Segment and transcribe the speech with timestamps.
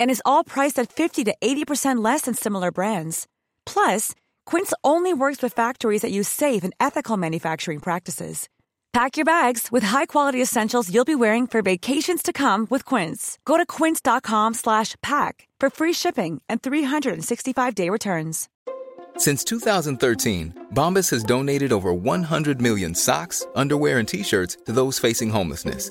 [0.00, 3.28] And is all priced at 50 to 80% less than similar brands.
[3.64, 8.48] Plus, Quince only works with factories that use safe and ethical manufacturing practices.
[8.92, 13.38] Pack your bags with high-quality essentials you'll be wearing for vacations to come with Quince.
[13.44, 18.48] Go to quince.com slash pack for free shipping and 365-day returns.
[19.16, 25.30] Since 2013, Bombas has donated over 100 million socks, underwear, and t-shirts to those facing
[25.30, 25.90] homelessness.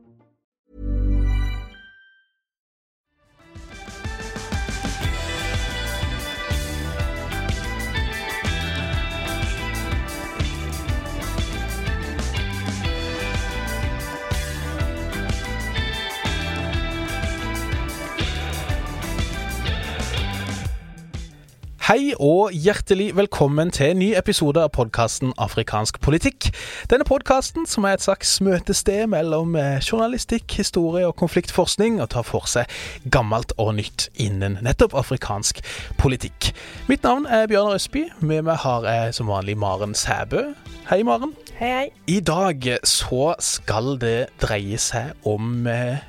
[21.91, 26.47] Hei og hjertelig velkommen til en ny episode av podkasten Afrikansk politikk.
[26.87, 32.23] Denne podkasten som er et slags møtested mellom eh, journalistikk, historie og konfliktforskning, og tar
[32.23, 32.71] for seg
[33.11, 35.59] gammelt og nytt innen nettopp afrikansk
[35.99, 36.53] politikk.
[36.87, 38.07] Mitt navn er Bjørnar Østby.
[38.23, 40.47] Med meg har jeg som vanlig Maren Sæbø.
[40.93, 41.35] Hei, Maren.
[41.59, 41.87] Hei, hei.
[42.07, 45.99] I dag så skal det dreie seg om eh,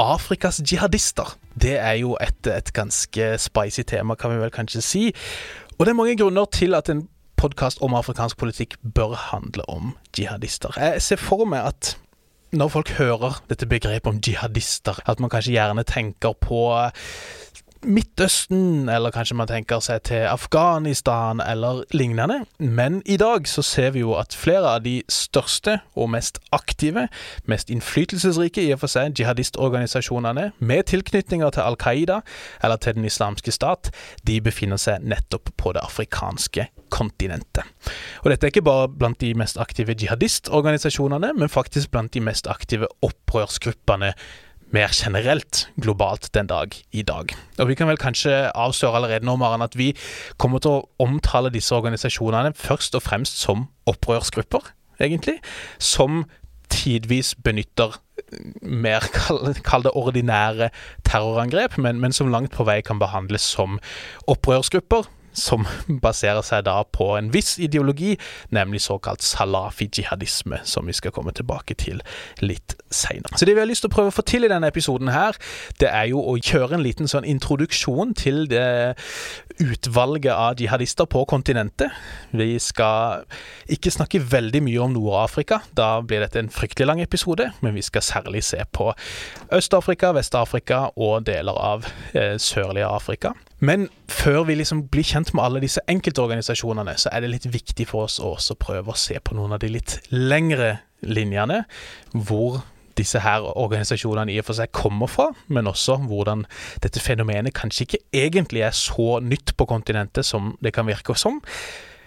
[0.00, 1.36] Afrikas jihadister.
[1.56, 5.04] Det er jo et, et ganske spicy tema, kan vi vel kanskje si.
[5.78, 7.06] Og det er mange grunner til at en
[7.36, 10.76] podkast om afrikansk politikk bør handle om jihadister.
[10.80, 11.96] Jeg ser for meg at
[12.56, 16.60] når folk hører dette begrepet om jihadister, at man kanskje gjerne tenker på
[17.86, 22.40] Midtøsten, eller kanskje man tenker seg til Afghanistan eller lignende.
[22.58, 27.06] Men i dag så ser vi jo at flere av de største og mest aktive,
[27.46, 32.22] mest innflytelsesrike i og for seg, jihadistorganisasjonene med tilknytninger til Al Qaida
[32.64, 33.92] eller til Den islamske stat,
[34.26, 37.66] de befinner seg nettopp på det afrikanske kontinentet.
[38.24, 42.50] Og dette er ikke bare blant de mest aktive jihadistorganisasjonene, men faktisk blant de mest
[42.50, 44.14] aktive opprørsgruppene
[44.74, 47.32] mer generelt globalt den dag i dag.
[47.58, 49.92] Og Vi kan vel kanskje avsløre allerede nå, Maren, at vi
[50.38, 55.38] kommer til å omtale disse organisasjonene først og fremst som opprørsgrupper, egentlig.
[55.78, 56.24] Som
[56.72, 58.00] tidvis benytter
[58.62, 60.70] mer, kall, det ordinære
[61.06, 63.78] terrorangrep, men, men som langt på vei kan behandles som
[64.26, 65.66] opprørsgrupper som
[66.04, 68.16] baserer seg da på en viss ideologi,
[68.54, 72.02] nemlig såkalt salafi-jihadisme, som vi skal komme tilbake til
[72.42, 73.36] litt seinere.
[73.36, 75.38] Så det vi har lyst til å prøve å få til i denne episoden her,
[75.80, 78.96] det er jo å kjøre en liten sånn introduksjon til det
[79.62, 81.94] utvalget av jihadister på kontinentet.
[82.36, 83.24] Vi skal
[83.72, 87.84] ikke snakke veldig mye om Nord-Afrika, da blir dette en fryktelig lang episode, men vi
[87.84, 88.92] skal særlig se på
[89.54, 93.34] Øst-Afrika, Vest-Afrika og deler av eh, sørlige Afrika.
[93.58, 97.86] Men før vi liksom blir kjent med alle disse enkeltorganisasjonene, så er det litt viktig
[97.88, 101.62] for oss å også prøve å se på noen av de litt lengre linjene,
[102.12, 102.60] hvor
[102.96, 106.46] disse her organisasjonene i og for seg kommer fra, men også hvordan
[106.84, 111.42] dette fenomenet kanskje ikke egentlig er så nytt på kontinentet som det kan virke som,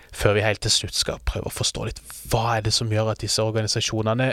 [0.09, 1.99] før vi helt til slutt skal prøve å forstå litt
[2.31, 4.31] hva er det som gjør at disse organisasjonene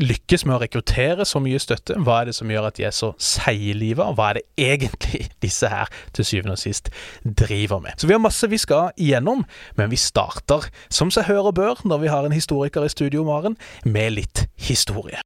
[0.00, 1.98] lykkes med å rekruttere så mye støtte?
[2.02, 5.70] Hva er det som gjør at de er så seigliva, hva er det egentlig disse
[5.72, 6.90] her til syvende og sist
[7.24, 7.98] driver med?
[8.00, 9.44] Så vi har masse vi skal igjennom,
[9.78, 13.24] men vi starter, som seg hør og bør når vi har en historiker i studio,
[13.26, 15.22] Maren, med litt historie.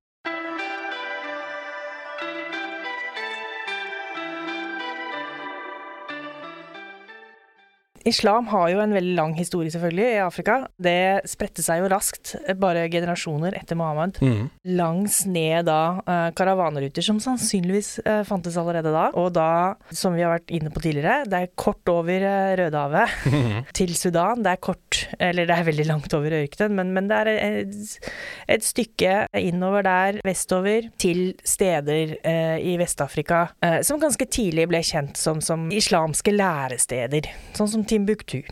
[8.09, 10.55] Islam har jo en veldig lang historie, selvfølgelig, i Afrika.
[10.81, 14.49] Det spredte seg jo raskt, bare generasjoner etter Mohammed, Mm.
[14.77, 19.11] langs ned da eh, karavaneruter som sannsynligvis eh, fantes allerede da.
[19.21, 22.25] Og da, som vi har vært inne på tidligere, det er kort over
[22.61, 23.65] Rødehavet mm.
[23.79, 24.43] til Sudan.
[24.45, 28.11] Det er kort, eller det er veldig langt over ørkenen, men, men det er et,
[28.57, 34.81] et stykke innover der, vestover, til steder eh, i Vest-Afrika eh, som ganske tidlig ble
[34.85, 38.45] kjent som, som islamske læresteder, sånn som Timbuktu.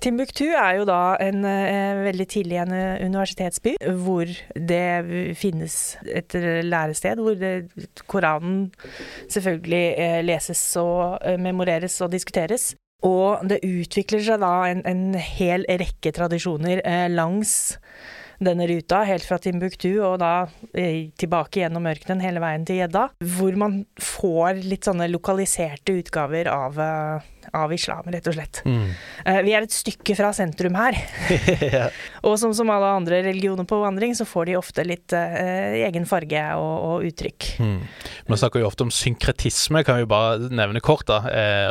[0.00, 4.28] Timbuktu er jo da en eh, veldig tidlig en eh, universitetsby, hvor
[4.70, 7.52] det finnes et lærested hvor det,
[8.08, 8.70] Koranen
[9.32, 12.74] selvfølgelig eh, leses og eh, memoreres og diskuteres.
[13.04, 17.76] Og det utvikler seg da en, en hel rekke tradisjoner eh, langs
[18.42, 20.32] denne ruta, helt fra Timbuktu og da
[20.76, 26.50] eh, tilbake gjennom ørkenen hele veien til Jedda, hvor man får litt sånne lokaliserte utgaver
[26.52, 28.60] av, eh, av islam, rett og slett.
[28.66, 28.90] Mm.
[29.24, 30.98] Eh, vi er et stykke fra sentrum her,
[31.78, 31.88] ja.
[32.26, 36.08] og som, som alle andre religioner på vandring, så får de ofte litt eh, egen
[36.08, 37.50] farge og, og uttrykk.
[37.62, 37.80] Mm.
[38.28, 41.06] Man snakker jo ofte om synkretisme, kan vi bare nevne kort.
[41.06, 41.20] da.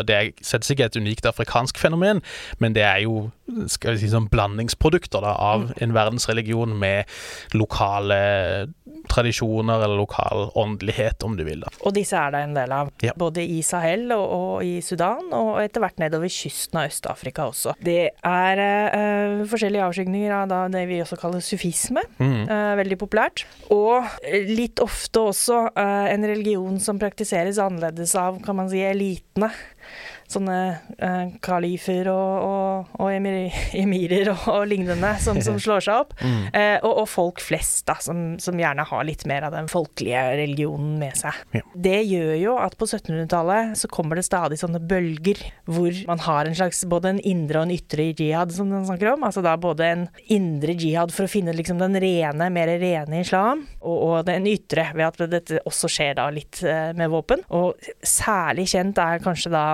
[0.08, 2.22] Det er selvsagt ikke et unikt afrikansk fenomen,
[2.64, 3.28] men det er jo
[3.70, 7.06] skal vi si, sånn blandingsprodukter da, av en verdensreligion med
[7.54, 8.18] lokale
[9.12, 11.62] tradisjoner eller lokal åndelighet, om du vil.
[11.62, 11.70] da.
[11.86, 13.14] Og disse er det en del av, Ja.
[13.18, 17.76] både i Sahel og, og i Sudan, og etter hvert nedover kysten av Øst-Afrika også.
[17.86, 22.48] Det er uh, forskjellige avskygninger av da, det vi også kaller sufisme, Mm.
[22.50, 23.46] uh, veldig populært.
[23.74, 24.06] Og
[24.50, 29.52] litt ofte også uh, en religion som praktiseres annerledes av, kan man si, elitene.
[30.32, 30.58] Sånne
[30.98, 36.16] eh, kalifer og, og, og emir, emirer og, og lignende som, som slår seg opp.
[36.26, 36.48] Mm.
[36.58, 40.96] Eh, og, folk flest, da, som, som gjerne har litt mer av den folkelige religionen
[40.98, 41.38] med seg.
[41.54, 41.62] Ja.
[41.86, 46.50] Det gjør jo at på 1700-tallet så kommer det stadig sånne bølger hvor man har
[46.50, 49.26] en slags både en indre og en ytre jihad, som den snakker om.
[49.28, 53.66] Altså da både en indre jihad for å finne liksom den rene, mer rene islam,
[53.84, 57.46] og, og den ytre ved at dette også skjer da litt eh, med våpen.
[57.56, 57.76] Og
[58.06, 59.66] særlig kjent er kanskje da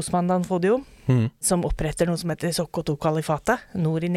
[0.00, 1.26] Osman Danfodio, Mm.
[1.36, 4.10] som oppretter noe som heter Sokoto-kalifatet, nord i,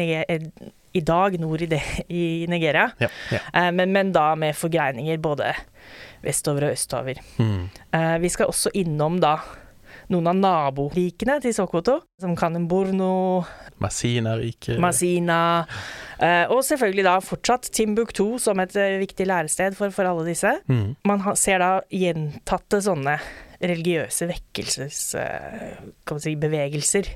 [0.96, 2.86] i dag nord i, det, i Nigeria.
[2.96, 3.40] Ja, ja.
[3.52, 5.52] Eh, men, men da med forgreininger både
[6.24, 7.20] vestover og østover.
[7.36, 7.68] Mm.
[7.92, 9.36] Eh, vi skal også innom da
[10.08, 13.44] noen av naborikene til Sokoto, som Kanemborno,
[13.84, 15.66] Masina-riket Masina,
[16.16, 18.72] eh, og selvfølgelig da fortsatt Timbuktu som et
[19.04, 20.54] viktig lærested for, for alle disse.
[20.72, 20.96] Mm.
[21.06, 23.18] Man ser da gjentatte sånne
[23.60, 25.14] religiøse vekkelses...
[25.18, 25.78] eh,
[26.22, 26.34] si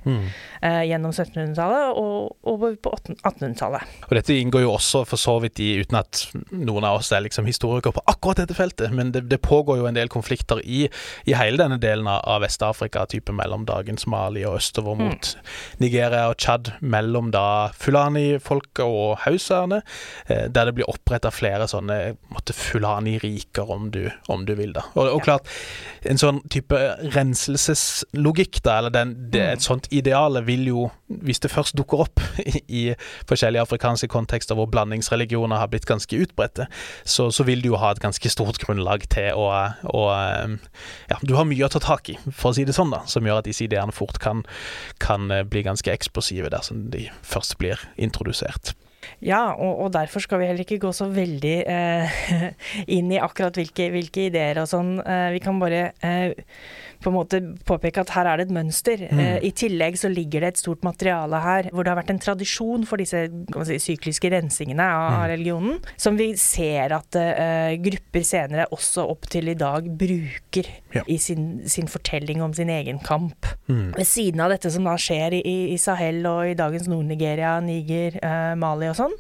[0.05, 0.27] Mm.
[0.63, 3.83] eh, gjennom 1700-tallet og og, på 1800-tallet.
[4.09, 7.25] Og dette inngår jo også for så vidt i, uten at noen av oss er
[7.25, 10.85] liksom historikere på akkurat dette feltet, men det, det pågår jo en del konflikter i,
[11.29, 15.33] i hele denne delen av, Vest-Afrika, type mellom dagens Mali og østover mot
[15.83, 19.83] Nigeria og Tsjad, mellom da Fulani-folket og hausaerne,
[20.27, 22.17] eh, der det blir oppretta flere sånne
[22.57, 24.87] Fulani-riker, om du, om du vil, da.
[24.97, 25.51] Og, og klart,
[26.09, 26.79] en sånn type
[27.15, 30.87] renselseslogikk, da, eller den, det, et sånt ideale vil jo,
[31.27, 32.83] hvis det først dukker opp i, i
[33.29, 36.69] forskjellige afrikanske kontekster hvor blandingsreligioner har blitt ganske utbredte,
[37.05, 39.49] så, så vil du jo ha et ganske stort grunnlag til å,
[39.93, 40.05] å
[40.45, 40.59] um,
[41.11, 43.27] Ja, du har mye å ta tak i, for å si det sånn, da, som
[43.27, 44.45] gjør at disse ideene fort kan,
[45.03, 48.75] kan eh, bli ganske eksplosive dersom de først blir introdusert.
[49.23, 52.23] Ja, og, og derfor skal vi heller ikke gå så veldig eh,
[52.97, 54.97] inn i akkurat hvilke, hvilke ideer og sånn.
[54.99, 56.35] Eh, vi kan bare eh,
[57.03, 59.05] på en måte påpeke at her er det et mønster.
[59.09, 62.23] Eh, I tillegg så ligger det et stort materiale her hvor det har vært en
[62.23, 65.27] tradisjon for disse kan man si, sykliske rensingene av, mm.
[65.33, 71.01] religionen, som vi ser at eh, grupper senere også opp til i dag bruker Ja.
[71.09, 73.47] i sin, sin fortelling om sin egen kamp.
[73.69, 73.95] Mm.
[73.97, 78.19] Ved siden av dette som da skjer i, i Sahel og i dagens Nord-Nigeria, Niger,
[78.21, 79.15] eh, Mali og sånn,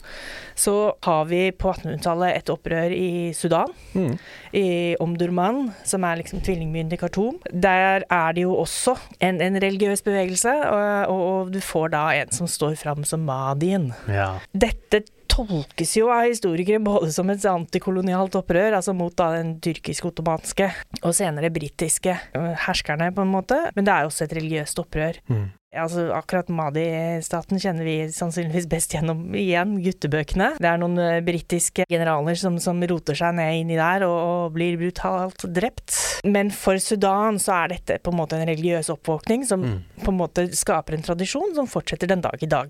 [0.55, 4.19] så har vi på 1800-tallet et opprør i Sudan, Mm.
[4.57, 7.39] i Omdurman, som er liksom tvillingbyen til Khartoum.
[7.53, 12.05] Der er det jo også en, en religiøs bevegelse, og, og, og du får da
[12.21, 13.91] en som står fram som Madien.
[14.09, 14.39] Ja.
[14.53, 20.69] Dette tolkes jo av historikere både som et antikolonialt opprør, altså mot da den tyrkisk-ottomanske
[21.03, 23.57] og senere britiske øh, herskerne, på en måte.
[23.75, 25.17] Men det er jo også et religiøst opprør.
[25.33, 25.47] Mm.
[25.73, 30.51] Altså, akkurat Mahdi-staten kjenner vi sannsynligvis best gjennom igjen guttebøkene.
[30.61, 34.57] Det er noen uh, britiske generaler som, som roter seg ned inni der og, og
[34.59, 35.97] blir brutalt drept.
[36.29, 39.77] Men for Sudan så er dette på en måte en religiøs oppvåkning som Mm.
[40.03, 42.69] på en måte skaper en tradisjon som fortsetter den dag i dag.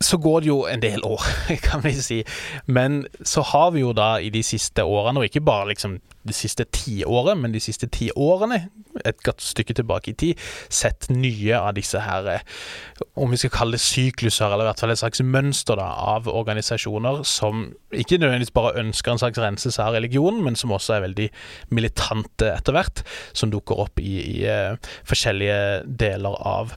[0.00, 1.22] Så går det jo en del år,
[1.68, 2.24] kan vi si.
[2.66, 6.34] Men så har vi jo da i de siste årene, og ikke bare liksom de
[6.34, 8.66] siste ti årene, men de siste ti årene,
[9.06, 13.52] et godt stykke tilbake i tid, sett nye av disse her, eh, om vi skal
[13.54, 15.86] kalle det sykluser, eller i hvert fall et slags mønster da,
[16.16, 20.96] av organisasjoner som ikke nødvendigvis bare ønsker en slags renselse av religionen, men som også
[20.96, 21.30] er veldig
[21.70, 24.76] militante etter hvert, som dukker opp i, i uh,
[25.06, 26.74] forskjellige deler av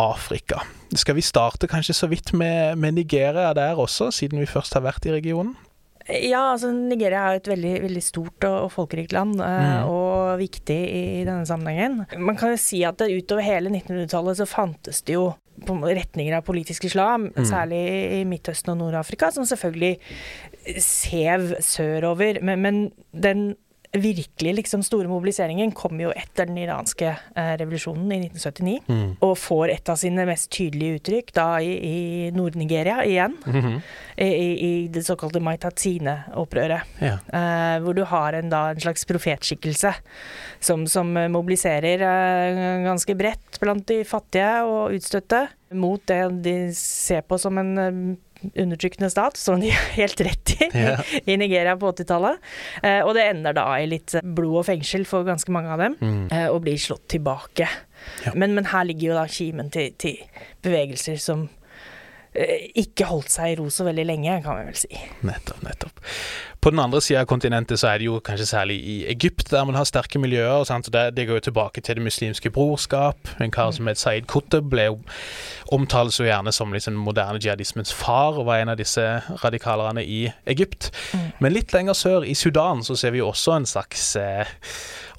[0.00, 0.62] Afrika.
[0.96, 4.84] Skal vi starte kanskje så vidt med, med Nigeria der også, siden vi først har
[4.86, 5.54] vært i regionen?
[6.10, 9.90] Ja, altså Nigeria er jo et veldig, veldig stort og, og folkerikt land, eh, mm.
[9.92, 12.02] og viktig i, i, denne sammenhengen.
[12.18, 15.28] Man kan jo si at utover hele 1900-tallet så fantes det jo
[15.68, 17.44] retninger av politisk islam, mm.
[17.46, 17.80] særlig
[18.16, 19.98] i Midtøsten og Nord-Afrika, som selvfølgelig
[20.82, 22.40] sev sørover.
[22.42, 22.80] Men, men
[23.12, 23.50] den
[23.92, 28.76] virkelig liksom store mobiliseringen kom jo etter den iranske eh, revolusjonen i 1979.
[28.86, 29.08] Mm.
[29.26, 31.96] Og får et av sine mest tydelige uttrykk da i, i
[32.34, 33.36] Nord-Nigeria igjen.
[33.46, 33.80] Mm -hmm.
[34.16, 34.26] I,
[34.68, 36.82] I, det såkalte Maitatine-opprøret.
[37.00, 37.18] Ja.
[37.32, 39.94] Eh, hvor du har en, da, en slags profetskikkelse
[40.60, 47.22] som, som mobiliserer eh, ganske bredt blant de fattige og utstøtte mot det de ser
[47.22, 48.16] på som en eh,
[48.54, 51.14] undertrykkende stat, som de har helt rett i yeah.
[51.24, 52.40] i Nigeria på 80-tallet.
[52.82, 55.96] Eh, og det ender da i litt blod og fengsel for ganske mange av dem,
[56.00, 56.26] mm.
[56.32, 57.68] eh, og blir slått tilbake.
[58.24, 58.34] Ja.
[58.34, 60.20] Men, men, her ligger jo da kimen til, til
[60.64, 61.48] bevegelser som
[62.30, 64.90] ikke holdt seg i ro så veldig lenge, kan vi vel si.
[65.26, 66.02] Nettopp, nettopp.
[66.62, 69.64] På den andre sida av kontinentet så er det jo kanskje særlig i Egypt der
[69.66, 70.62] man har sterke miljøer.
[70.68, 70.92] Sant?
[70.92, 73.32] Det, det går jo tilbake til Det muslimske brorskap.
[73.40, 75.00] En kar som het Saeed Qutb ble jo
[75.74, 79.04] omtales jo gjerne som liksom moderne jihadismens far, og var en av disse
[79.42, 80.90] radikalerne i Egypt.
[81.14, 81.26] Mm.
[81.40, 84.50] Men litt lenger sør, i Sudan, så ser vi jo også en slags eh,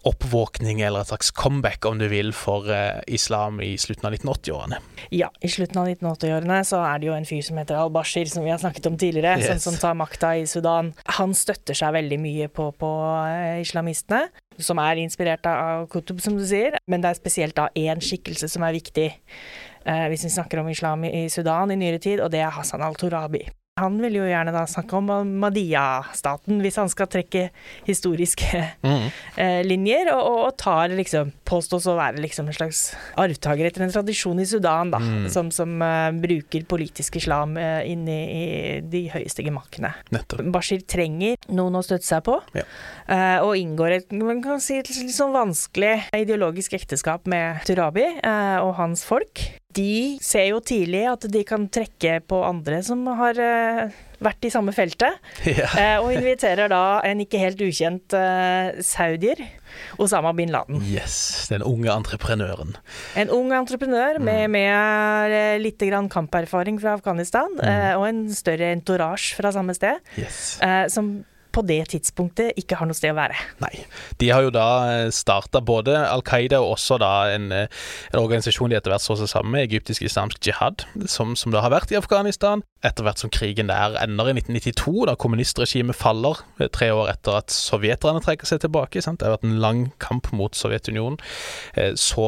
[0.08, 4.80] oppvåkning eller et slags comeback, om du vil, for uh, islam i slutten av 1980-årene.
[5.14, 8.46] Ja, i slutten av 1980-årene så er det jo en fyr som heter al-Bashir, som
[8.46, 9.52] vi har snakket om tidligere, yes.
[9.52, 10.94] som, som, tar makta i Sudan.
[11.20, 14.26] Han støtter seg veldig mye på, på uh, islamistene,
[14.62, 16.80] som er inspirert av Kutub, som du sier.
[16.90, 19.12] Men det er spesielt da én skikkelse som er viktig.
[19.86, 22.54] Uh, hvis vi snakker om islam i, i Sudan i nyere tid, og det er
[22.58, 23.46] Hassan al-Turabi.
[23.80, 25.08] Han vil jo gjerne da snakke om
[25.40, 27.46] Madia-staten, hvis han skal trekke
[27.86, 28.50] historiske
[28.84, 29.06] mm.
[29.42, 32.82] eh, linjer, og, og, tar liksom Påstås å være liksom en slags
[33.20, 35.30] arvtaker etter en tradisjon i Sudan, da, mm.
[35.32, 38.44] som, som uh, bruker politisk islam uh, inn i, i,
[38.92, 39.94] de høyeste gemakkene.
[40.52, 42.68] Bashir trenger noen å støtte seg på, ja.
[43.08, 48.08] uh, og inngår et man kan si, et litt sånn vanskelig ideologisk ekteskap med Turabi
[48.22, 49.44] og hans folk
[49.76, 54.52] de ser jo tidlig at de kan trekke på andre som har uh, vært i
[54.54, 55.18] samme feltet,
[55.50, 55.70] ja.
[55.72, 59.42] uh, og inviterer da en ikke helt ukjent uh, saudier,
[60.02, 60.82] Osama bin Laden.
[60.92, 62.76] Yes, den unge entreprenøren.
[63.16, 64.28] En ung entreprenør mm.
[64.28, 68.00] med, med litt grann kamperfaring fra Afghanistan, mm.
[68.02, 70.60] og en større entourage fra samme sted, yes.
[70.92, 71.22] som
[71.52, 73.38] på det tidspunktet ikke har noe sted å være.
[73.64, 73.72] Nei.
[74.22, 77.82] De har jo da eh, starta både Al Qaida og også da en, eh,
[78.12, 81.64] en organisasjon de etter hvert så seg sammen med, egyptisk islamsk jihad, som, som da
[81.66, 82.66] har vært i Afghanistan.
[82.86, 87.42] Etter hvert som krigen der ender i 1992, da kommunistregimet faller, eh, tre år etter
[87.42, 89.04] at sovjeterne trekker seg tilbake.
[89.04, 89.22] Sant?
[89.22, 91.20] Det har vært en lang kamp mot Sovjetunionen.
[92.00, 92.26] Så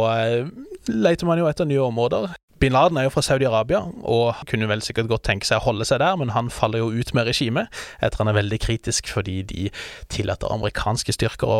[0.87, 2.33] leter man jo etter nye områder.
[2.63, 5.83] Bin Laden er jo fra Saudi-Arabia, og kunne vel sikkert godt tenke seg å holde
[5.83, 7.67] seg der, men han faller jo ut med regimet
[7.99, 9.65] etter han er veldig kritisk fordi de
[10.13, 11.57] tillater amerikanske styrker å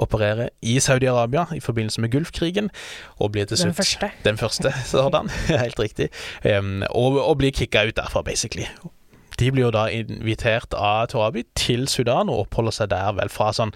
[0.00, 2.70] operere i Saudi-Arabia i forbindelse med Gulfkrigen,
[3.20, 4.10] og blir til slutt Den første.
[4.24, 5.28] Den første, sådan.
[5.52, 6.08] Helt riktig.
[6.40, 8.64] Um, og, og blir kicka ut derfra, basically.
[9.38, 13.52] De blir jo da invitert av Torabi til Sudan og oppholder seg der vel fra
[13.54, 13.70] sånn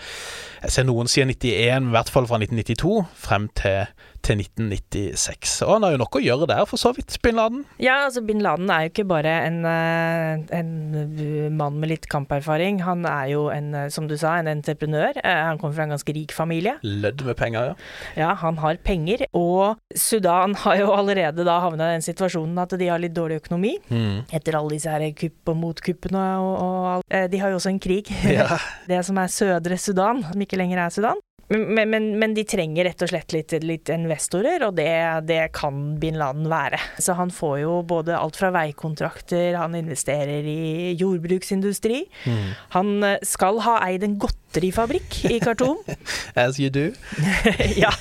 [0.65, 2.97] Jeg ser noen sier 91, i hvert fall fra 1992
[3.29, 5.55] frem til til 1996.
[5.67, 7.65] Og han har jo nok å gjøre der, for så vidt, bin Laden.
[7.83, 12.83] Ja, altså bin Laden er jo ikke bare en, eh, en mann med litt kamperfaring.
[12.87, 15.19] Han er jo en, eh, som du sa, en entreprenør.
[15.23, 16.79] Eh, han kommer fra en ganske rik familie.
[16.83, 17.75] Lødd med penger, ja.
[18.17, 19.27] Ja, han har penger.
[19.35, 23.43] Og Sudan har jo allerede da havna i den situasjonen at de har litt dårlig
[23.43, 23.79] økonomi.
[23.91, 24.31] Mm.
[24.33, 27.31] Etter alle disse her kupp og motkuppene og, og, alt.
[27.33, 28.07] De har jo også en krig.
[28.25, 28.59] Ja.
[28.89, 31.19] Det som er Sødre Sudan, som ikke lenger er Sudan.
[31.53, 34.89] Men, men, men, de trenger rett og slett litt, litt investorer, og det,
[35.29, 36.81] det, kan bin Laden være.
[37.03, 42.05] Så han får jo både alt fra veikontrakter, han investerer i jordbruksindustri.
[42.25, 42.47] Mm.
[42.77, 45.83] Han eh, skal ha eid en godterifabrikk i Khartoum.
[46.47, 46.89] As you do.
[47.83, 47.93] ja.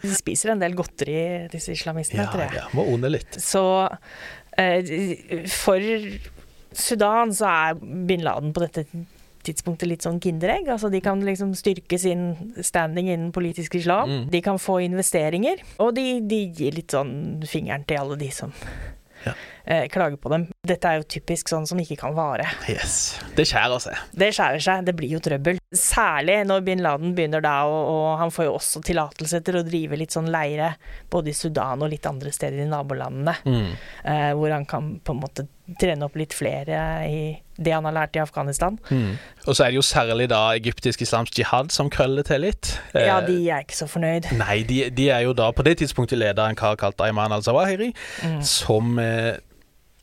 [0.00, 1.20] De spiser en del godteri,
[1.52, 2.56] disse islamistene, ja, tror jeg.
[2.62, 3.36] Ja, må one litt.
[3.42, 3.64] Så
[4.56, 5.92] eh, for
[6.78, 7.78] Sudan så er
[8.08, 8.88] bin Laden på dette
[9.48, 10.68] tidspunktet litt sånn kinderegg.
[10.74, 12.28] Altså de kan liksom styrke sin
[12.64, 14.10] standing innen politisk islam.
[14.12, 14.28] Mm.
[14.32, 18.52] De kan få investeringer, og de, de, gir litt sånn fingeren til alle de som
[19.24, 19.32] ja.
[19.64, 20.46] eh, klager på dem.
[20.66, 22.46] Dette er jo typisk sånn som ikke kan vare.
[22.70, 23.18] Yes.
[23.36, 24.04] Det skjærer seg.
[24.14, 25.58] Det skjærer seg, det blir jo trøbbel.
[25.74, 29.64] Særlig når bin Laden begynner da, og, og han får jo også tillatelse til å
[29.66, 30.70] drive litt sånn leire
[31.12, 33.70] både i Sudan og litt andre steder i nabolandene, Mm.
[34.04, 35.48] eh, hvor han kan på en måte
[35.80, 37.18] trene opp litt flere i
[37.58, 38.78] det han har lært i Afghanistan.
[38.88, 39.16] Mm.
[39.46, 42.70] Og så er det jo særlig da egyptisk islamsk jihad som krøller til litt.
[42.94, 44.30] Ja, Eh, de er ikke så fornøyd.
[44.38, 47.32] Nei, de, de er jo da på det tidspunktet leda av en kar kalt Ayman
[47.34, 48.40] al-Zawahiri, Mm.
[48.42, 49.36] som eh,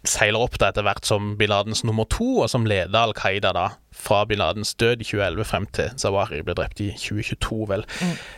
[0.10, 3.54] seiler opp da etter hvert som bin Ladens nummer to, og som leder Al Qaida
[3.56, 7.86] da fra bin Ladens død i 2011 frem til Zawahiri ble drept i 2022, vel.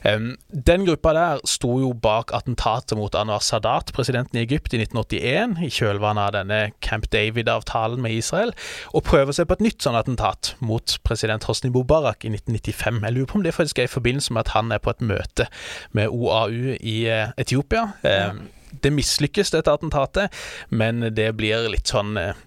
[0.05, 0.29] Um,
[0.67, 5.57] den gruppa der sto jo bak attentatet mot Anwar Sadat, presidenten i Egypt, i 1981,
[5.65, 8.53] i kjølvannet av denne Camp David-avtalen med Israel,
[8.93, 13.01] og prøver seg på et nytt sånn attentat mot president Hosni Mubarak i 1995.
[13.03, 15.03] Jeg lurer på om det faktisk er i forbindelse med at han er på et
[15.03, 15.49] møte
[15.97, 17.89] med OAU i eh, Etiopia.
[18.03, 18.45] Um,
[18.83, 20.33] det mislykkes, dette attentatet,
[20.69, 22.37] men det blir litt sånn eh,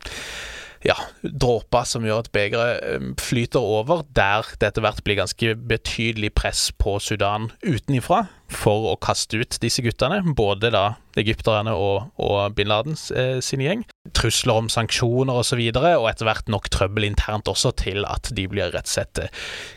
[0.86, 5.54] ja, dråper som gjør at begeret eh, flyter over, der det etter hvert blir ganske
[5.68, 10.84] betydelig press på Sudan utenifra for å kaste ut disse guttene, både da
[11.20, 13.84] egypterne og, og bin Laden eh, sin gjeng.
[14.16, 18.06] Trusler om sanksjoner osv., og, så videre, og etter hvert nok trøbbel internt også til
[18.08, 19.24] at de blir rett og slett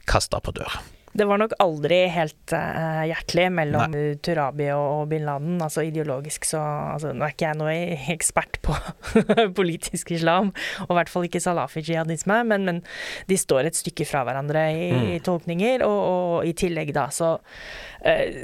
[0.09, 0.79] kasta på dør.
[1.13, 5.59] Det var nok aldri helt uh, hjertelig mellom Turabi og, bin Laden.
[5.61, 6.61] Altså ideologisk så
[6.95, 7.75] altså, Nå er ikke jeg noe
[8.15, 8.75] ekspert på
[9.59, 10.53] politisk islam,
[10.87, 12.81] og i hvert fall ikke salafi-jihadisme, men, men,
[13.29, 15.05] de står et stykke fra hverandre i, Mm.
[15.15, 17.35] i tolkninger, og, og, i tillegg da så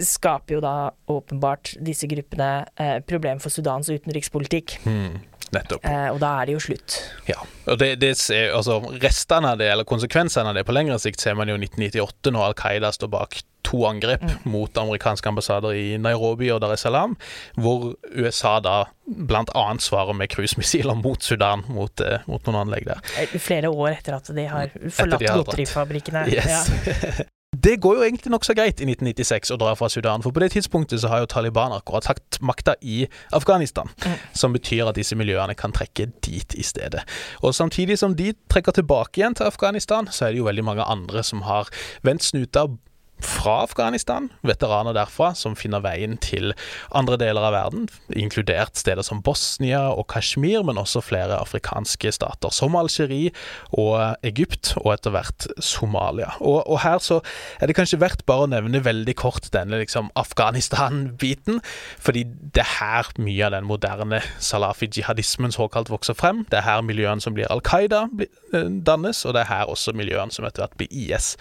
[0.06, 0.76] skaper jo da
[1.12, 4.80] åpenbart disse gruppene eh, problem for Sudans utenrikspolitikk.
[4.86, 5.20] Mm.
[5.52, 5.86] Nettopp.
[5.86, 6.98] Eh, og da er det jo slutt.
[7.30, 8.14] Ja, og det, det
[8.54, 11.64] altså Restene av det, eller konsekvensene av det på lengre sikt, ser man jo i
[11.66, 16.74] 1998, når Al Qaida står bak to angrep mot amerikanske ambassader i Nairobi og Dar
[16.74, 17.18] es Salaam,
[17.60, 19.66] hvor USA da bl.a.
[19.82, 23.04] svarer med cruisemissiler mot Sudan, mot, eh, mot noen anlegg der.
[23.20, 26.26] Eh, Flere år etter at de har forlatt de har godterifabrikkene.
[26.30, 26.72] Yes.
[26.86, 27.28] Ja.
[27.64, 30.52] Det går jo egentlig nokså greit i 1996 å dra fra Sudan, for på det
[30.54, 33.02] tidspunktet så har jo Taliban akkurat tatt makta i
[33.36, 33.90] Afghanistan,
[34.38, 37.04] som betyr at disse miljøene kan trekke dit i stedet.
[37.44, 40.88] Og samtidig som de trekker tilbake igjen til Afghanistan, så er det jo veldig mange
[40.88, 41.68] andre som har
[42.06, 42.70] vendt snuta
[43.26, 46.54] fra Afghanistan, veteraner derfra, som finner veien til
[46.96, 52.54] andre deler av verden, inkludert steder som Bosnia og Kashmir, men også flere afrikanske stater,
[52.56, 53.34] som Algerie
[53.76, 56.32] og Egypt, og etter hvert Somalia.
[56.40, 57.20] Og, og her så
[57.60, 61.62] er det kanskje verdt bare å nevne veldig kort denne liksom Afghanistan-biten,
[62.00, 66.46] fordi det er her mye av den moderne salafi-jihadismen såkalt vokser frem.
[66.52, 69.96] Det er her miljøene som blir Al Qaida eh, dannes, og det er her også
[69.98, 71.34] miljøene som etter hvert blir IS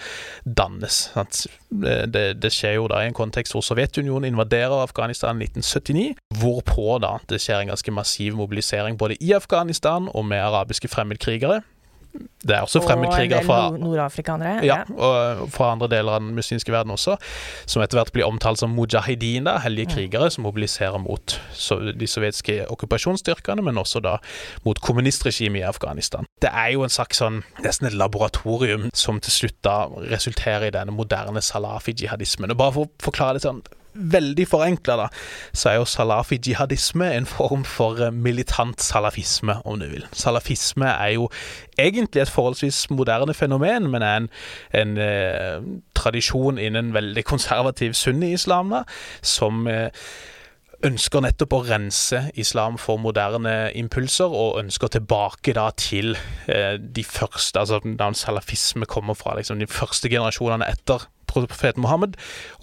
[0.45, 1.09] dannes.
[1.14, 1.47] Sant?
[1.68, 6.96] Det, det skjer jo da i en kontekst hvor Sovjetunionen invaderer Afghanistan i 1979, hvorpå
[7.04, 11.61] da det skjer en ganske massiv mobilisering både i Afghanistan og med arabiske fremmedkrigere.
[12.14, 14.64] Det er også fremmedkrigere fra nord- nordafrikanere.
[14.64, 17.16] ja, og fra andre deler av den muslimske verden også,
[17.66, 21.40] som etter hvert blir omtalt som mujahedin, hellige krigere som mobiliserer mot
[22.01, 24.16] de sovjetiske okkupasjonsstyrkene, men også da
[24.64, 26.27] mot kommunistregimet i Afghanistan.
[26.42, 30.75] Det er jo en slags sånn, nesten et laboratorium som til slutt da resulterer i
[30.75, 32.51] denne moderne salafi-jihadismen.
[32.55, 33.62] Og bare for å forklare det sånn
[33.99, 35.09] veldig forenkla, da,
[35.53, 40.07] så er jo salafi-jihadisme en form for eh, militant salafisme, om du vil.
[40.13, 41.29] Salafisme er jo
[41.79, 44.31] egentlig et forholdsvis moderne fenomen, men er en,
[44.75, 45.61] en eh,
[45.99, 48.85] tradisjon innen veldig konservativ sunni-islam, da,
[49.23, 49.89] som eh,
[50.87, 56.14] ønsker nettopp å rense islam for moderne impulser, og ønsker tilbake da til
[56.47, 62.14] eh, de første Altså da salafisme kommer fra liksom de første generasjonene etter profeten Mohammed,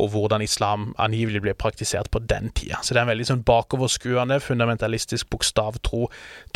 [0.01, 2.79] og hvordan islam angivelig ble praktisert på den tida.
[2.81, 6.07] Så det er en veldig sånn bakoverskuende, fundamentalistisk, bokstavtro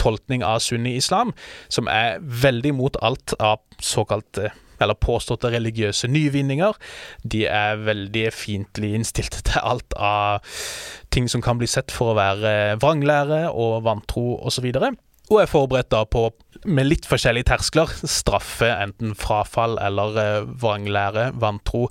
[0.02, 1.36] tolkning av sunni-islam,
[1.70, 4.50] som er veldig mot alt av såkalte
[4.82, 6.78] eller påståtte religiøse nyvinninger.
[7.24, 10.46] De er veldig fiendtlig innstilte til alt av
[11.14, 14.70] ting som kan bli sett for å være vranglære og vantro osv.
[14.72, 15.00] Og
[15.38, 16.24] er forberedt da på,
[16.66, 21.86] med litt forskjellige terskler, straffe enten frafall eller eh, vranglære, vantro.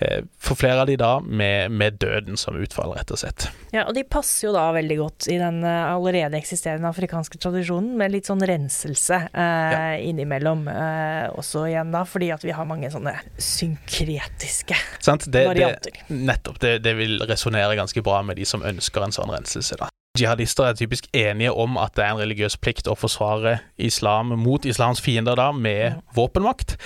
[0.00, 3.50] Eh, for flere av de da med, med døden som utfall, rett og slett.
[3.74, 7.92] Ja, og de passer jo da veldig godt i den eh, allerede eksisterende afrikanske tradisjonen,
[8.00, 12.88] med litt sånn renselse eh, innimellom eh, også igjen da, fordi at vi har mange
[12.94, 14.80] sånne synkretiske?
[15.28, 16.00] Det, varianter.
[16.00, 16.58] Det, nettopp.
[16.64, 19.76] Det, det vil resonnere ganske bra med de som ønsker en sånn renselse.
[19.76, 19.92] da.
[20.20, 24.64] Jihadister er typisk enige om at det er en religiøs plikt å forsvare islam mot
[24.68, 26.76] islams fiender da, med våpenmakt.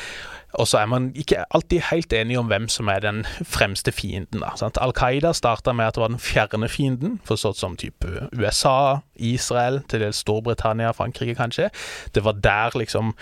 [0.61, 4.43] Og så er man ikke alltid helt enige om hvem som er den fremste fienden.
[4.45, 4.71] da?
[4.85, 9.81] Al Qaida starta med at det var den fjerne fienden, forstått som type USA, Israel,
[9.89, 11.71] til dels Storbritannia, Frankrike kanskje.
[12.15, 13.15] Det var der liksom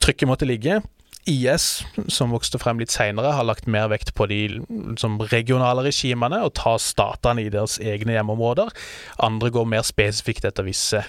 [0.00, 0.82] trykket måtte ligge.
[1.28, 6.42] IS, som vokste frem litt seinere, har lagt mer vekt på de liksom, regionale regimene
[6.42, 8.72] og tar statene i deres egne hjemmeområder.
[9.22, 11.04] Andre går mer spesifikt etter visse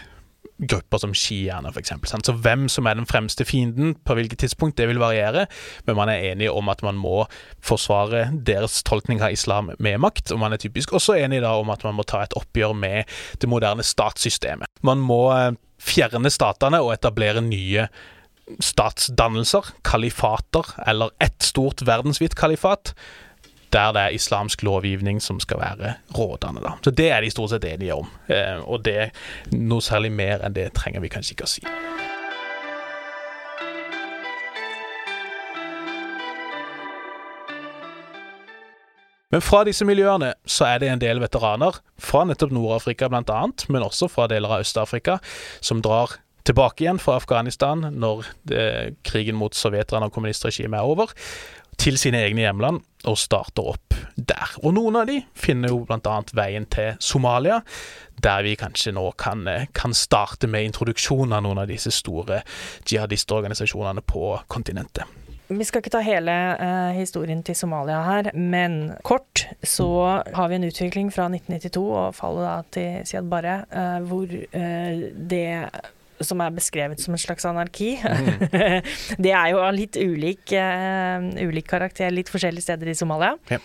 [0.69, 1.95] grupper som sjiaene, f.eks.
[2.23, 5.47] Så hvem som er den fremste fienden på hvilket tidspunkt, det vil variere,
[5.87, 7.23] men man er enig om at man må
[7.63, 11.73] forsvare deres tolkning av islam med makt, og man er typisk også enig da om
[11.73, 13.09] at man må ta et oppgjør med
[13.41, 14.69] det moderne statssystemet.
[14.85, 17.89] Man må eh, fjerne statene og etablere nye
[18.59, 22.93] statsdannelser, kalifater, eller ett stort verdensvidt kalifat,
[23.73, 26.61] der det er islamsk lovgivning som skal være rådende.
[26.61, 26.75] Da.
[26.83, 29.11] Så det er de stort sett enige om, eh, og det
[29.51, 31.65] noe særlig mer enn det trenger vi kanskje ikke å si.
[39.33, 43.39] Men fra disse miljøene så er det en del veteraner, fra nettopp Nord-Afrika bl.a.,
[43.73, 45.17] men også fra deler av Øst-Afrika,
[45.57, 48.63] som drar tilbake igjen fra Afghanistan når det,
[49.07, 51.13] krigen mot sovjeterne og kommunistregimet er over,
[51.79, 54.53] til sine egne hjemland og starter opp der.
[54.61, 56.19] Og noen av de finner jo bl.a.
[56.37, 57.59] veien til Somalia,
[58.23, 62.43] der vi kanskje nå kan, kan starte med introduksjon av noen av disse store
[62.87, 65.19] jihadistorganisasjonene på kontinentet.
[65.53, 69.89] Vi skal ikke ta hele eh, historien til Somalia her, men kort så
[70.23, 75.03] har vi en utvikling fra 1992 og fallet da til Siad Barre, eh, hvor eh,
[75.13, 75.49] det
[76.27, 77.95] som er beskrevet som en slags anarki.
[78.01, 78.43] Mm.
[79.25, 83.33] det er jo av litt ulik, uh, ulik, karakter litt forskjellige steder i Somalia.
[83.51, 83.59] Ja.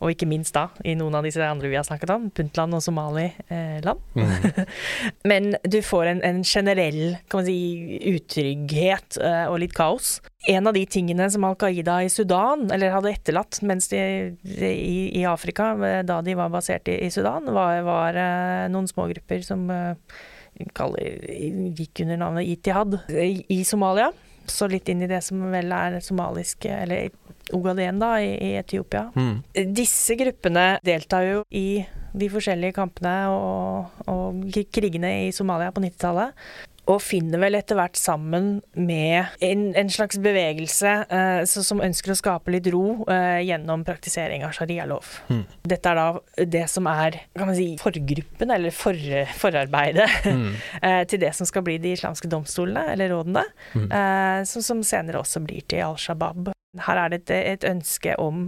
[0.00, 2.82] Og ikke minst da i noen av disse andre vi har snakket om, Puntland og
[2.84, 4.02] Somaliland.
[4.16, 4.66] Mm.
[5.30, 10.18] Men du får en, en, generell kan man si, utrygghet uh, og litt kaos.
[10.50, 14.02] En av de tingene som Al Qaida i Sudan, eller hadde etterlatt mens de,
[14.42, 18.68] de i, i, Afrika, eh, da de var basert i, i Sudan, var, var uh,
[18.72, 19.70] noen smågrupper som
[20.76, 21.24] kaller,
[21.76, 24.10] gikk under navnet Itihad i Somalia.
[24.46, 27.12] Så litt inn i det som vel er somalisk, eller
[27.52, 29.08] Ogaden, da, i, i Etiopia.
[29.14, 29.42] Mm.
[29.74, 36.36] Disse gruppene deltar jo i de forskjellige kampene og, og krigene i Somalia på 90-tallet
[36.90, 42.18] og finner vel etter hvert sammen med en, en slags bevegelse eh, som ønsker å
[42.18, 45.12] skape litt ro eh, gjennom praktisering av sharialov.
[45.30, 45.44] Mm.
[45.70, 48.98] Dette er da det som er kan man si, forgruppen, eller for,
[49.38, 50.48] forarbeidet, mm.
[50.88, 53.88] eh, til det som skal bli de islamske domstolene, eller rådene, mm.
[54.48, 56.50] som, som senere også blir til Al Shabaab.
[56.80, 58.46] Her er det et, et, ønske om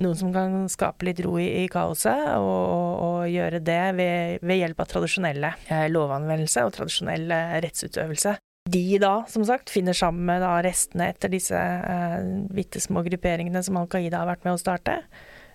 [0.00, 2.70] noen som kan skape litt ro i, i kaoset, og,
[3.04, 8.38] og, gjøre det ved, ved hjelp av tradisjonelle eh, lovanvendelse og tradisjonell eh, rettsutøvelse.
[8.70, 12.16] De da, som sagt, finner sammen med restene etter disse eh,
[12.54, 14.96] bitte små grupperingene som Al Qaida har vært med å starte.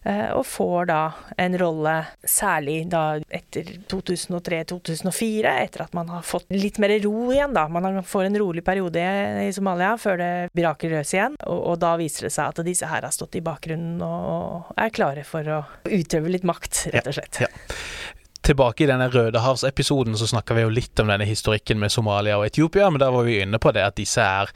[0.05, 0.99] Eh, og får da
[1.41, 1.93] en rolle,
[2.29, 7.65] særlig da etter 2003-2004, etter at man har fått litt mer ro igjen, da.
[7.73, 9.01] Man får en rolig periode
[9.41, 12.89] i Somalia før det braker løs igjen, og, og, da viser det seg at disse
[12.89, 17.17] her har stått i bakgrunnen og er klare for å utøve litt makt, rett og
[17.17, 17.41] slett.
[17.41, 18.13] Ja, ja
[18.45, 22.45] tilbake i denne Rødehavsepisoden så snakka vi jo litt om denne historikken med Somalia og
[22.45, 24.51] Etiopia, men da var vi inne på det at disse er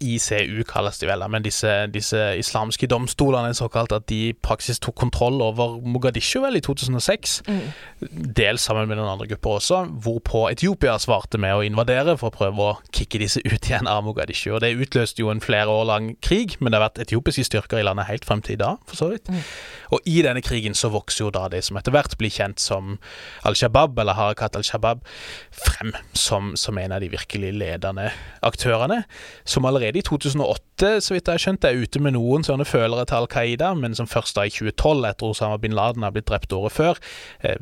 [0.00, 4.96] ICU kalles de vel, men disse, disse islamske domstolene såkalt, at de i praksis tok
[4.98, 7.42] kontroll over Mogadishu vel i 2006.
[7.48, 7.60] Mm.
[8.38, 12.36] Dels sammen med noen andre grupper også, hvorpå Etiopia svarte med å invadere for å
[12.38, 14.54] prøve å kicke disse ut igjen av Mogadishu.
[14.54, 17.82] Og Det utløste jo en flere år lang krig, men det har vært etiopiske styrker
[17.82, 19.28] i landet helt frem til i dag, for så vidt.
[19.28, 19.42] Mm.
[19.96, 22.96] Og i denne krigen så vokser jo da det som etter hvert blir kjent som
[23.48, 25.04] Al Shabaab, eller Harakat al Shabaab,
[25.54, 28.10] frem som, som en av de virkelig ledende
[28.44, 29.02] aktørene.
[29.48, 32.66] Så som allerede i 2008, så vidt jeg har skjønt, er ute med noen sånne
[32.68, 36.14] følere til Al Qaida, men som først da i 2012, etter Osama bin Laden har
[36.14, 37.00] blitt drept året før,
[37.42, 37.58] eh,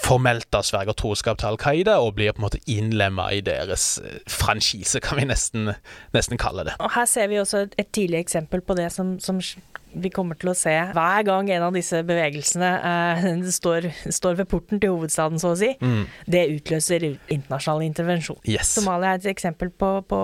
[0.00, 3.98] formelt da sverger troskap til Al Qaida og blir på en måte innlemma i deres
[4.02, 5.74] eh, franchise, kan vi nesten,
[6.16, 6.76] nesten, kalle det.
[6.80, 9.42] Og Her ser vi også et, et tidlig eksempel på det som, som
[9.90, 13.28] vi kommer til å se hver gang en av disse bevegelsene eh,
[13.58, 15.72] står, står, ved porten til hovedstaden, så å si.
[15.82, 16.04] Mm.
[16.30, 18.40] Det utløser internasjonal intervensjon.
[18.48, 18.76] Yes.
[18.78, 20.20] Somalia er et eksempel på, på,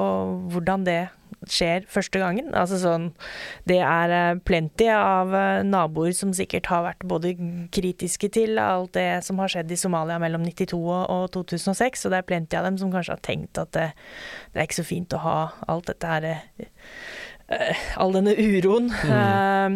[0.55, 1.01] hvordan det
[1.51, 2.53] skjer første gangen.
[2.57, 3.11] Altså sånn
[3.69, 7.35] Det er eh, plenty av eh, naboer som sikkert har vært både
[7.75, 12.21] kritiske til alt det som har skjedd i Somalia mellom 92 og 2006, og det
[12.21, 13.91] er plenty av dem som kanskje har tenkt at det,
[14.53, 15.39] det er ikke så fint å ha
[15.71, 16.73] alt dette her eh, eh,
[17.97, 19.11] all denne uroen Mm.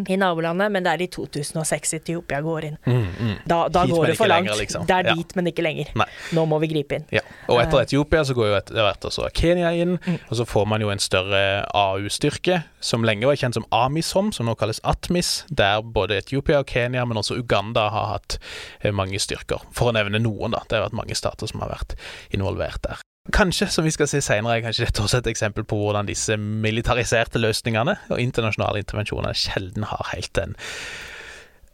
[0.06, 2.76] uh, i nabolandet, men det er i 2006 Etiopia går inn.
[2.86, 3.34] Mm, mm.
[3.46, 4.46] Da, da Hit, går det for langt.
[4.46, 4.86] lenger, liksom.
[4.86, 5.14] Det er Ja.
[5.14, 5.90] dit, men ikke lenger.
[5.94, 6.06] Nei.
[6.32, 7.04] Nå må vi gripe inn.
[7.14, 7.20] Ja.
[7.48, 9.98] Og etter Etiopia så går jo etter hvert også Kenya inn,
[10.30, 14.46] og så får man jo en større AU-styrke, som lenge var kjent som AMISOM, som
[14.46, 18.38] nå kalles ATMIS, der både Etiopia og Kenya, men også Uganda har hatt
[18.82, 19.60] eh, mange styrker.
[19.72, 20.60] For å nevne noen, da.
[20.68, 21.94] Det har vært mange stater som har vært
[22.34, 22.98] involvert der.
[23.36, 26.36] Kanskje, som vi skal se senere, er kanskje dette også et eksempel på hvordan disse
[26.40, 30.56] militariserte løsningene og internasjonale intervensjoner sjelden har helt den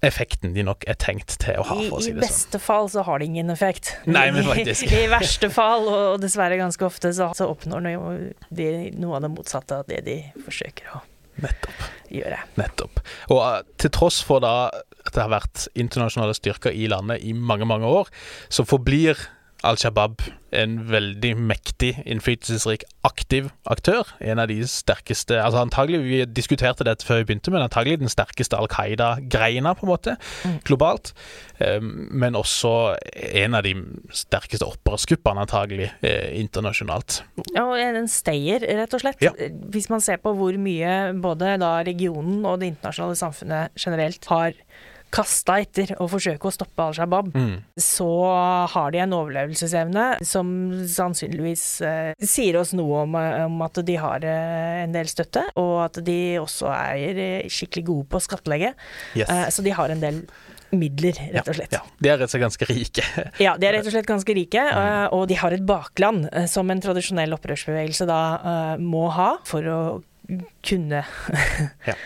[0.05, 2.27] effekten de nok er tenkt til å ha, I, for å si det sånn.
[2.27, 3.95] beste fall så har det ingen effekt.
[4.05, 4.91] Nei, men faktisk.
[4.93, 7.95] I, verste fall, og dessverre ganske ofte, så, oppnår de,
[8.61, 11.03] de noe av det motsatte av det de forsøker å
[11.43, 11.81] Nettopp.
[12.13, 12.43] gjøre.
[12.57, 13.01] Nettopp.
[13.35, 14.69] Og uh, til tross for da
[15.07, 18.09] at det har vært internasjonale styrker i landet i mange, mange år,
[18.49, 19.21] så forblir
[19.67, 20.23] Al Shabaab
[20.57, 24.09] en veldig mektig, innflytelsesrik, aktiv aktør.
[24.25, 28.13] En av de sterkeste altså antagelig, Vi diskuterte dette før vi begynte, men antagelig den
[28.13, 30.17] sterkeste Al Qaida-greina, på en måte,
[30.65, 31.13] globalt.
[31.59, 33.75] Um, men også en av de
[34.11, 37.23] sterkeste opprørsgruppene, antagelig, eh, internasjonalt.
[37.55, 39.23] Ja, og en stayer, rett og slett.
[39.23, 39.33] Ja.
[39.73, 44.53] Hvis man ser på hvor mye både da regionen og det internasjonale samfunnet generelt har
[45.17, 47.55] kasta etter å forsøke å stoppe Al Shabaab, Mm.
[47.81, 48.09] så
[48.73, 50.51] har de en overlevelsesevne som
[50.93, 55.47] sannsynligvis eh, sier oss noe om, eh, om at de har eh, en del støtte,
[55.57, 58.75] og at de også er eh, skikkelig gode på å skattlegge.
[59.17, 59.31] Yes.
[59.33, 60.21] Eh, så de har en del
[60.77, 61.73] midler, rett og slett.
[61.73, 63.05] Ja, de er rett og slett ganske rike.
[63.47, 66.69] Ja, de er rett og slett ganske rike, eh, og de har et bakland som
[66.75, 68.21] en tradisjonell opprørsbevegelse da
[68.83, 69.81] må ha for å
[70.67, 71.05] kunne
[71.87, 71.95] Ja.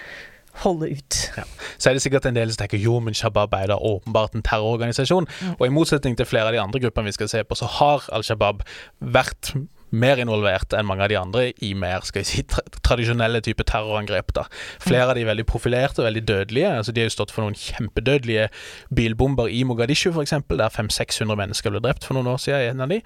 [0.65, 1.19] holde ut.
[1.37, 1.45] Ja.
[1.79, 4.47] Så er det sikkert en del som tenker jo, men Shabab er da åpenbart en
[4.47, 5.29] terrororganisasjon.
[5.57, 8.09] Og i motsetning til flere av de andre gruppene vi skal se på, så har
[8.15, 8.65] Al Shabaab
[9.01, 9.55] vært
[9.91, 13.65] mer involvert enn mange av de andre i mer skal vi si, tra tradisjonelle type
[13.67, 14.33] terrorangrep.
[14.37, 14.47] da.
[14.83, 16.71] Flere av de er veldig profilerte og veldig dødelige.
[16.77, 18.49] altså De har jo stått for noen kjempedødelige
[18.95, 22.61] bilbomber i Mogadishu, f.eks., der 500-600 mennesker ble drept for noen år siden.
[22.61, 23.01] i en av de.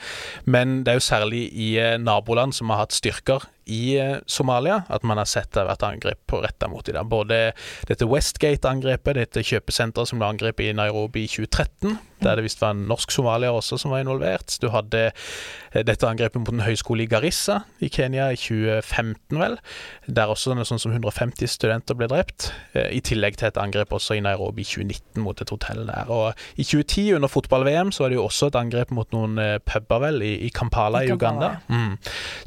[0.44, 4.82] Men det er jo særlig i eh, naboland som har hatt styrker i eh, Somalia
[4.92, 7.08] at man har sett det har vært angrep på retta mot dem.
[7.08, 7.52] Både
[7.88, 12.72] dette Westgate-angrepet, dette kjøpesenteret som ble angrepet i Nairobi i 2013, der det visst var
[12.72, 14.56] en norsk somalier også som var involvert.
[14.62, 19.58] Du hadde eh, dette angrepet mot en høyskole i Garissa i Kenya i 2015, vel,
[20.06, 22.50] der også sånn som 150 studenter ble drept.
[22.74, 26.10] eh, I tillegg til et angrep også i Nairobi i 2019 mot et hotell der.
[26.12, 30.00] Og i 2010, under fotball-VM, så var det jo også et angrep mot noen puber,
[30.04, 31.50] vel, i, i Kampala I i, Kampala, Uganda.
[31.68, 31.96] Mm.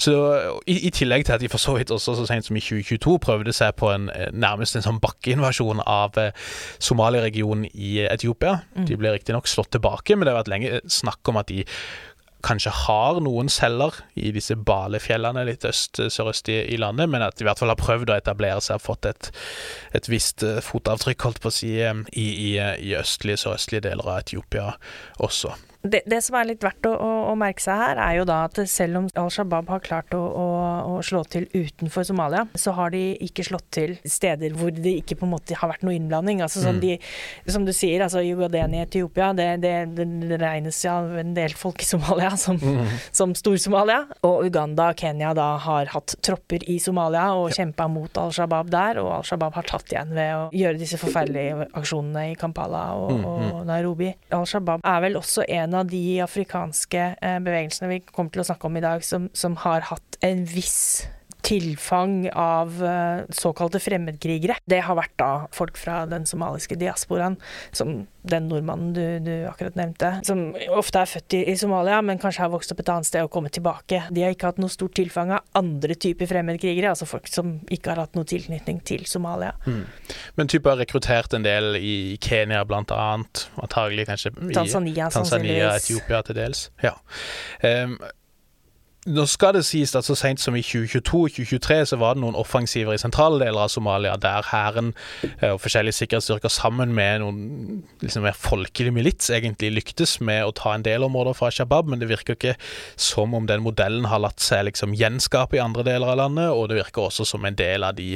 [0.02, 0.14] Så
[0.66, 3.18] i, I tillegg til at de for så vidt også så sent som i 2022
[3.24, 6.34] prøvde seg på en eh, nærmest en sånn bakkeinvasjon av eh,
[6.84, 8.60] Somalia-regionen i eh, Etiopia.
[8.88, 11.66] De ble riktignok slått tilbake, men det har vært lenge snakk om at de
[12.46, 17.38] kanskje har noen celler i disse Balefjellene litt øst, sørøst i, i landet, men at
[17.38, 19.32] de i hvert fall har prøvd å etablere seg og fått et,
[19.98, 22.52] et visst eh, fotavtrykk, holdt på å si, eh, i, i,
[22.90, 24.70] i østlige, sørøstlige deler av Etiopia
[25.24, 25.56] også.
[25.86, 28.40] Det, det som er litt verdt å, å, å merke seg her, er jo da
[28.48, 32.92] at selv om Al Shabaab har klart å, å, slå til utenfor Somalia, så har
[32.96, 36.42] de ikke slått til steder hvor det ikke på en måte har vært noe innblanding.
[36.44, 36.96] Altså som, de,
[37.48, 40.08] som du sier, altså Yugaden i Etiopia, det, det, det,
[40.42, 42.60] regnes ja en del folk i Somalia som,
[43.16, 44.04] som Stor-Somalia.
[44.28, 48.74] Og Uganda og Kenya da har hatt tropper i Somalia og kjempa mot Al Shabaab
[48.74, 52.84] der, og Al Shabaab har tatt igjen ved å gjøre disse forferdelige aksjonene i Kampala
[52.98, 54.12] og, og Nairobi.
[54.36, 58.48] Al Shabaab er vel også en av de afrikanske eh, bevegelsene vi kommer til å
[58.48, 61.08] snakke om i dag, som, som har hatt en viss
[61.48, 64.60] tilfang av eh, såkalte fremmedkrigere.
[64.68, 67.38] Det har vært da folk fra den somaliske diasporaen,
[67.72, 72.20] som den nordmannen du, du akkurat nevnte, som ofte er født i, i Somalia, men
[72.20, 74.02] kanskje har vokst opp et annet sted og kommet tilbake.
[74.12, 77.94] De har ikke hatt noe stort tilfang av andre typer fremmedkrigere, altså folk som ikke
[77.94, 79.54] har hatt noe tilknytning til Somalia.
[80.36, 85.72] Men type har rekruttert en del i Kenya annet, antagelig kanskje i Tanzania, Tanzania.
[85.80, 86.68] Etiopia til dels.
[86.84, 86.98] Ja.
[87.64, 87.96] Em,
[89.08, 92.96] nå skal det sies at så sent som i 2022-2023 så var det noen offensiver
[92.96, 94.94] i sentrale deler av Somalia der hæren
[95.40, 97.40] eh, og forskjellige sikkerhetsstyrker sammen med noen
[98.04, 102.04] liksom mer folkelig milits egentlig lyktes med å ta en del områder fra Shabab, men
[102.04, 102.58] det virker ikke
[103.00, 106.70] som om den modellen har latt seg liksom gjenskape i andre deler av landet, og
[106.72, 108.16] det virker også som en del av de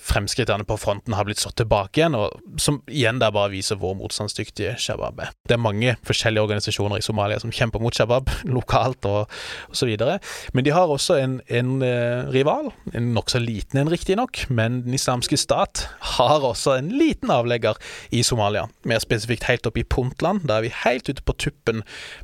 [0.00, 3.94] fremskrittene på fronten har blitt slått tilbake igjen, og som igjen der bare viser hvor
[3.98, 5.32] motstandsdyktige Shabab er.
[5.48, 9.30] Det er mange forskjellige organisasjoner i Somalia som kjemper mot Shabab, lokalt og
[9.72, 9.92] osv.
[10.52, 14.94] Men de har også en, en uh, rival, en nokså liten en riktignok, men Den
[14.96, 17.78] islamske stat har også en liten avlegger
[18.10, 18.66] i Somalia.
[18.88, 20.46] Mer spesifikt helt oppe i Puntland.
[20.48, 21.82] der er vi helt ute på tuppen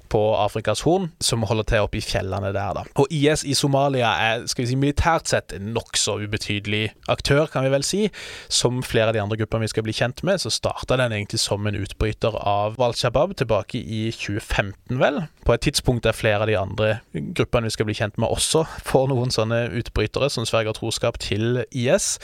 [0.08, 2.72] på Afrikas Horn, som holder til oppe i fjellene der.
[2.74, 2.84] da.
[2.96, 7.66] Og IS i Somalia er skal vi si, militært sett en nokså ubetydelig aktør, kan
[7.66, 8.04] vi vel si.
[8.48, 11.42] Som flere av de andre gruppene vi skal bli kjent med, så starta den egentlig
[11.42, 15.22] som en utbryter av Al Shabaab tilbake i 2015, vel.
[15.44, 18.64] På et tidspunkt der flere av de andre gruppene vi skal bli kjent med, også
[18.86, 22.16] får noen sånne utbrytere som sverger troskap til IS.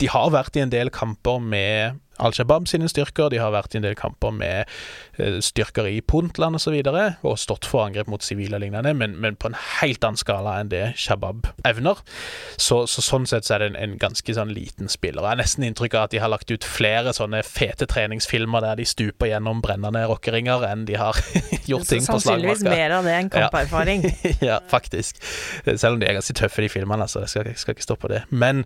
[0.00, 3.30] De har vært i en del kamper med Al Shabaab sine styrker.
[3.32, 4.70] De har vært i en del kamper med
[5.20, 6.74] eh, styrker i Puntland osv.
[6.76, 10.04] Og, så og stått for angrep mot sivile og lignende, men, men, på en helt
[10.04, 12.00] annen skala enn det Shabaab evner.
[12.56, 15.22] Så, så sånn sett så er det en, en ganske sånn liten spiller.
[15.24, 18.80] Jeg har nesten inntrykk av at de har lagt ut flere sånne fete treningsfilmer der
[18.80, 21.18] de stuper gjennom brennende rockeringer, enn de har
[21.70, 22.22] gjort ting på slagmarka.
[22.22, 24.06] Sannsynligvis mer av det enn kamperfaring.
[24.06, 24.34] Ja.
[24.50, 25.20] ja, faktisk.
[25.66, 27.06] Selv om de er ganske tøffe, de filmene.
[27.06, 28.22] Altså, jeg skal, jeg skal ikke stå på det.
[28.30, 28.64] Men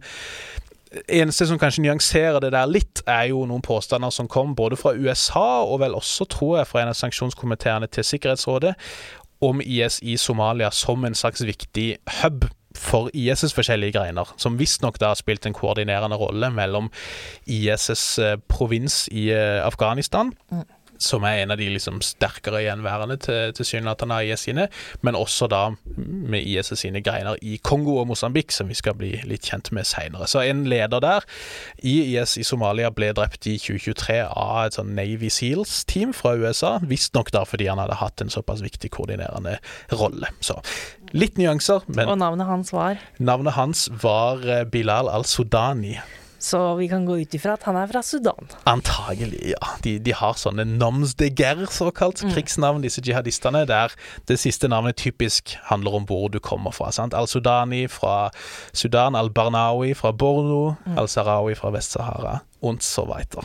[1.08, 4.94] eneste som kanskje nyanserer det der litt, er jo noen påstander som kom både fra
[4.96, 8.74] USA og vel også, tror jeg, fra en av sanksjonskomiteene til Sikkerhetsrådet,
[9.40, 12.44] om IS i Somalia som en slags viktig hub
[12.76, 16.90] for IS' forskjellige greiner, som visstnok da har spilt en koordinerende rolle mellom
[17.48, 20.34] IS' eh, provins i eh, Afghanistan.
[20.52, 20.66] Mm
[21.02, 24.68] som er en av de liksom sterkere gjenværende til tilsynelatende IS sine,
[25.06, 25.62] men også da
[25.96, 29.88] med IS sine greiner i Kongo og Mosambik, som vi skal bli litt kjent med
[29.88, 30.28] seinere.
[30.30, 31.26] Så en leder der
[31.82, 36.76] i IS i Somalia ble drept i 2023 av et sånn Navy Seals-team fra USA,
[36.84, 39.58] visstnok da fordi han hadde hatt en såpass viktig koordinerende
[39.92, 40.30] rolle.
[40.44, 40.60] Så
[41.16, 43.00] litt nyanser, men Og navnet hans var?
[43.18, 45.98] Navnet hans var eh, Bilal al-Sudani.
[46.40, 48.48] Så vi kan gå ut ifra at han er fra Sudan.
[48.70, 49.72] Antagelig, ja.
[49.84, 52.32] De, de har sånne noms de guerre, såkalt mm.
[52.34, 53.92] krigsnavn, disse jihadistene, der
[54.30, 56.90] det siste navnet typisk handler om hvor du kommer fra.
[56.96, 57.16] sant?
[57.16, 58.30] Al-Sudani fra
[58.72, 60.96] Sudan, Al-Barnawi fra Borno, mm.
[60.98, 63.44] Al-Sarawi fra Vest-Sahara, og så weiter.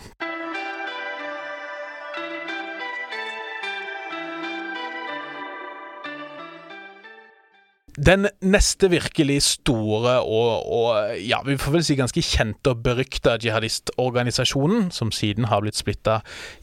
[7.95, 13.37] Den neste virkelig store og, og, ja, vi får vel si ganske kjente og berykta
[13.39, 16.17] jihadistorganisasjonen, som siden har blitt splitta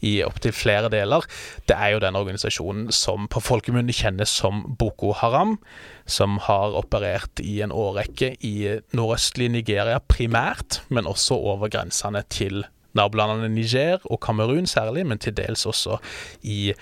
[0.05, 1.25] i opptil flere deler,
[1.69, 5.57] det er jo den organisasjonen som på folkemunne kjennes som Boko Haram,
[6.05, 8.55] som har operert i en årrekke i
[8.93, 12.61] nordøstlig Nigeria primært, men også over grensene til
[12.93, 15.97] nabolandene Niger og Kamerun særlig, men til dels også
[16.45, 16.73] i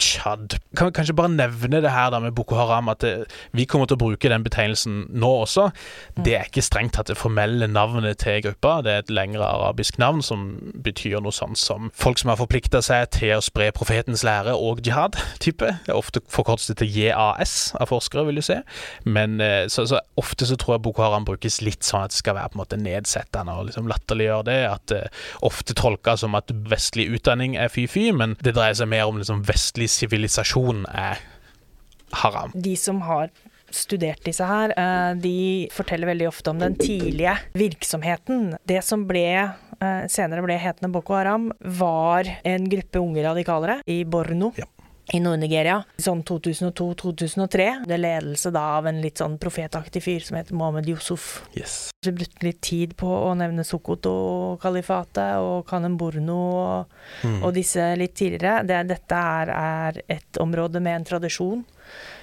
[0.00, 0.56] Tsjad.
[0.76, 3.88] Kan vi kanskje bare nevne det her da med Boko Haram, at det, vi kommer
[3.88, 5.68] til å bruke den betegnelsen nå også.
[6.16, 6.22] Mm.
[6.24, 9.98] Det er ikke strengt tatt det formelle navnet til gruppa, det er et lengre arabisk
[10.00, 10.46] navn som
[10.84, 14.80] betyr noe sånt som folk som har forplikta seg til å spre profetens lære og
[14.86, 15.74] jihad-type.
[15.84, 18.60] Det er ofte forkortet til JAS av forskere, vil du se.
[19.04, 22.20] Men eh, så, så, ofte så tror jeg Boko Haram brukes litt sånn at det
[22.20, 24.58] skal være på en måte nedsettende og liksom latterliggjøre det.
[24.70, 28.90] At det uh, ofte tolkes som at vestlig utdanning er fy-fy, men det dreier seg
[28.92, 31.20] mer om liksom vestlig sivilisasjon er
[32.22, 32.54] haram.
[32.54, 33.30] De som har
[33.70, 38.56] studert disse her, eh, de forteller veldig ofte om den tidlige virksomheten.
[38.66, 44.02] Det som ble eh, senere ble hetende Boko Haram, var en gruppe unge radikalere i
[44.04, 44.52] Borno.
[44.58, 44.66] Ja
[45.12, 45.80] i Nord-Nigeria.
[46.00, 47.68] Sånn 2002-2003.
[47.88, 51.42] Det er ledelse da av en litt sånn profetaktig fyr som heter Mohammed Yusuf.
[51.58, 51.90] Yes.
[52.04, 56.94] Så brukte litt tid på å nevne Sokoto-kalifatet og Kanemborno og,
[57.24, 57.40] mm.
[57.42, 58.62] og, disse litt tidligere.
[58.68, 61.66] Det, dette er, er et område med en tradisjon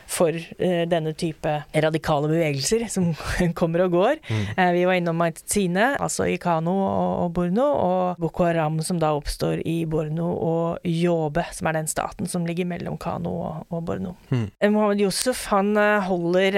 [0.07, 3.11] for uh, denne type radikale bevegelser som
[3.59, 4.21] kommer og går.
[4.27, 4.43] Mm.
[4.57, 9.01] Uh, vi var innom Maitine, altså i Kano og, og, Borno, og Boko Haram som
[9.01, 13.67] da oppstår i Borno, og Yobe, som er den staten som ligger mellom Kano og,
[13.73, 14.15] og Borno.
[14.31, 14.47] Mm.
[14.73, 16.57] Mohammed Yusuf han holder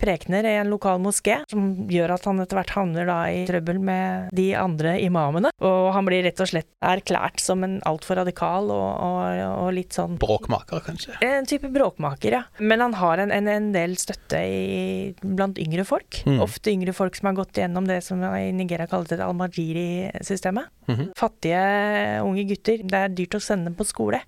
[0.00, 3.80] prekener i en lokal moské, som gjør at han etter hvert havner da i trøbbel
[3.82, 5.52] med de andre imamene.
[5.64, 10.16] Og han blir rett og slett erklært som en altfor radikal og, og, litt sånn
[10.20, 11.16] Bråkmaker, kanskje?
[11.24, 12.42] En type bråkmaker, ja.
[12.58, 16.20] Men han har en, en, en del støtte i, blant yngre folk.
[16.26, 16.40] Mm.
[16.44, 20.70] Ofte yngre folk som har gått gjennom det som i Nigeria kalles et al-Majiri-systemet.
[20.86, 21.08] Mm -hmm.
[21.18, 22.82] Fattige unge gutter.
[22.82, 24.20] Det er dyrt å sende dem på skole,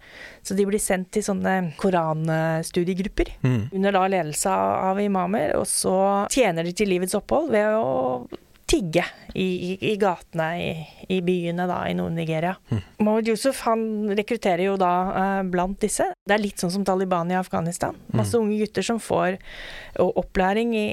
[0.43, 3.69] så de blir sendt til sånne koranstudiegrupper mm.
[3.73, 8.27] under da ledelse av imamer, og så tjener de til livets opphold ved å
[8.69, 9.05] tigge
[9.35, 10.71] i, i, i gatene i,
[11.09, 12.55] i, byene da, i Nord-Nigeria.
[12.71, 12.81] Mm.
[12.99, 13.83] Mohammed Yusuf han
[14.19, 16.11] rekrutterer jo da eh, blant disse.
[16.29, 17.97] Det er litt sånn som Taliban i Afghanistan.
[18.13, 18.45] Masse mm.
[18.45, 19.39] unge gutter som får
[19.99, 20.87] opplæring i,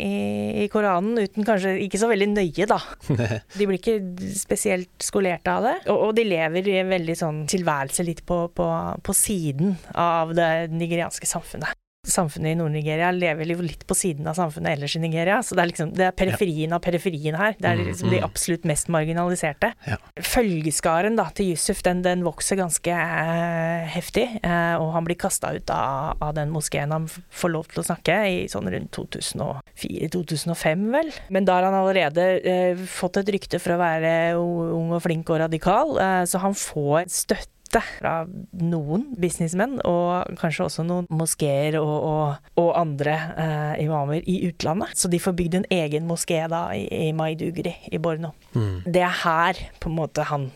[0.64, 2.80] i, Koranen uten kanskje ikke så veldig nøye, da.
[3.58, 4.00] De blir ikke
[4.36, 5.78] spesielt skolerte av det.
[5.92, 8.70] Og, og de lever i en veldig sånn tilværelse litt på, på,
[9.04, 11.76] på siden av det nigerianske samfunnet
[12.10, 15.42] samfunnet i Nord-Nigeria lever jo litt på siden av samfunnet ellers i Nigeria.
[15.44, 16.78] Så det er liksom det er periferien ja.
[16.78, 17.56] av periferien her.
[17.60, 18.28] Det er mm, liksom de mm.
[18.28, 19.72] absolutt mest marginaliserte.
[19.88, 19.98] Ja.
[20.20, 25.54] Følgeskaren da, til Yusuf den, den vokser ganske eh, heftig, eh, og han blir kasta
[25.56, 30.86] ut av, av, den moskeen han får lov til å snakke i sånn rundt 2004-2005,
[30.96, 31.12] vel.
[31.34, 35.32] Men da har han allerede eh, fått et rykte for å være ung og flink
[35.32, 38.14] og radikal, eh, så han får støtte støtte fra
[38.62, 44.96] noen businessmenn, og kanskje også noen moskeer og, og, og, andre eh, imamer i utlandet.
[44.96, 48.34] Så de får bygd en egen moské da i, i Maiduguri i Borno.
[48.56, 48.86] Mm.
[48.86, 50.52] Det er her på en måte han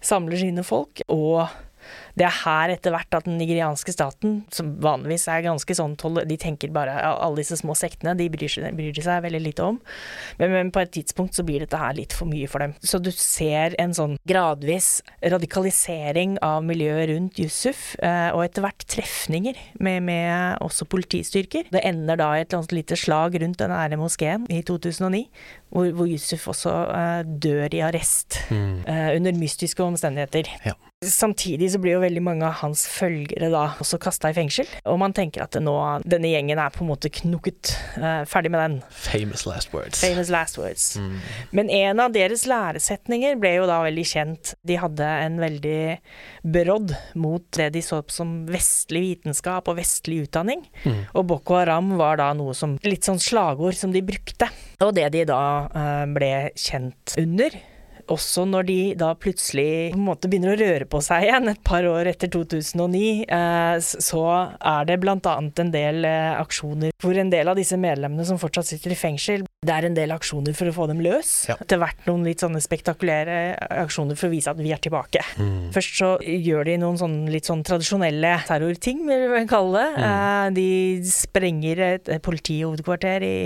[0.00, 1.48] samler sine folk, og
[2.18, 5.96] det er her etter hvert at den nigerianske staten, som vanligvis er ganske sånn
[6.28, 9.66] De tenker bare alle disse små sektene, de bryr seg, bryr de seg veldig lite
[9.66, 9.78] om.
[10.40, 12.74] Men, men, på et tidspunkt så blir dette her litt for mye for dem.
[12.82, 18.86] Så du ser en sånn gradvis radikalisering av miljøet rundt Yusuf, eh, og etter hvert
[18.90, 21.70] trefninger med, med også politistyrker.
[21.72, 25.24] Det ender da i et lite slag rundt den ære moskeen i 2009,
[25.74, 28.84] hvor, hvor Yusuf også uh, dør i arrest mm.
[28.88, 30.48] uh, under mystiske omstendigheter.
[30.66, 30.76] Ja.
[31.06, 34.96] Samtidig så blir jo veldig mange av hans følgere da også kasta i fengsel, og
[34.98, 37.70] man tenker at nå, denne gjengen er på en måte knukket.
[37.94, 38.74] Uh, ferdig med den.
[38.90, 40.02] Famous last words.
[40.02, 40.88] Famous last words.
[40.98, 41.14] Mm.
[41.54, 44.52] Men en av deres læresetninger ble jo da veldig kjent.
[44.66, 45.78] De hadde en veldig
[46.42, 50.66] brodd mot det de så på som vestlig vitenskap og vestlig utdanning.
[50.82, 51.00] Mm.
[51.14, 54.50] Og Boko Haram var da noe som litt sånn slagord som de brukte.
[54.82, 57.54] Og det de da uh, ble kjent under
[58.12, 61.62] også når de da plutselig på en måte begynner å røre på seg igjen et
[61.66, 64.24] par år etter 2009, eh, så
[64.56, 65.18] er det bl.a.
[65.38, 69.44] en del eh, aksjoner hvor en del av disse medlemmene som fortsatt sitter i fengsel,
[69.62, 71.30] det er en del aksjoner for å få dem løs.
[71.50, 71.54] Ja.
[71.62, 73.38] Etter hvert noen litt sånne spektakulære
[73.84, 75.22] aksjoner for å vise at vi er tilbake.
[75.38, 75.70] Mm.
[75.74, 79.90] Først så gjør de noen sånne litt sånn tradisjonelle terrorting, vil vi kalle det.
[79.94, 80.06] Mm.
[80.08, 80.68] Eh, de
[81.10, 83.36] sprenger et politihovedkvarter i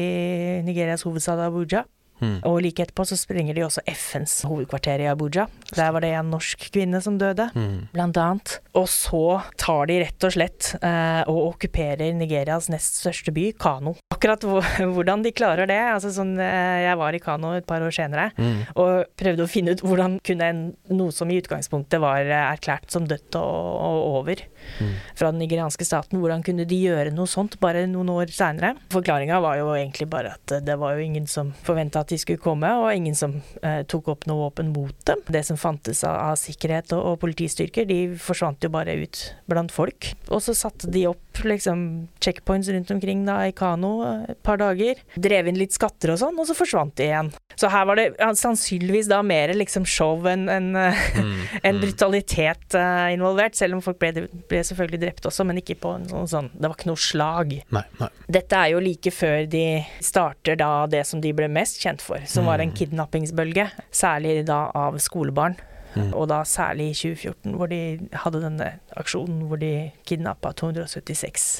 [0.64, 1.84] Nigerias hovedstad Abuja.
[2.22, 2.36] Mm.
[2.48, 5.48] Og like etterpå så sprenger de også FNs hovedkvarter i Abuja.
[5.74, 7.92] Der var det en norsk kvinne som døde, mm.
[7.94, 8.56] blant annet.
[8.78, 13.96] Og så tar de rett og slett eh, og okkuperer Nigerias nest største by, Kano.
[14.14, 14.44] Akkurat
[14.94, 18.30] hvordan de klarer det altså sånn, eh, Jeg var i Kano et par år senere
[18.36, 18.74] mm.
[18.78, 20.62] og prøvde å finne ut hvordan kunne en,
[20.92, 23.50] noe som i utgangspunktet var eh, erklært som dødt og,
[23.82, 24.44] og over
[24.78, 24.92] mm.
[25.18, 28.76] fra den nigerianske staten, hvordan kunne de gjøre noe sånt bare noen år seinere?
[28.94, 32.42] Forklaringa var jo egentlig bare at det var jo ingen som forventa at de skulle
[32.42, 35.22] komme, og ingen som eh, tok opp noe våpen mot dem.
[35.32, 39.72] Det som fantes av, av sikkerhet og, og, politistyrker, de forsvant jo bare ut blant
[39.72, 40.12] folk.
[40.28, 43.92] Og så satte de opp liksom checkpoints rundt omkring da i Kano
[44.28, 45.00] et par dager.
[45.14, 47.32] Drev inn litt skatter og sånn, og så forsvant de igjen.
[47.58, 48.06] Så her var det
[48.38, 51.80] sannsynligvis da mer liksom show enn en, mm, en mm.
[51.82, 56.08] brutalitet uh, involvert, selv om folk ble, ble, selvfølgelig drept også, men ikke på en
[56.10, 57.56] sånn, sånn Det var ikke noe slag.
[57.74, 58.10] Nei, nei.
[58.38, 59.66] Dette er jo like før de
[60.04, 62.78] starter da det som de ble mest kjent for, som var en mm.
[62.80, 63.68] kidnappingsbølge.
[63.92, 65.58] Særlig da av skolebarn.
[65.94, 66.12] Mm.
[66.16, 67.80] Og da særlig i 2014, hvor de
[68.24, 71.50] hadde denne aksjonen hvor de kidnappa 276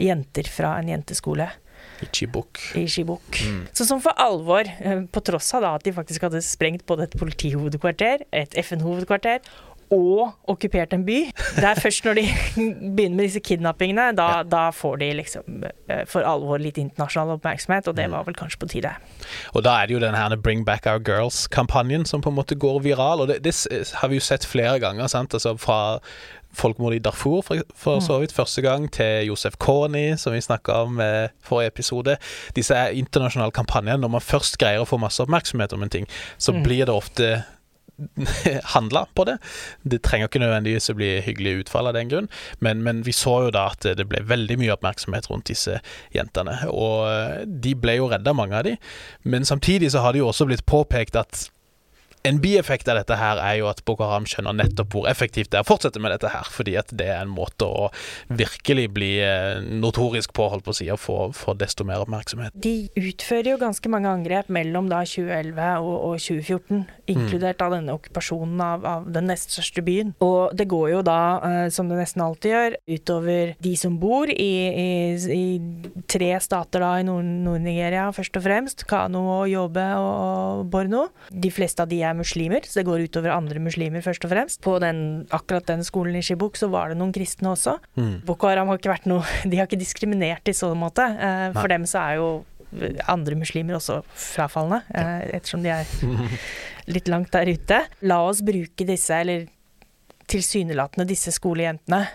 [0.00, 1.50] jenter fra en jenteskole.
[2.02, 2.58] I Chibuk.
[2.78, 3.42] I Chibuk.
[3.46, 3.66] Mm.
[3.72, 7.06] Så som for alvor, eh, på tross av da at de faktisk hadde sprengt både
[7.06, 9.42] et politihovedkvarter, et FN-hovedkvarter
[9.92, 11.18] og okkupert en by.
[11.56, 12.24] Det er først når de
[12.96, 14.42] begynner med disse kidnappingene, da, ja.
[14.48, 18.16] da, får de liksom eh, for alvor litt internasjonal oppmerksomhet, og det mm.
[18.16, 18.94] var vel kanskje på tide.
[19.52, 22.58] Og da er det jo den her Bring Back Our Girls-kampanjen som på en måte
[22.58, 23.56] går viral, og det, det
[24.00, 25.82] har vi jo sett flere ganger, sant, altså fra
[26.52, 28.04] folkemordet i Darfur, for, for mm.
[28.04, 28.32] så vidt.
[28.32, 32.16] Første gang til Josef Kony, som vi snakka om i eh, forrige episode.
[32.56, 36.52] Disse internasjonale kampanjene, når man først greier å få masse oppmerksomhet om en ting, så
[36.52, 36.62] mm.
[36.66, 37.32] blir det ofte
[38.74, 39.38] handla på det.
[39.82, 42.28] Det trenger ikke nødvendigvis å bli hyggelig utfall av den grunn,
[42.64, 45.80] men, men, vi så jo da at det ble veldig mye oppmerksomhet rundt disse
[46.14, 46.58] jentene.
[46.70, 48.76] Og de ble jo redda, mange av de,
[49.28, 51.48] men samtidig så har det jo også blitt påpekt at
[52.24, 55.58] En bieffekt av dette her er jo at Boko Haram skjønner nettopp hvor effektivt det
[55.58, 57.88] er å fortsette med dette her, fordi at det er en måte å
[58.30, 62.54] virkelig bli eh, notorisk på, holdt på å si, og få, få desto mer oppmerksomhet.
[62.62, 67.66] De utfører jo ganske mange angrep mellom da 2011 og, og 2014, inkludert Mm.
[67.66, 70.12] av denne okkupasjonen av, av den nest største byen.
[70.24, 74.30] Og det går jo da, eh, som det nesten alltid gjør, utover de som bor
[74.30, 74.88] i, i,
[75.34, 78.86] i tre stater da i Nord- Nord-Nigeria, først og fremst.
[78.90, 80.14] Kano og Yobe og,
[80.62, 81.04] og Borno.
[81.34, 84.60] De fleste av de er muslimer, så det går utover andre muslimer først og fremst.
[84.64, 87.78] På den, akkurat den skolen i Shibuk så var det noen kristne også.
[88.26, 91.04] Boko Haram har ikke vært noe De har ikke diskriminert i så måte.
[91.04, 92.30] Eh, for dem så er jo
[93.12, 95.88] andre muslimer også frafalne, eh, ettersom de er
[96.94, 97.82] litt langt der ute.
[98.08, 99.44] La oss bruke disse, eller
[100.32, 102.06] tilsynelatende disse skolejentene,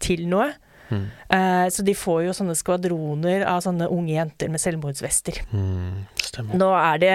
[0.00, 0.48] til noe.
[0.90, 5.42] Eh, så de får jo sånne skvadroner av sånne unge jenter med selvmordsvester.
[5.54, 6.00] Mm,
[6.58, 7.14] Nå er det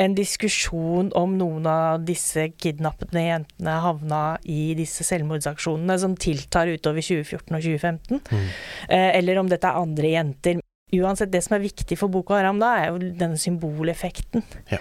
[0.00, 7.04] en diskusjon om noen av disse kidnappede jentene havna i disse selvmordsaksjonene som tiltar utover
[7.04, 8.46] 2014 og 2015, mm.
[8.90, 10.62] eller om dette er andre jenter.
[10.94, 14.44] Uansett, det som er viktig for Boko Haram da, er jo denne symboleffekten.
[14.70, 14.78] Ja.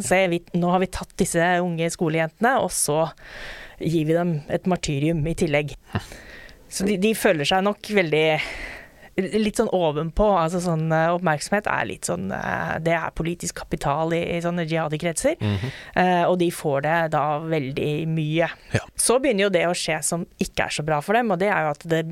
[0.00, 3.04] Så vi, nå har vi tatt disse unge skolejentene, og så
[3.78, 5.76] gir vi dem et martyrium i tillegg.
[6.72, 8.26] Så de, de føler seg nok veldig
[9.16, 10.24] Litt sånn ovenpå.
[10.40, 14.64] altså sånn eh, Oppmerksomhet er litt sånn eh, Det er politisk kapital i, i sånne
[14.64, 15.36] jihadi-kretser.
[15.38, 18.48] Eh, og de får det da veldig mye.
[18.72, 18.84] Ja.
[18.96, 21.50] Så begynner jo det å skje som ikke er så bra for dem, og det
[21.52, 22.06] er jo at det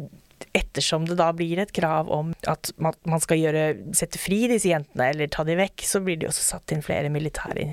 [0.56, 5.10] Ettersom det da blir et krav om at man, skal gjøre, sette fri disse jentene
[5.12, 7.66] eller ta de vekk, så blir det også satt inn flere militære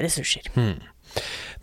[0.00, 0.48] ressurser.
[0.56, 0.80] ressurser.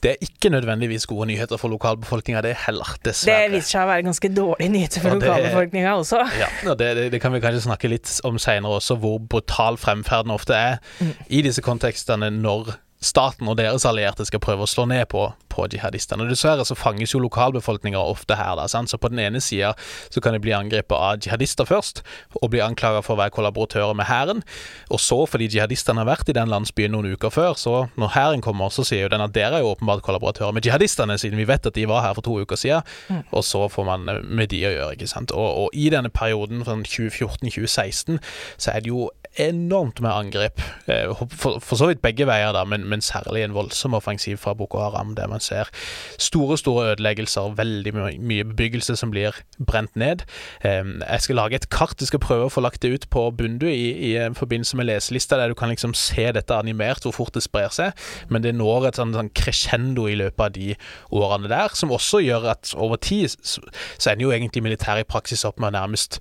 [0.01, 3.13] Det er ikke nødvendigvis gode nyheter for lokalbefolkninga, det heller, Det
[3.53, 6.23] viser seg å være ganske dårlige nyheter for Og lokalbefolkninga også.
[6.41, 9.77] Ja, og det, det, det kan vi kanskje snakke litt om seinere også, hvor brutal
[9.77, 10.79] fremferden ofte er
[11.29, 15.65] i disse kontekstene når staten og deres allierte skal prøve å slå ned på, på
[15.73, 16.27] jihadistene.
[16.29, 18.53] Dessverre så fanges jo lokalbefolkninga ofte her.
[18.59, 18.91] da, sant?
[18.91, 19.73] Så På den ene sida
[20.13, 22.03] så kan de bli angrepet av jihadister først,
[22.37, 24.43] og bli anklaga for å være kollaboratører med hæren.
[24.93, 28.45] Og så, fordi jihadistene har vært i den landsbyen noen uker før, så når hæren
[28.45, 31.49] kommer, så sier jo den at dere er jo åpenbart kollaboratører med jihadistene, siden vi
[31.49, 32.85] vet at de var her for to uker siden.
[33.31, 35.33] Og så får man eh, med de å gjøre, ikke sant.
[35.33, 38.21] Og, og i denne perioden, sånn 2014-2016,
[38.61, 39.09] så er det jo
[39.39, 40.61] enormt med angrep.
[40.87, 44.53] eh, For, for så vidt begge veier, da, men, men særlig en voldsom offensiv fra
[44.53, 45.69] Boko Haram, der man ser
[46.19, 50.25] store store ødeleggelser, veldig my mye bebyggelse som blir brent ned.
[50.63, 53.27] Eh, Jeg skal lage et kart, jeg skal prøve å få lagt det ut på
[53.37, 57.15] Bundu i, i eh, forbindelse med leselista, der du kan liksom se dette animert, hvor
[57.15, 57.95] fort det sprer seg.
[58.29, 60.75] Men det når et sånn, sånn crescendo i løpet av de
[61.11, 63.61] årene der, som også gjør at over tid så,
[63.97, 66.19] så ender jo egentlig militæret i praksis opp med å nærmest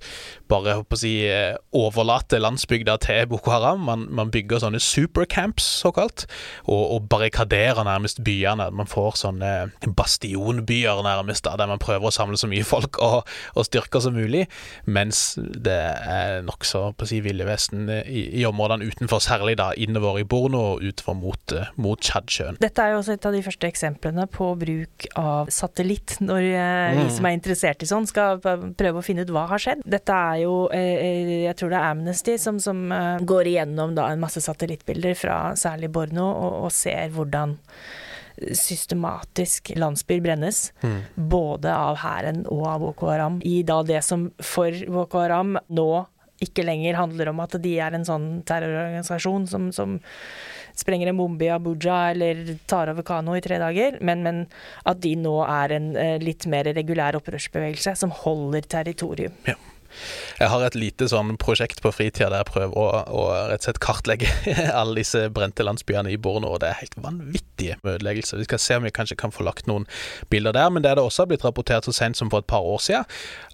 [0.51, 3.83] bare håper å si, eh, overlate landsbygda til Boko Haram.
[3.87, 6.25] Man, man bygger sånne supercamps, såkalt,
[6.65, 8.69] og, og barrikaderer nærmest byene.
[8.75, 9.51] Man får sånne
[9.97, 14.45] bastionbyer, nærmest, der man prøver å samle så mye folk og, og styrker som mulig,
[14.85, 20.25] mens det er nokså si Ville Vesten i, i områdene utenfor, særlig da innover i
[20.27, 22.59] Borno og utover mot, eh, mot Tsjadsjøen.
[22.61, 26.99] Dette er jo også et av de første eksemplene på bruk av satellitt, når eh,
[26.99, 29.83] vi som er interessert i sånn, skal prøve å finne ut hva har skjedd.
[29.89, 34.09] Dette er jo, eh, jeg tror det er Amnesty som, som eh, går igjennom da
[34.11, 37.57] en masse satellittbilder fra særlig Borno, og, og ser hvordan
[38.57, 40.71] systematisk landsbyer brennes,
[41.15, 43.35] både av hæren og av Boko Haram.
[43.45, 45.89] I da det som for Boko Haram nå
[46.41, 49.99] ikke lenger handler om at de er en sånn terrororganisasjon som, som
[50.77, 54.41] sprenger en bombe i Abuja eller tar over Kano i tre dager, men, men
[54.87, 59.35] at de nå er en eh, litt mer regulær opprørsbevegelse som holder territorium.
[60.39, 63.69] Jeg har et lite sånn prosjekt på fritida der jeg prøver å, å rett og
[63.69, 64.29] slett kartlegge
[64.79, 68.41] alle disse brente landsbyene i Borno, og det er helt vanvittige ødeleggelser.
[68.41, 69.87] Vi skal se om vi kanskje kan få lagt noen
[70.33, 72.65] bilder der, men det er det også blitt rapportert så sent som for et par
[72.65, 73.07] år siden,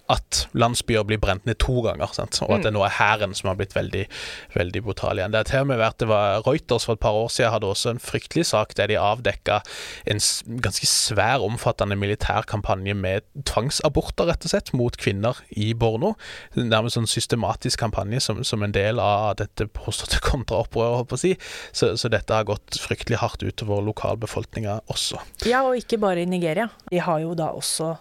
[0.08, 2.38] at landsbyer blir brent ned to ganger, sant?
[2.46, 4.06] og at det nå er hæren som har blitt veldig,
[4.54, 5.34] veldig brutal igjen.
[5.34, 7.68] Det har til og med vært, det var Reuters for et par år siden hadde
[7.68, 9.60] også en fryktelig sak der de avdekka
[10.08, 10.22] en
[10.64, 16.14] ganske svær, omfattende militær kampanje med tvangsaborter, rett og slett, mot kvinner i Borno.
[16.56, 21.24] Nærmest sånn systematisk kampanje som, som en del av dette påståtte kontraopprøret, holdt på å
[21.26, 21.36] si.
[21.76, 25.20] Så, så dette har gått fryktelig hardt utover lokalbefolkninga også.
[25.48, 26.70] Ja, og ikke bare i Nigeria.
[26.88, 27.98] De har jo da også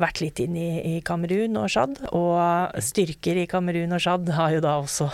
[0.00, 1.98] vært litt inn i, i Kamerun og Tsjad.
[2.16, 5.08] Og styrker i Kamerun og Tsjad har jo da også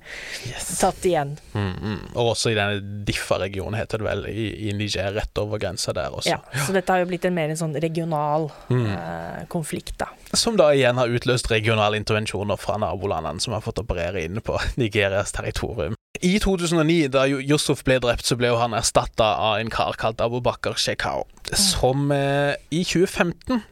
[0.82, 1.34] tatt igjen.
[1.52, 2.00] Mm, mm.
[2.14, 6.14] Og også i denne Diffa-regionen, heter det vel, i, i Niger, rett over grensa der
[6.14, 6.34] også.
[6.34, 10.10] Ja, så dette har jo blitt en mer en sånn regional eh, konflikt, da.
[10.32, 14.58] Som da igjen har utløst regionale intervensjoner fra nabolandene som har fått operere inne på
[14.80, 15.98] Nigerias territorium.
[16.22, 20.38] I 2009, da Yusuf ble drept, så ble han erstatta av en kar kalt Abu
[20.44, 21.24] Bakar Shekau,
[21.56, 23.62] som eh, i 2015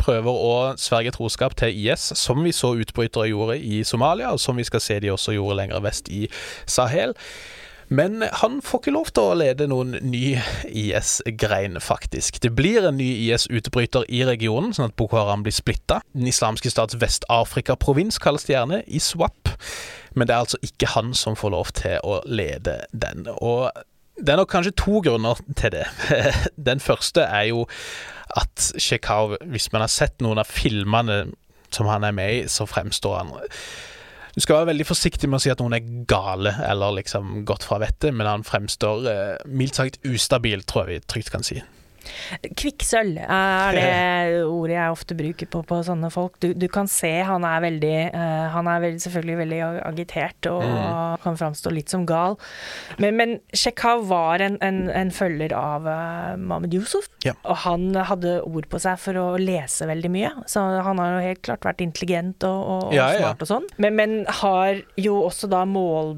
[0.00, 4.58] prøver å sverge troskap til IS, som vi så utbrytere gjorde i Somalia, og som
[4.58, 6.26] vi skal se de også gjorde lenger vest i
[6.66, 7.14] Sahel.
[7.90, 10.36] Men han får ikke lov til å lede noen ny
[10.68, 12.38] IS-grein, faktisk.
[12.38, 15.98] Det blir en ny IS-utbryter i regionen, sånn at Boko Haram blir splitta.
[16.14, 19.50] Den islamske stats Vest-Afrika-provins kalles det gjerne, ISWAP.
[20.14, 23.26] Men det er altså ikke han som får lov til å lede den.
[23.42, 23.72] Og
[24.22, 25.86] det er nok kanskje to grunner til det.
[26.70, 27.66] Den første er jo
[28.38, 31.24] at Shekau, hvis man har sett noen av filmene
[31.74, 33.32] som han er med i, så fremstår han
[34.34, 37.66] Du skal være veldig forsiktig med å si at noen er gale eller liksom gått
[37.66, 41.58] fra vettet, men han fremstår eh, mildt sagt ustabil, tror jeg vi trygt kan si.
[42.56, 46.38] Kvikksølv er det ordet jeg ofte bruker på, på sånne folk.
[46.42, 50.64] Du, du, kan se han er veldig uh, Han er veldig, selvfølgelig veldig agitert og,
[50.64, 51.20] mm.
[51.24, 52.36] kan framstå litt som gal.
[53.02, 57.34] Men, men Shekhav var en, en, en, følger av uh, Mahmed Yusuf, ja.
[57.44, 60.32] og han hadde ord på seg for å lese veldig mye.
[60.50, 63.46] Så han har jo helt klart vært intelligent og, og, og ja, smart ja.
[63.46, 63.68] og sånn.
[63.82, 66.14] Men, men har jo også da mål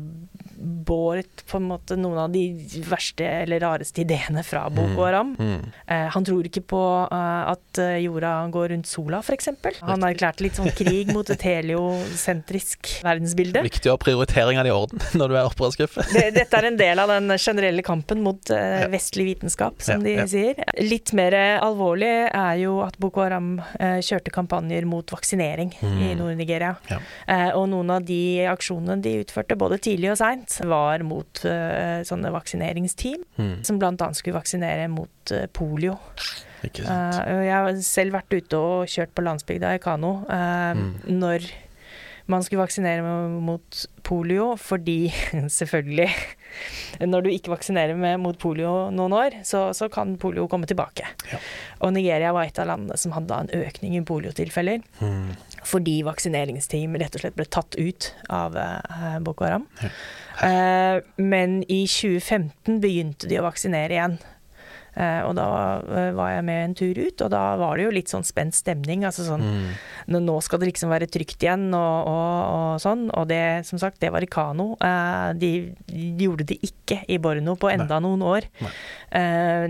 [0.63, 2.45] båret på en måte noen av de
[2.87, 5.03] verste eller rareste ideene fra Boko mm.
[5.03, 5.35] Haram.
[5.39, 5.53] Mm.
[5.53, 5.73] Mm.
[5.87, 6.83] Eh, han tror ikke på
[7.13, 9.51] uh, at eh, jorda går rundt sola, f.eks.
[9.83, 13.65] Han har erklært litt sånn krig mot et heliosentrisk verdensbilde.
[13.67, 16.07] Viktig å ha prioriteringene i orden når du er opprørsgruppe.
[16.15, 20.07] det, dette er en del av den generelle kampen mot uh, vestlig vitenskap, som ja,
[20.07, 20.29] de ja.
[20.31, 20.63] sier.
[20.83, 25.99] Litt mer alvorlig er jo at Boko Haram uh, kjørte kampanjer mot vaksinering mm.
[26.07, 26.75] i Nord-Nigeria.
[26.89, 26.99] Ja.
[27.57, 32.33] og noen av de aksjonene de utførte, både tidlig og seint, var mot uh, sånne
[32.35, 33.55] vaksineringsteam, mm.
[33.67, 34.13] som bl.a.
[34.17, 35.97] skulle vaksinere mot uh, polio.
[36.63, 37.19] Ikke sant.
[37.27, 40.89] Uh, jeg har selv vært ute og kjørt på landsbygda i kano mm.
[41.11, 41.49] når
[42.31, 43.03] man skulle vaksinere
[43.43, 45.13] mot polio fordi
[45.61, 46.09] selvfølgelig
[47.01, 51.07] Når du ikke vaksinerer med, mot polio noen år, så, så kan polio komme tilbake.
[51.31, 51.39] Ja.
[51.81, 54.85] Og Nigeria var et av landene som hadde en økning i poliotilfeller.
[55.01, 55.31] Mm.
[55.65, 58.61] Fordi vaksineringsteam rett og slett ble tatt ut av
[59.25, 59.65] Boko Haram.
[59.81, 59.89] Ja.
[60.43, 64.17] Uh, men i 2015 begynte de å vaksinere igjen.
[64.93, 65.47] Uh, og da
[65.87, 68.57] uh, var jeg med en tur ut, og da var det jo litt sånn spent
[68.59, 69.07] stemning.
[69.09, 69.69] Altså sånn mm.
[70.19, 73.07] Nå skal det liksom være trygt igjen, og, og, og sånn.
[73.15, 74.73] Og det, som sagt, det var i Kano.
[75.39, 75.53] De,
[75.87, 78.09] de, gjorde det ikke i Borno på enda Nei.
[78.09, 78.49] noen år.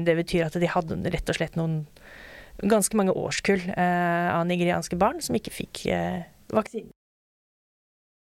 [0.02, 1.82] det betyr at de hadde rett og slett noen
[2.62, 5.84] ganske mange årskull av nigerianske barn som ikke fikk
[6.52, 6.91] vaksine.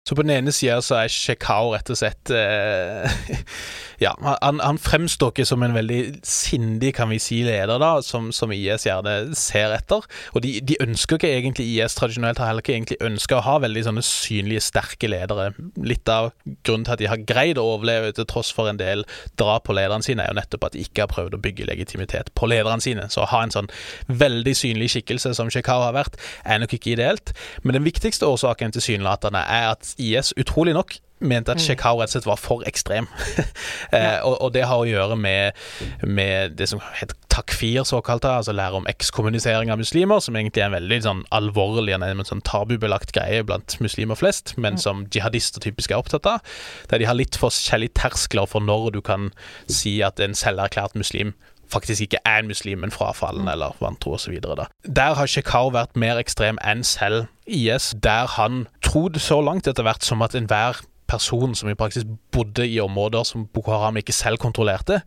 [0.06, 3.10] Så på den ene sida så er Shekau rett og slett eh,
[4.04, 8.28] Ja, han, han, fremstår ikke som en veldig sindig, kan vi si, leder, da, som,
[8.36, 10.04] som IS gjerne ser etter.
[10.36, 13.54] Og de, de, ønsker ikke egentlig IS tradisjonelt, har heller ikke egentlig ønska å ha
[13.64, 15.54] veldig sånne synlige, sterke ledere.
[15.80, 16.34] Litt av
[16.68, 19.06] grunnen til at de har greid å overleve til tross for en del
[19.40, 22.34] drap på lederne sine, er jo nettopp at de ikke har prøvd å bygge legitimitet
[22.36, 23.08] på lederne sine.
[23.14, 23.72] Så å ha en sånn
[24.12, 27.32] veldig synlig skikkelse som Shekau har vært, er nok ikke ideelt.
[27.64, 32.02] Men den viktigste årsaken tilsynelatende er at IS utrolig nok mente at Shekau mm.
[32.02, 33.08] rett og slett var for ekstrem.
[33.96, 35.56] eh, og, og, det har å gjøre med,
[36.04, 40.70] med det som heter takfir, såkalt, altså lære om ekskommunisering av muslimer, som egentlig er
[40.70, 44.84] en veldig sånn alvorlig en sånn tabubelagt greie blant muslimer flest, men mm.
[44.86, 46.56] som jihadister typisk er opptatt av.
[46.92, 49.32] Der de har litt forskjellige terskler for når du kan
[49.72, 51.36] si at en selverklært muslim
[51.72, 54.40] faktisk ikke er en muslim, men frafallen eller vantro osv.
[54.86, 59.86] Der har Shekau vært mer ekstrem enn selv IS, der han trodde så langt etter
[59.86, 64.14] hvert som at enhver person som i praksis bodde i områder som Boko Haram ikke
[64.14, 65.02] selv kontrollerte,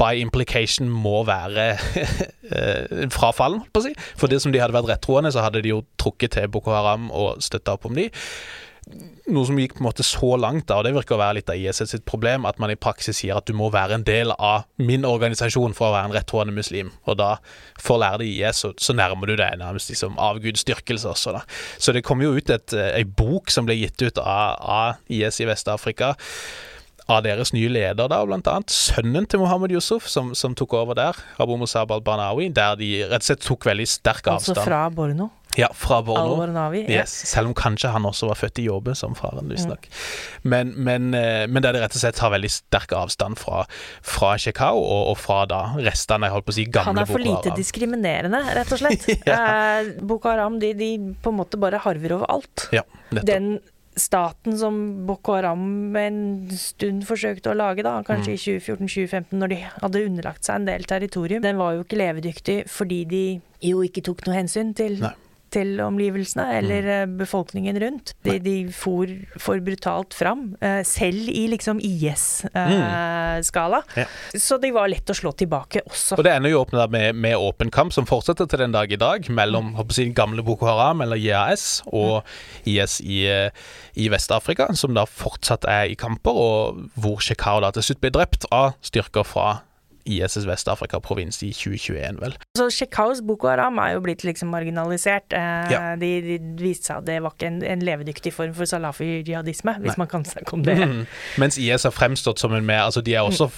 [0.00, 1.66] by implication må være
[2.56, 3.92] eh, frafallen, på å si.
[4.16, 7.10] For det som de hadde vært rettroende, så hadde de jo trukket til Boko Haram
[7.10, 8.08] og støtta opp om de
[9.30, 11.50] noe som gikk på en måte så langt, da, og det virker å være litt
[11.52, 14.34] av IS sitt problem, at man i praksis sier at du må være en del
[14.36, 16.92] av min organisasjon for å være en rettroende muslim.
[17.10, 17.34] Og da,
[17.78, 21.44] for å lære det IS, så, så nærmer du deg nærmest liksom avgudsdyrkelse også, da.
[21.78, 25.40] Så det kom jo ut et, ei bok som ble gitt ut av, av IS
[25.42, 26.16] i Vest-Afrika
[27.10, 30.98] av deres nye leder, da, blant annet sønnen til Mohammed Yusuf, som, som tok over
[30.98, 34.60] der, Abu Musab al-Banawi, der de rett og slett tok veldig sterk altså avstand.
[34.60, 35.30] Altså fra Borno?
[35.58, 36.34] Ja, fra Borno.
[36.36, 36.84] Al-Warnawi.
[36.86, 37.00] Ja.
[37.02, 39.50] Yes, selv om kanskje han også var født i Jåbe, som faren, Mm.
[39.50, 39.88] visstnok.
[40.44, 43.64] Men, men, eh, men der de rett og slett tar veldig sterk avstand fra,
[44.02, 46.96] fra Shekau og, og fra da restene, jeg holdt på å si, gamle Boko Haram.
[46.96, 49.08] Han er for lite diskriminerende, rett og slett.
[49.26, 49.80] Ja.
[49.80, 50.90] eh, Boko Haram de, de
[51.22, 52.68] på en måte bare harver over alt.
[52.72, 53.26] Ja, nettopp.
[53.26, 53.60] Den
[54.00, 56.20] staten som Boko Haram en
[56.56, 58.36] stund forsøkte å lage, da, kanskje Mm.
[58.38, 62.68] i 2014-2015, når de hadde underlagt seg en del territorium, den var jo ikke levedyktig
[62.70, 63.24] fordi de
[63.66, 65.10] jo ikke tok noe hensyn til Nei.
[65.50, 66.90] Til omgivelsene eller Mm.
[66.94, 68.14] eh, befolkningen rundt.
[68.24, 69.06] De, de for
[69.38, 73.82] for brutalt fram, eh, selv i liksom IS-skala.
[73.96, 74.06] Ja.
[74.34, 76.18] Så de var lett å slå tilbake også.
[76.18, 78.98] Og det ender jo opp med, med, åpen kamp, som fortsetter til den dag i
[79.00, 82.22] dag, mellom håper jeg, gamle Boko Haram, eller JAS, og
[82.68, 83.50] IS i, eh,
[83.96, 88.12] i Vest-Afrika, som da fortsatt er i kamper, og hvor Shekau da til slutt ble
[88.14, 89.60] drept av styrker fra
[90.06, 92.36] IS' Vest-Afrika-provins i 2021, vel.
[92.58, 95.32] Så Shekhaus Boko Haram er jo blitt liksom marginalisert.
[95.32, 95.96] Eh, Ja.
[95.96, 99.94] de, de viste seg at det var ikke en, en levedyktig form for salafi-jihadisme, hvis
[99.96, 99.98] Nei.
[99.98, 100.78] man kan snakke om det.
[100.78, 101.04] Mm.
[101.38, 103.50] Mens IS har fremstått som en mer Altså, de er også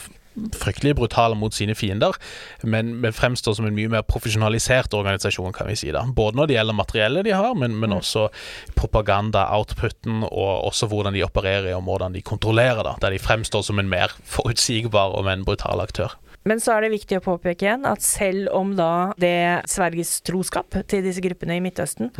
[0.57, 2.16] fryktelig brutale mot sine fiender,
[2.64, 5.90] men, men fremstår som en mye mer profesjonalisert organisasjon, kan vi si.
[5.93, 6.07] da.
[6.09, 8.30] Både når det gjelder materiellet de har, men, men også
[8.76, 13.62] propaganda, outputen, og også hvordan de opererer og hvordan de kontrollerer, da, der de fremstår
[13.66, 16.16] som en mer forutsigbar og enn brutal aktør.
[16.49, 20.74] Men så er det viktig å påpeke igjen at selv om da det sverges troskap
[20.90, 22.11] til disse gruppene i Midtøsten,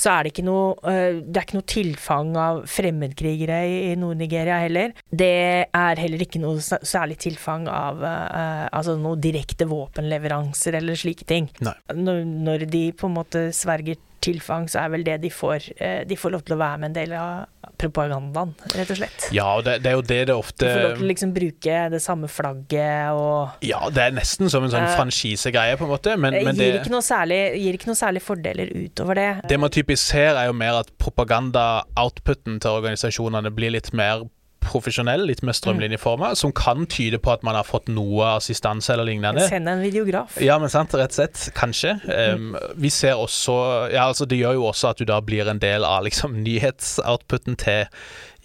[0.00, 4.58] så er det ikke noe øh, Det er ikke noe tilfang av fremmedkrigere i, Nord-Nigeria
[4.64, 4.94] heller.
[5.10, 5.32] Det
[5.66, 11.50] er heller ikke noe særlig tilfang av øh, altså noe direkte våpenleveranser eller slike ting.
[11.60, 16.00] Når, når de på en måte sverger tilfang, så er vel det de får øh,
[16.08, 19.26] De får lov til å være med en del av propagandaen, rett og slett.
[19.34, 21.34] Ja, og det, det er jo det det ofte De får lov til å liksom
[21.36, 25.86] bruke det samme flagget og Ja, det er nesten som en sånn Eh, franchisegreie, på
[25.86, 29.18] en måte, men, Eh, men gir, det ikke særlig, gir ikke noe særlig fordeler utover
[29.18, 29.28] det.
[29.50, 34.26] Det man typisk ser, er jo mer at propaganda-outputen til organisasjonene blir litt mer
[34.66, 39.08] profesjonell, litt mer strømlinjeforma, som kan tyde på at man har fått noe assistanse eller
[39.08, 39.46] lignende.
[39.50, 40.38] Send en videograf.
[40.42, 41.48] Ja, men sant, rett og slett.
[41.56, 41.96] Kanskje.
[42.06, 43.56] Um, vi ser også
[43.92, 47.58] Ja, altså det gjør jo også at du da blir en del av liksom nyhetsoutputen
[47.60, 47.86] til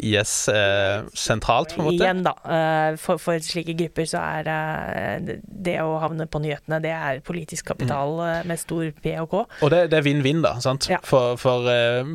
[0.01, 2.01] IS eh, sentralt, på en måte.
[2.03, 2.33] Igjen, da.
[2.45, 7.21] eh, For, for slike grupper så er eh, det å havne på nyhetene, det er
[7.25, 8.21] politisk kapital Mm.
[8.27, 9.43] eh, med stor P og K.
[9.61, 10.55] Og det, det er vinn-vinn, da.
[10.63, 10.87] sant?
[10.89, 10.97] Ja.
[11.05, 11.67] For, for,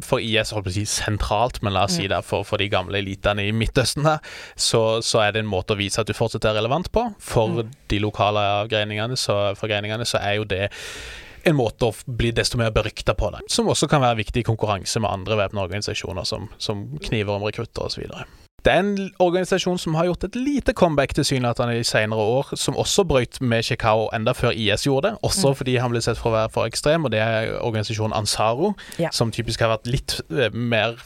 [0.05, 2.03] for IS, holdt på å si sentralt, men la oss Mm.
[2.03, 4.18] si det, for, for de gamle elitene i Midtøsten her,
[4.59, 7.07] så, så er det en måte å vise at du fortsatt er relevant på.
[7.22, 7.70] For Mm.
[7.89, 10.68] de lokale avgreiningene så, forgreiningene så er jo det
[11.47, 13.44] en måte å bli desto mer berykta på, det.
[13.53, 17.47] som også kan være viktig i konkurranse med andre væpna organisasjoner som, som kniver om
[17.47, 18.09] rekrutter osv.
[18.66, 22.74] Det er en organisasjon som har gjort et lite comeback tilsynelatende i senere år, som
[22.74, 26.32] også brøt med Chicago enda før IS gjorde det, også fordi han ble sett for
[26.32, 29.12] å være for ekstrem, og det er organisasjonen Ansaro, Ja.
[29.14, 30.99] som typisk har vært litt eh, mer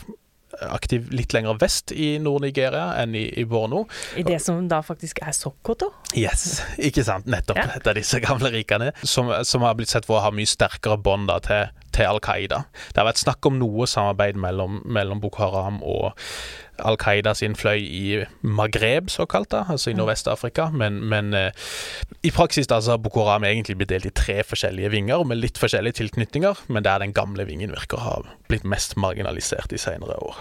[0.70, 3.84] aktiv litt lenger vest i Nord-Nigeria enn i, i Borno.
[4.18, 5.92] I det som da faktisk er Sokoto.
[6.18, 7.28] Yes, ikke sant?
[7.30, 7.68] Nettopp Ja.
[7.76, 10.98] et av disse gamle rikene, som, som har blitt sett for å ha mye sterkere
[11.00, 12.64] bånd til, til Al Qaida.
[12.90, 16.12] Det har vært snakk om noe samarbeid mellom, mellom Boko Haram og
[16.80, 18.04] Al Qaida sin fløy i
[18.40, 20.70] Magreb, såkalt, da, altså i Nordvest-Afrika.
[20.72, 21.50] Men, men eh,
[22.24, 25.42] i praksis da, så har Boko Haram egentlig blitt delt i tre forskjellige vinger, med
[25.42, 28.16] litt forskjellige tilknytninger, men der den gamle vingen virker å ha
[28.48, 30.40] blitt mest marginalisert i senere år.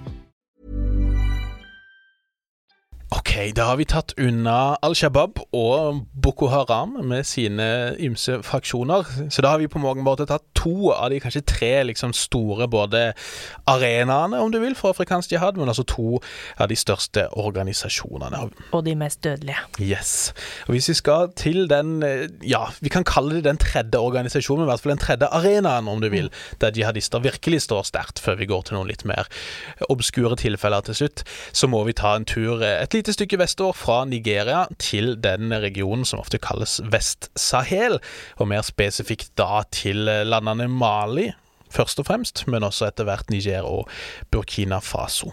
[3.11, 7.65] Ok, da har vi tatt unna Al Shabaab og Boko Haram med sine
[7.99, 9.03] ymse fraksjoner.
[9.27, 12.69] Så da har vi på mange måter tatt to av de kanskje tre liksom store
[12.71, 13.01] både
[13.67, 16.21] arenaene, om du vil, for afrikansk jihad, men altså to
[16.55, 18.45] av de største organisasjonene.
[18.71, 19.59] Og de mest dødelige.
[19.83, 20.31] Yes.
[20.69, 21.99] Og hvis vi skal til den,
[22.47, 25.91] ja, vi kan kalle det den tredje organisasjonen, men i hvert fall den tredje arenaen,
[25.91, 26.31] om du vil,
[26.63, 29.27] der jihadister virkelig står sterkt, før vi går til noen litt mer
[29.91, 34.05] obskure tilfeller til slutt, så må vi ta en tur et lite stykke vestover fra
[34.05, 37.97] Nigeria til den regionen som ofte kalles Vest-Sahel,
[38.37, 41.31] og mer spesifikt da til landene Mali,
[41.71, 43.89] først og fremst, men også etter hvert Niger og
[44.31, 45.31] Burkina Faso.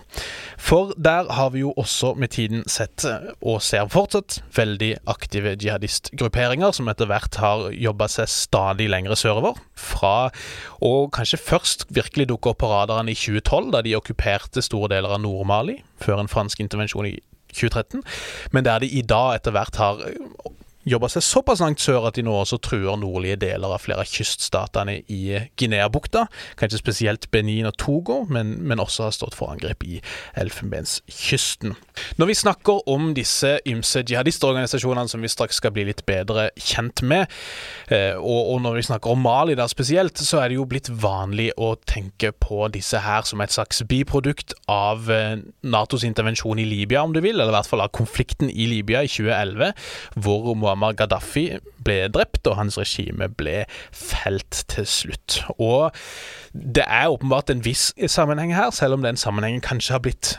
[0.59, 3.05] For der har vi jo også med tiden sett,
[3.43, 9.59] og ser fortsatt, veldig aktive jihadistgrupperinger som etter hvert har jobba seg stadig lengre sørover.
[9.79, 10.31] Fra
[10.85, 15.19] å kanskje først virkelig dukke opp på radaren i 2012, da de okkuperte store deler
[15.19, 17.19] av Nord-Mali, før en fransk intervensjon i
[17.53, 18.03] 2013,
[18.53, 20.05] men der de i dag etter hvert har
[20.89, 24.11] jobba seg såpass langt sør at de nå også truer nordlige deler av flere av
[24.11, 26.27] kyststatene i Guinea-bukta.
[26.61, 30.01] Kanskje spesielt Benin og Togo, men, men også har stått for angrep i
[30.39, 31.77] Elfenbenskysten.
[32.19, 37.03] Når vi snakker om disse ymse jihadistorganisasjonene som vi straks skal bli litt bedre kjent
[37.07, 37.29] med,
[37.91, 41.51] og, og når vi snakker om Mali da spesielt, så er det jo blitt vanlig
[41.59, 45.09] å tenke på disse her som et slags biprodukt av
[45.63, 49.05] Natos intervensjon i Libya, om du vil, eller i hvert fall av konflikten i Libya
[49.05, 49.75] i 2011,
[50.25, 51.47] hvor Muammar Gaddafi
[51.85, 53.63] ble drept, og hans regime ble
[53.93, 55.43] felt til slutt.
[55.59, 55.95] Og
[56.53, 60.37] det er åpenbart en viss sammenheng her, selv om den sammenhengen kanskje har blitt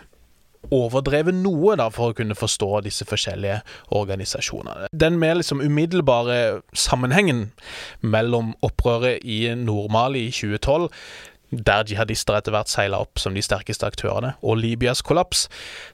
[0.75, 3.61] overdrevet noe da, for å kunne forstå disse forskjellige
[3.95, 4.89] organisasjonene.
[4.91, 7.49] Den mer liksom umiddelbare sammenhengen
[8.01, 10.89] mellom opprøret i Nord-Mali i 2012
[11.51, 15.47] der jihadister etter hvert seila opp som de sterkeste aktørene, og Libyas kollaps,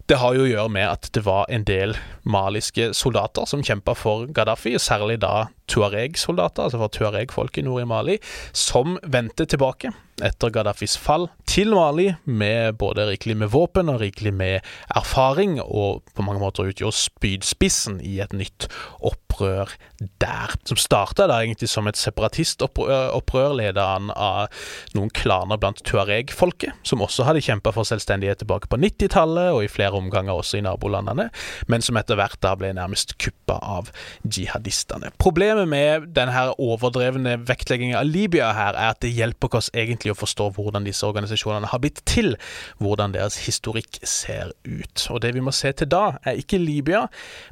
[0.09, 3.95] det har jo å gjøre med at det var en del maliske soldater som kjempa
[3.97, 8.17] for Gaddafi, særlig da tuareg-soldater, altså for tuareg-folk i nord i Mali,
[8.53, 9.93] som vendte tilbake
[10.23, 16.05] etter Gaddafis fall til Mali med både rikelig med våpen og rikelig med erfaring, og
[16.15, 18.69] på mange måter utgjorde spydspissen i et nytt
[19.03, 19.73] opprør
[20.19, 20.53] der.
[20.67, 24.51] Som starta egentlig som et separatistopprør ledet an av
[24.95, 29.71] noen klaner blant tuareg-folket, som også hadde kjempa for selvstendighet tilbake på 90-tallet og i
[29.71, 31.29] flere omganger også i nabolandene,
[31.71, 33.91] men som etter hvert da ble nærmest kuppa av
[34.23, 35.11] jihadistene.
[35.21, 40.19] Problemet med denne overdrevne vektleggingen av Libya her, er at det hjelper oss egentlig å
[40.19, 42.35] forstå hvordan disse organisasjonene har blitt til,
[42.83, 45.07] hvordan deres historikk ser ut.
[45.09, 47.05] Og det vi må se til da, er ikke Libya,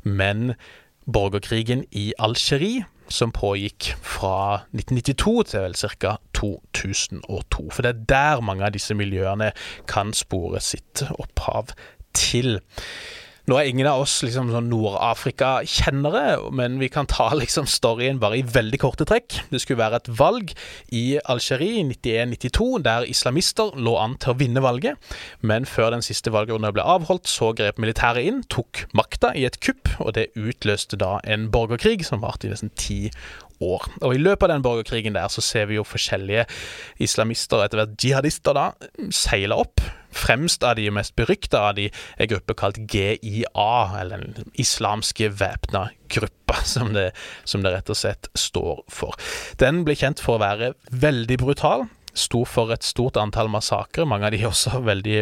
[0.04, 0.54] men
[1.06, 6.16] borgerkrigen i Algerie, som pågikk fra 1992 til vel ca.
[6.38, 7.70] 2002.
[7.72, 9.52] For det er der mange av disse miljøene
[9.90, 11.76] kan spore sitt opphav
[12.18, 12.58] til.
[13.44, 18.38] Nå er ingen av oss liksom sånn Nord-Afrika-kjennere, men vi kan ta liksom storyen bare
[18.40, 19.36] i veldig korte trekk.
[19.52, 20.54] Det skulle være et valg
[20.96, 25.12] i Algerie i 91-92, der islamister lå an til å vinne valget.
[25.44, 29.60] Men før den siste valgrunden ble avholdt, så grep militæret inn, tok makta i et
[29.60, 33.02] kupp, og det utløste da en borgerkrig som varte i nesten ti
[33.60, 33.90] år.
[34.08, 36.48] Og I løpet av den borgerkrigen der så ser vi jo forskjellige
[37.04, 38.70] islamister, etter hvert jihadister, da,
[39.12, 39.84] seile opp.
[40.14, 45.88] Fremst av de mest berykta av de er gruppe kalt GIA, eller den islamske væpna
[46.14, 47.12] gruppa, som det,
[47.44, 49.18] som det rett og slett står for.
[49.62, 54.28] Den ble kjent for å være veldig brutal sto for et stort antall massakrer, mange
[54.28, 55.18] av de også veldig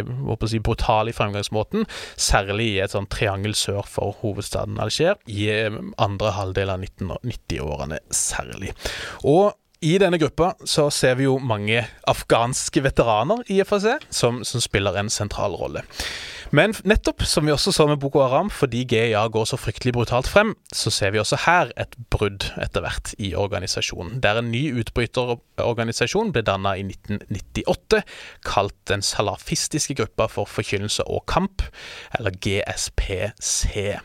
[0.52, 1.88] si, brutale i fremgangsmåten,
[2.20, 5.48] særlig i et sånt triangel sør for hovedstaden Alger, i
[6.02, 8.76] andre halvdel av 1990-årene særlig.
[9.24, 14.62] Og i denne gruppa så ser vi jo mange afghanske veteraner i FAC som, som
[14.62, 15.82] spiller en sentral rolle.
[16.52, 20.28] Men nettopp som vi også så med Boko Haram, fordi GIA går så fryktelig brutalt
[20.28, 24.20] frem, så ser vi også her et brudd etter hvert i organisasjonen.
[24.20, 28.04] Der en ny utbryterorganisasjon ble danna i 1998,
[28.44, 31.64] kalt Den salafistiske gruppa for forkynnelse og kamp,
[32.20, 33.96] eller GSPC.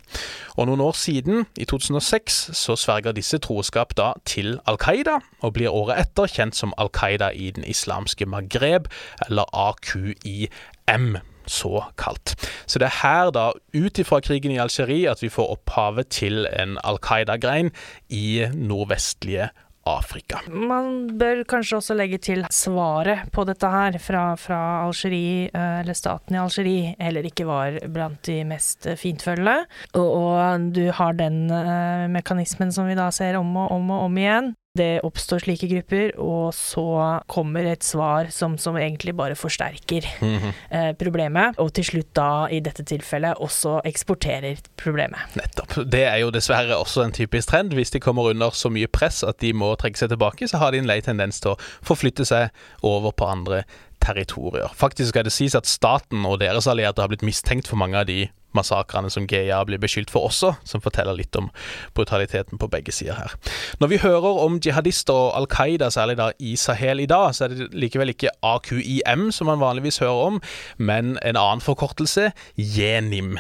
[0.55, 5.59] Og noen år siden, i 2006, så sverger disse troskap da til Al Qaida, og
[5.59, 8.87] blir året etter kjent som Al Qaida i den islamske Maghreb,
[9.27, 11.17] eller AQIM
[11.47, 12.35] såkalt.
[12.67, 16.47] Så det er her, da, ut ifra krigen i Algerie, at vi får opphavet til
[16.53, 17.73] en Al Qaida-grein
[18.09, 19.51] i nordvestlige
[19.87, 20.41] Afrika.
[20.51, 26.37] Man bør kanskje også legge til svaret på dette her fra, fra Algerie, eller staten
[26.37, 29.63] i Algerie, heller ikke var blant de mest fintfølgende.
[29.95, 34.09] Og, og du har den uh, mekanismen som vi da ser om og om og
[34.09, 34.55] om igjen.
[34.77, 36.85] Det oppstår slike grupper, og så
[37.33, 40.53] kommer et svar som, som egentlig bare forsterker Mhm.
[40.71, 45.19] eh, problemet, og til slutt da, i dette tilfellet, også eksporterer problemet.
[45.39, 45.79] Nettopp.
[45.91, 47.73] Det er jo dessverre også en typisk trend.
[47.77, 50.73] Hvis de kommer under så mye press at de må trekke seg tilbake, så har
[50.73, 52.51] de en lei tendens til å forflytte seg
[52.83, 53.65] over på andre
[54.07, 54.73] territorier.
[54.75, 58.09] Faktisk skal det sies at staten og deres allierte har blitt mistenkt for mange av
[58.09, 58.27] de
[58.57, 61.51] massakrene som GIA blir beskyldt for også, som forteller litt om
[61.97, 63.35] brutaliteten på begge sider her.
[63.83, 67.47] Når vi hører om jihadister og Al Qaida, særlig da i Sahel i dag, så
[67.47, 70.41] er det likevel ikke AQIM som man vanligvis hører om,
[70.79, 73.37] men en annen forkortelse, JENIM.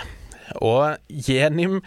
[0.54, 1.80] Og Jenim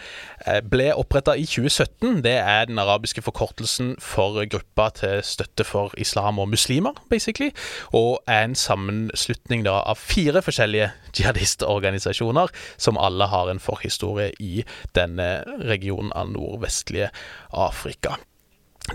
[0.45, 2.21] eh, ble oppretta i 2017.
[2.25, 7.51] Det er den arabiske forkortelsen for gruppa til støtte for islam og muslimer, basically.
[7.93, 14.63] Og er en sammenslutning da av fire forskjellige jihadistorganisasjoner, som alle har en forhistorie i
[14.95, 15.29] denne
[15.69, 17.11] regionen av nordvestlige
[17.53, 18.17] Afrika.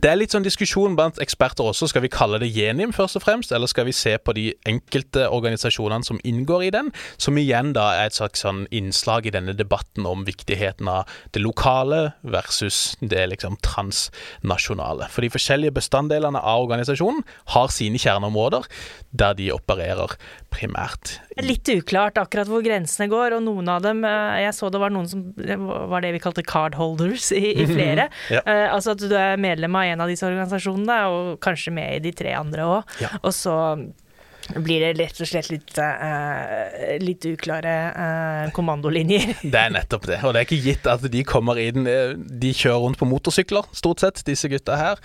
[0.03, 1.87] Det er litt sånn diskusjon blant eksperter også.
[1.91, 5.29] Skal vi kalle det Jenim først og fremst, eller skal vi se på de enkelte
[5.31, 6.91] organisasjonene som inngår i den,
[7.21, 11.43] som igjen da er et slags sånn innslag i denne debatten om viktigheten av det
[11.45, 15.09] lokale versus det liksom transnasjonale.
[15.15, 17.23] For de forskjellige bestanddelene av organisasjonen
[17.55, 18.67] har sine kjerneområder
[19.15, 20.17] der de opererer
[20.55, 21.17] primært.
[21.43, 24.95] Litt uklart akkurat hvor grensene går, og noen av dem eh, Jeg så det var
[24.95, 25.25] noen som
[25.91, 28.09] var det vi kalte cardholders i, i flere.
[28.35, 28.41] Ja.
[28.49, 32.03] Eh, altså at du er medlem av en av disse organisasjonene, og kanskje med i
[32.07, 32.97] de tre andre òg.
[33.03, 33.11] Ja.
[33.23, 33.55] Og så
[34.61, 39.35] blir det rett og slett litt, uh, litt uklare uh, kommandolinjer.
[39.55, 40.19] Det er nettopp det.
[40.27, 43.67] Og det er ikke gitt at de kommer inn eh, De kjører rundt på motorsykler,
[43.77, 45.01] stort sett, disse gutta her.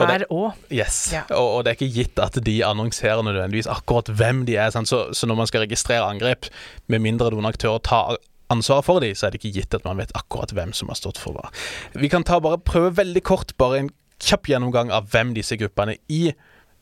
[0.00, 0.58] Og Her òg.
[0.72, 1.22] Yes, Ja.
[1.30, 4.74] og, og det er ikke gitt at de annonserer nødvendigvis akkurat hvem de er.
[4.74, 6.50] Så, så når man skal registrere angrep,
[6.92, 8.18] med mindre noen aktører tar
[8.52, 10.98] ansvar for dem, så er det ikke gitt at man vet akkurat hvem som har
[11.00, 11.48] stått for hva.
[11.96, 15.96] Vi kan ta bare prøve veldig kort, bare en kjapp gjennomgang av hvem disse gruppene
[16.12, 16.26] i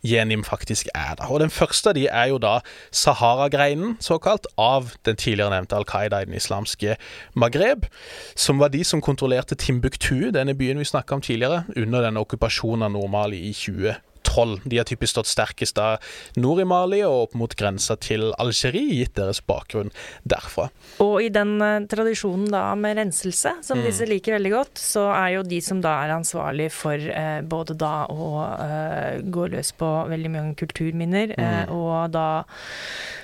[0.03, 1.15] Jenim faktisk er.
[1.19, 1.29] da.
[1.29, 2.61] Og Den første av de er jo da
[2.93, 6.97] Sahara-greinen, såkalt, av den tidligere nevnte Al Qaida i den islamske
[7.35, 7.87] Maghreb,
[8.35, 12.89] som var de som kontrollerte Timbuktu, denne byen vi snakka om tidligere, under denne okkupasjonen
[12.89, 13.53] av Nord-Mali i
[14.31, 14.61] 2012.
[14.71, 15.97] De har typisk stått sterkest da
[16.37, 19.91] nord i Mali og opp mot grensa til Algerie, gitt deres bakgrunn
[20.29, 20.69] derfra.
[21.03, 23.85] Og i den eh, tradisjonen da med renselse, som Mm.
[23.87, 27.77] disse liker veldig godt, så er jo de som da er ansvarlig for eh, både
[27.81, 28.27] da å
[28.61, 31.71] eh, gå løs på veldig mange kulturminner, Mm.
[31.73, 32.43] og da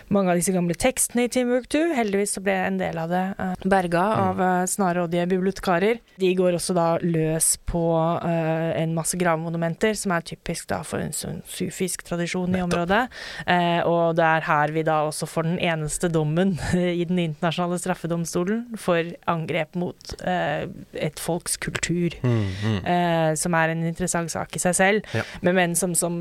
[0.08, 1.92] mange av disse gamle tekstene i Timbuktu.
[1.96, 3.24] Heldigvis så ble en del av det
[3.66, 4.22] berga Mm.
[4.40, 5.98] av snarrådige bibliotekarer.
[6.18, 7.82] De går også da løs på
[8.24, 13.08] en masse gravmonumenter, som er typisk da for en sånn sufisk tradisjon i området.
[13.46, 17.78] Eh, og det er her vi da også får den eneste dommen i den internasjonale
[17.82, 22.14] straffedomstolen for angrep mot eh, et folks kultur.
[22.22, 25.22] Eh, som er en interessant sak i seg selv, Ja.
[25.42, 26.16] men, men som, som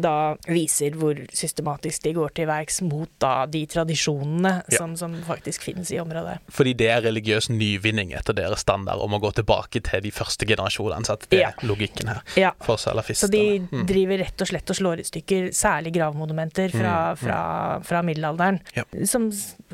[0.00, 4.78] da viser hvor systematisk de går til verks mot da de tradisjonene Ja.
[4.78, 6.38] som, som faktisk finnes i området.
[6.52, 10.46] Fordi det er religiøs nyvinning etter deres standard om å gå tilbake til de første
[10.48, 11.04] generasjonene.
[11.06, 11.48] Så det Ja.
[11.50, 12.22] er logikken her
[12.60, 13.86] for Så de Mm.
[13.86, 17.40] driver rett og slett og slår i stykker særlig gravmonumenter fra, fra,
[17.86, 18.84] fra middelalderen, Ja.
[19.08, 19.30] som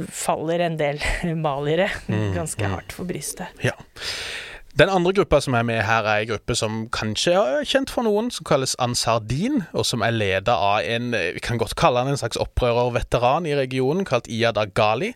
[0.09, 1.03] faller en del
[1.47, 3.49] maliere Mm, ganske hardt for brystet.
[3.64, 3.74] Ja.
[4.76, 8.05] Den andre gruppa som er med her, er en gruppe som kanskje er kjent for
[8.05, 12.11] noen, som kalles Ansardin, og som er leda av en vi kan godt kalle han
[12.12, 15.14] en slags opprørerveteran i regionen, kalt Iyad Agali.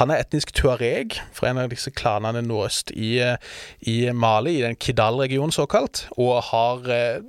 [0.00, 3.36] Han er etnisk tuareg fra en av disse klanene nordøst i, eh,
[3.84, 7.20] i Mali, i den Kidal-regionen såkalt, og har eh,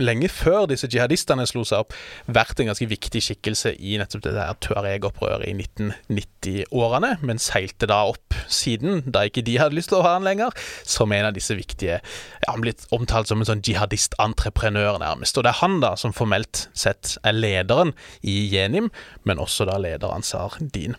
[0.00, 4.34] lenge før disse jihadistene slo seg opp, vært en ganske viktig skikkelse i nettopp det
[4.36, 10.00] der Tuareg-opprøret i 1990-årene, men seilte da opp siden, da ikke de hadde lyst til
[10.00, 10.54] å ha han lenger,
[10.88, 15.36] som en av disse viktige ja, Han blitt omtalt som en sånn jihadist-entreprenør, nærmest.
[15.38, 17.92] Og det er han da som formelt sett er lederen
[18.26, 18.90] i Jenim,
[19.28, 20.96] men også da leder Ansar Din.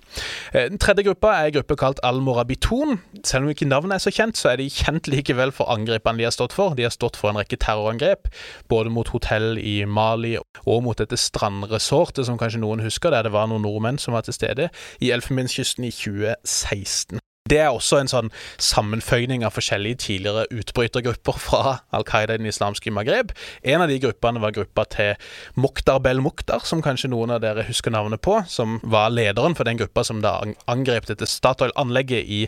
[0.53, 2.99] Eh, Den tredje gruppa er en gruppe kalt Al-Morabitun.
[3.23, 6.27] Selv om ikke navnet er så kjent, så er de kjent likevel for angrepene de
[6.27, 6.75] har stått for.
[6.77, 8.31] De har stått for en rekke terrorangrep,
[8.71, 13.35] både mot hotell i Mali og mot dette strandresortet, som kanskje noen husker, der det
[13.35, 14.69] var noen nordmenn som var til stede,
[14.99, 17.23] i Elfenbenskysten i 2016.
[17.53, 22.49] Det er også en sånn sammenføyning av forskjellige tidligere utbrytergrupper fra Al Qaida i den
[22.49, 23.31] islamske Maghreb.
[23.63, 25.13] En av de gruppene var gruppa til
[25.59, 29.67] Mokhtar Bel Mokhtar, som kanskje noen av dere husker navnet på, som var lederen for
[29.69, 32.39] den gruppa som da an- angrep dette Statoil-anlegget i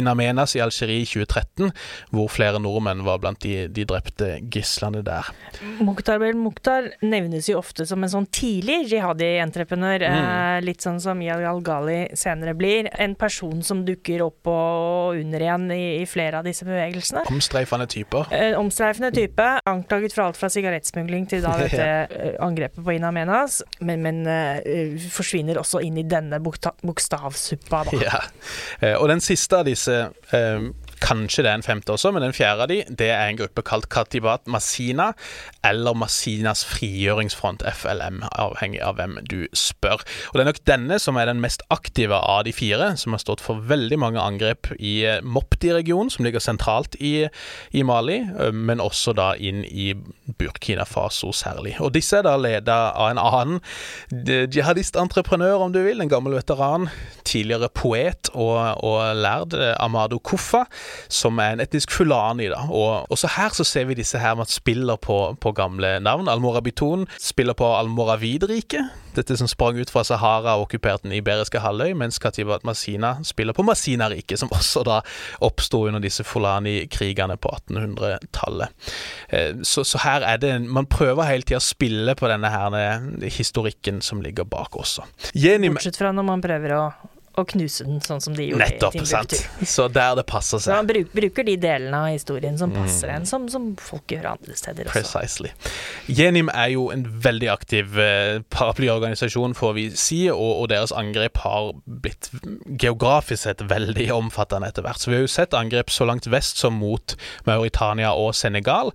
[0.00, 1.72] Inamenas i Algerie i 2013,
[2.14, 5.28] hvor flere nordmenn var blant de, de drepte gislene der.
[5.84, 10.24] Mokhtar Bel Mokhtar nevnes jo ofte som en sånn tidlig jihadi-entreprenør, Mm.
[10.24, 12.88] eh, litt sånn som Yal Al-Ghali senere blir.
[12.98, 17.24] En person som dukker opp og under igjen i, i flere av disse bevegelsene.
[17.30, 18.30] Omstreifende typer.
[18.34, 23.04] Eh, omstreifende type, anklaget for alt fra sigarettsmugling til da dette eh, angrepet på In
[23.08, 28.00] Amenas, men, men eh, forsvinner også inn i denne bokstavsuppa, da.
[28.04, 28.22] Ja.
[28.80, 29.96] Eh, Og den siste av disse
[30.34, 30.68] eh,
[31.04, 33.64] Kanskje det er en femte også, men den fjerde av de, det er en gruppe
[33.66, 35.10] kalt Katibat Masina,
[35.64, 40.00] eller Masinas frigjøringsfront, FLM, avhengig av hvem du spør.
[40.30, 43.22] Og det er nok denne som er den mest aktive av de fire, som har
[43.22, 47.28] stått for veldig mange angrep i eh, Mopti-regionen, som ligger sentralt i,
[47.76, 48.22] i Mali,
[48.54, 49.92] men også da inn i
[50.38, 51.76] Burkina Faso særlig.
[51.84, 53.60] Og disse er da ledet av en annen
[54.24, 56.88] eh, jihadist-entreprenør, om du vil, en gammel veteran,
[57.28, 60.64] tidligere poet og, og lærd, eh, Amado Kuffa,
[61.08, 62.48] som er en etnisk fulani.
[62.52, 62.64] da.
[62.70, 66.28] Og også her så ser vi disse her med at spiller på, på gamle navn.
[66.28, 71.92] Almorabiton spiller på Almoravid-riket, dette som sprang ut fra Sahara og okkuperte den iberiske halvøy,
[71.94, 75.00] mens Katibat Masina spiller på Masina-riket, som også da
[75.44, 78.68] oppsto under disse Fulani-krigene på 1800-tallet.
[79.28, 82.74] Eh, Så, så her er det Man prøver hele tida å spille på denne her
[82.78, 85.04] eh, historikken som ligger bak også.
[85.34, 86.84] Jenny, Bortsett fra når man prøver å,
[87.36, 89.34] å knuse den, sånn som de gjorde Nettopp, i sant.
[89.66, 93.14] Så der det passer Så man bruk, bruker de delene av historien som passer Mm.
[93.16, 94.94] en, som, som folk gjør andre steder også.
[95.00, 95.50] Precisely.
[96.06, 101.38] Jenim er jo en veldig aktiv eh, paraplyorganisasjon, får vi si, og, og deres angrep
[101.42, 102.30] har blitt
[102.80, 105.00] geografisk sett veldig omfattende etter hvert.
[105.02, 107.16] Så vi har jo sett angrep så langt vest som mot
[107.48, 108.92] Mauritania og Senegal.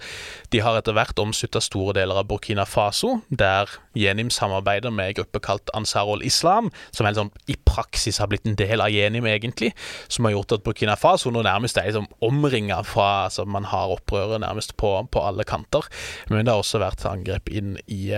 [0.54, 3.70] De har etter hvert omslutta store deler av Burkina Faso, der
[4.00, 8.58] Jenim samarbeider med en gruppe kalt Ansarul Islam, som sånn, i praksis har blitt en
[8.60, 9.74] del av Jenim, egentlig,
[10.08, 13.92] som har gjort at Burkina Faso nå nærmest er liksom omringa fra altså Man har
[13.94, 15.86] opprøret nærmest på, på alle kanter.
[16.30, 18.14] Men det har også vært angrep inn i,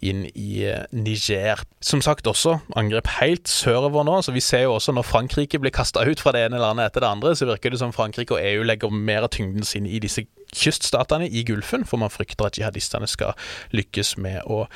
[0.00, 1.64] inn i eh, Niger.
[1.82, 4.20] Som sagt også angrep helt sørover nå.
[4.22, 7.04] Så vi ser jo også når Frankrike blir kasta ut fra det ene landet etter
[7.04, 10.00] det andre, så virker det som Frankrike og EU legger mer av tyngden sin i
[10.02, 13.32] disse kyststatene i Gulfen, for man frykter at jihadistene skal
[13.72, 14.66] lykkes med å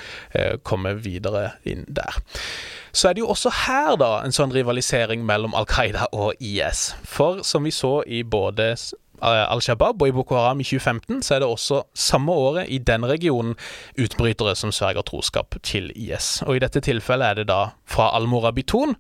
[0.67, 2.21] komme videre inn der.
[2.97, 6.95] Så er det jo også her da en sånn rivalisering mellom Al Qaida og IS.
[7.05, 11.21] For som vi så i både eh, Al Shabaab og i Boko Haram i 2015,
[11.27, 13.53] så er det også samme året i den regionen
[14.01, 16.41] utbrytere som sverger troskap til IS.
[16.47, 18.97] Og i dette tilfellet er det da fra Al-Morabiton,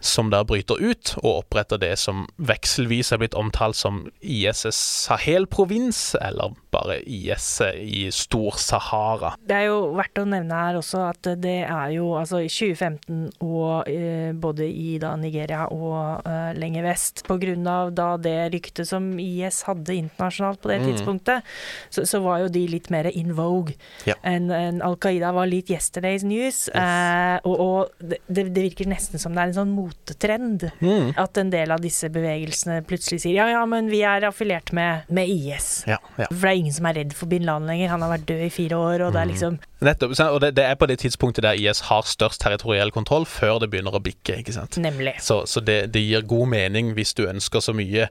[0.00, 6.14] som der bryter ut og oppretter det som vekselvis er blitt omtalt som IS' Sahel-provins,
[6.20, 9.32] eller bare IS i Stor-Sahara.
[9.48, 13.42] Det er jo verdt å nevne her også at det er jo altså i 2015
[13.44, 19.10] og eh, både i da Nigeria og eh, lenger vest, av da det ryktet som
[19.20, 20.84] IS hadde internasjonalt på det Mm.
[20.92, 21.42] tidspunktet,
[21.90, 23.74] så, så var jo de litt mer in vogue
[24.06, 24.14] Ja.
[24.22, 26.68] enn en Al Qaida var litt yesterday's news.
[26.70, 30.68] Eh, og og det, det virker nesten som det er en sånn motetrend.
[30.80, 31.10] Mm.
[31.18, 35.08] At en del av disse bevegelsene plutselig sier ja, ja, men vi er affilert med,
[35.12, 35.82] med IS.
[35.88, 36.28] Ja, ja.
[36.30, 37.90] For det er ingen som er redd for bin Laden lenger.
[37.92, 39.22] Han har vært død i fire år, og det Mm.
[39.22, 40.12] er liksom Nettopp.
[40.28, 43.70] Og det, det er på det tidspunktet der IS har størst territoriell kontroll, før det
[43.70, 44.38] begynner å bikke.
[44.42, 44.78] ikke sant?
[44.82, 45.14] Nemlig.
[45.22, 48.08] Så, så det, det gir god mening hvis du ønsker så mye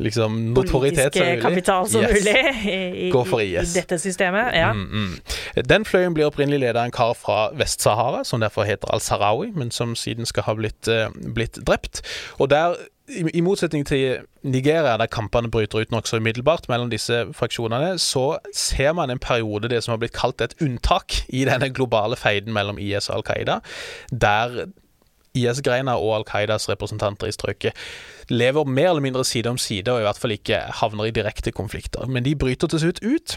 [0.00, 1.42] liksom, notoritet som mulig.
[1.42, 2.12] kapital som Yes.
[2.12, 2.36] mulig
[3.06, 4.52] i, Gå for i, i dette systemet.
[4.56, 4.72] Ja.
[4.72, 5.66] Mm, mm.
[5.68, 9.70] Den fløyen blir opprinnelig ledet av en kar fra Vest-Sahara, som derfor heter al-Sarawi, men
[9.70, 12.02] som siden skal ha blitt, eh, blitt drept.
[12.38, 12.74] Og der,
[13.08, 18.38] i, i motsetning til Nigeria, der kampene bryter ut nokså umiddelbart mellom disse fraksjonene, så
[18.54, 22.54] ser man en periode, det som har blitt kalt et unntak i denne globale feiden
[22.56, 23.60] mellom IS og Al Qaida,
[24.12, 24.64] der
[25.36, 27.76] IS-greina og Al Qaidas representanter i strøket
[28.30, 31.52] lever mer eller mindre side om side, og i hvert fall ikke havner i direkte
[31.54, 32.06] konflikter.
[32.06, 33.34] Men de bryter til slutt ut,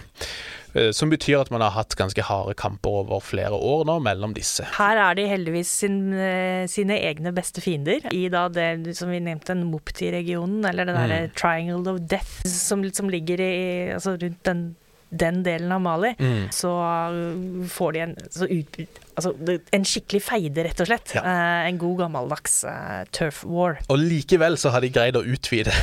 [0.76, 4.36] eh, som betyr at man har hatt ganske harde kamper over flere år nå mellom
[4.38, 4.68] disse.
[4.78, 9.20] Her er de heldigvis sin, eh, sine egne beste fiender i da det som vi
[9.20, 11.34] nevnte, den Mopti-regionen, eller det derre Mm.
[11.36, 14.76] Triangle of Death, som, som ligger i, altså rundt den,
[15.14, 16.14] den delen av Mali.
[16.20, 16.48] Mm.
[16.52, 16.72] Så
[17.70, 18.80] får de en så ut,
[19.14, 19.34] altså,
[19.78, 21.14] en skikkelig feide, rett og slett.
[21.18, 21.24] Ja.
[21.24, 23.80] Eh, en god gammeldags eh, turf war.
[23.94, 25.74] Og likevel så har de greid å utvide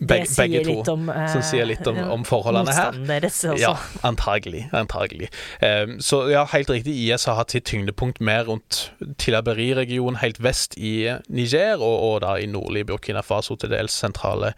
[0.00, 0.94] beg, det sier begge to.
[0.94, 2.96] om, uh, som sier litt om, om forholdene her.
[3.06, 3.42] deres.
[3.60, 3.74] Ja,
[4.06, 4.64] antagelig.
[4.72, 5.28] antagelig.
[5.60, 8.90] Um, så ja, helt riktig, IS har hatt sitt tyngdepunkt mer rundt
[9.20, 10.94] Tilaberi-regionen helt vest i
[11.28, 14.54] Niger, og, og da i nordlig Burkina Faso, til dels sentrale,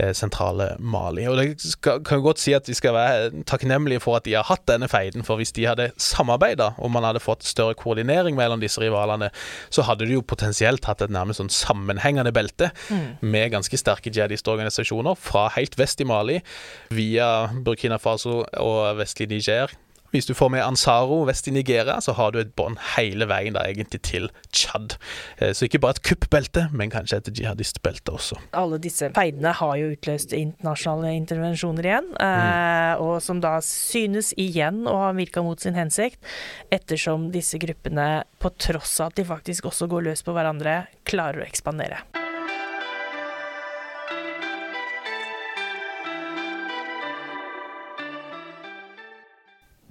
[0.00, 1.26] eh, sentrale Mali.
[1.28, 4.38] Og det skal, kan jo godt si at de skal være takknemlige for at de
[4.38, 8.38] har hatt denne feiden, for hvis de hadde samarbeida, og man hadde fått større koordinering
[8.38, 9.28] mellom disse rivalene,
[9.74, 12.70] så hadde de jo potensielt hatt et nærmest sånn sammenhengende belte
[13.20, 14.77] med ganske sterke jihadistorganisasjoner
[15.18, 16.40] fra helt vest i Mali,
[16.90, 19.74] via Burkina Faso og vestlig Niger,
[20.10, 23.56] Hvis du får med Ansaro vest i Nigeria, så har du et bånd hele veien
[23.56, 24.96] da egentlig til Tsjad.
[25.36, 28.38] Eh, så ikke bare et kuppbelte, men kanskje et jihadistbelte også.
[28.56, 33.04] Alle disse feidene har jo utløst internasjonale intervensjoner igjen, mm.
[33.04, 36.22] og som da synes igjen å ha virka mot sin hensikt,
[36.72, 38.08] ettersom disse gruppene,
[38.40, 42.00] på tross av at de faktisk også går løs på hverandre, klarer å ekspandere.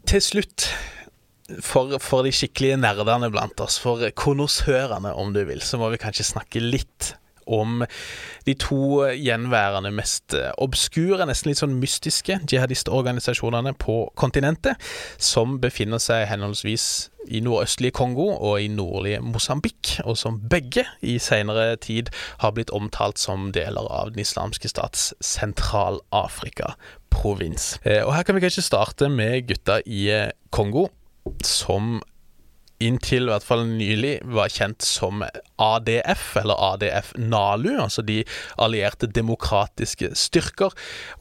[0.07, 0.69] Til slutt,
[1.63, 5.99] for, for de skikkelige nerdene blant oss, for konosørene om du vil, så må vi
[5.99, 7.11] kanskje snakke litt
[7.47, 7.83] om
[8.45, 14.75] de to gjenværende mest obskure, nesten litt sånn mystiske jihadistorganisasjonene på kontinentet,
[15.17, 21.17] som befinner seg henholdsvis i nordøstlige Kongo og i nordlige Mosambik, og som begge i
[21.19, 22.09] senere tid
[22.43, 27.79] har blitt omtalt som deler av Den islamske stats Sentral-Afrika-provins.
[27.83, 30.87] Eh, Og her kan vi kanskje starte med gutta i Kongo,
[31.43, 32.01] som
[32.84, 38.19] inntil i hvert fall nylig var kjent som ADF, eller ADF NALU, altså de
[38.61, 40.75] allierte demokratiske styrker,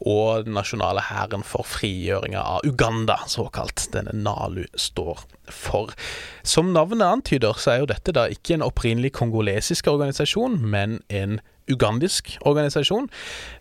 [0.05, 5.93] og den nasjonale hæren for frigjøringa av Uganda, såkalt denne NALU står for.
[6.47, 11.39] Som navnet antyder, så er jo dette da ikke en opprinnelig kongolesisk organisasjon, men en
[11.71, 13.09] ugandisk organisasjon.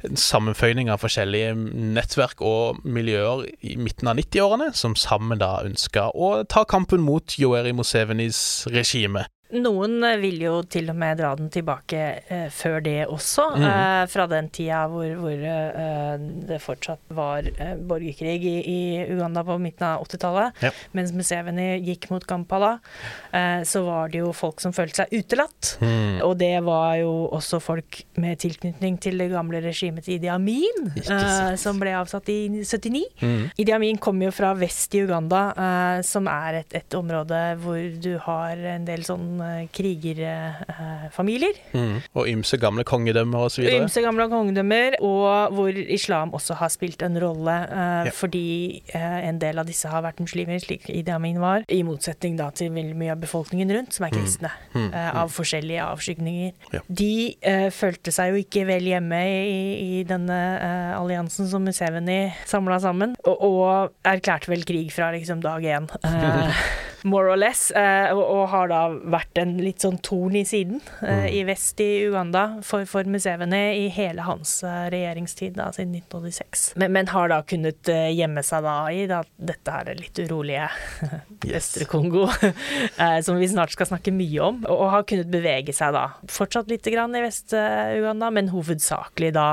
[0.07, 1.55] En sammenføyning av forskjellige
[1.97, 7.39] nettverk og miljøer i midten av 90-årene, som sammen da ønska å ta kampen mot
[7.41, 9.27] Joeri Musevenis regime.
[9.55, 13.67] Noen eh, vil jo til og med dra den tilbake eh, før det også, mm.
[13.69, 19.45] eh, fra den tida hvor, hvor eh, det fortsatt var eh, borgerkrig i, i Uganda
[19.47, 20.59] på midten av 80-tallet.
[20.67, 20.73] Ja.
[20.99, 22.73] Mens Museveni gikk mot Kampala,
[23.31, 25.77] eh, så var det jo folk som følte seg utelatt.
[25.79, 26.19] Mm.
[26.27, 30.91] Og det var jo også folk med tilknytning til det gamle regimet til Idi Amin,
[31.05, 33.05] eh, som ble avsatt i 79.
[33.23, 33.47] Mm.
[33.55, 37.79] Idi Amin kommer jo fra vest i Uganda, eh, som er et, et område hvor
[38.03, 41.57] du har en del sånn eh, krigerfamilier.
[41.75, 41.99] Mm.
[42.17, 43.67] Og ymse gamle kongedømmer osv.
[43.71, 48.11] Ymse gamle kongedømmer, og hvor islam også har spilt en rolle, eh, Ja.
[48.15, 52.37] fordi eh, en del av disse har vært muslimer, slik Idi Amin var, i motsetning
[52.39, 54.93] da til veldig mye av befolkningen rundt, som er kristne, Mm.
[54.95, 56.53] eh, av forskjellige avskygninger.
[56.73, 56.81] Ja.
[56.89, 62.33] De uh, følte seg jo ikke vel hjemme i, i denne uh, alliansen som Museveni
[62.47, 65.89] samla sammen, og, og erklærte vel krig fra liksom dag én.
[66.05, 66.53] eh,
[67.03, 68.81] More or less, eh, og, har da
[69.13, 73.63] vært en litt sånn torn i siden eh, i vest i Uganda for, for Museveni
[73.83, 76.67] i hele hans eh, regjeringstid, da, siden 1986.
[76.81, 80.69] Men, men har da kunnet gjemme seg da i da, dette her litt urolige
[81.59, 82.27] Østre Kongo,
[83.27, 86.71] som vi snart skal snakke mye om, og, og har kunnet bevege seg da fortsatt
[86.73, 89.49] litt grann i Vest-Uganda, men hovedsakelig da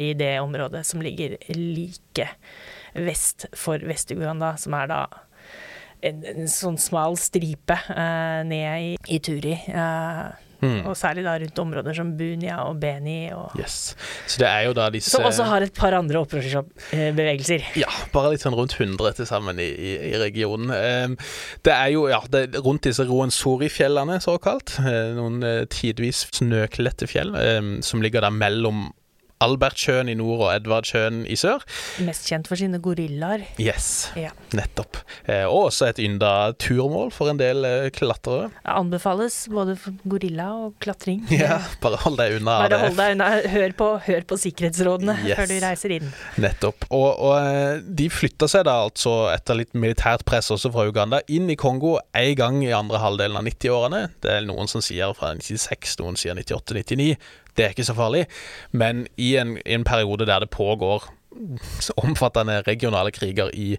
[0.00, 2.30] i det området som ligger like
[2.96, 5.00] vest for Vest-Uganda, som er da
[6.04, 9.56] en, en sånn smal stripe uh, ned i, i Turi.
[9.70, 10.86] Uh, Mm.
[10.88, 13.28] Og særlig da rundt områder som Bunia og Beni.
[13.36, 13.94] Og, Yes.
[14.26, 17.66] Så det er jo da disse som også har et par andre opprørsbevegelser.
[17.82, 20.72] Ja, bare litt sånn rundt 100 til sammen i, i, i regionen.
[20.72, 21.32] Eh,
[21.66, 24.78] det er jo ja, det rundt disse Roensori-fjellene, såkalt.
[24.80, 25.42] Eh, noen
[25.72, 28.88] tidvis snøkledte fjell eh, som ligger der mellom
[29.44, 31.62] Albertsjøen i nord og Edvard Edvardsjøen i sør.
[32.04, 33.44] Mest kjent for sine gorillaer.
[33.58, 34.30] Yes, Ja.
[34.52, 34.96] nettopp.
[35.26, 38.50] Eh, og også et ynda turmål for en del eh, klatrere.
[38.64, 41.24] Anbefales både for gorilla og klatring.
[41.36, 43.28] Ja, bare hold deg unna Bare hold deg unna.
[43.52, 45.36] Hør på, hør på sikkerhetsrådene Yes.
[45.38, 46.12] før du reiser inn.
[46.42, 46.86] Nettopp.
[46.90, 51.20] Og, og eh, de flytta seg da altså, etter litt militært press også fra Uganda,
[51.28, 54.04] inn i Kongo en gang i andre halvdelen av 90-årene.
[54.24, 57.16] Det er noen som sier fra 96, noen sier 98-99.
[57.56, 58.26] Det er ikke så farlig.
[58.72, 61.08] Men i en, i en periode der det pågår
[61.96, 63.76] omfattende regionale kriger i,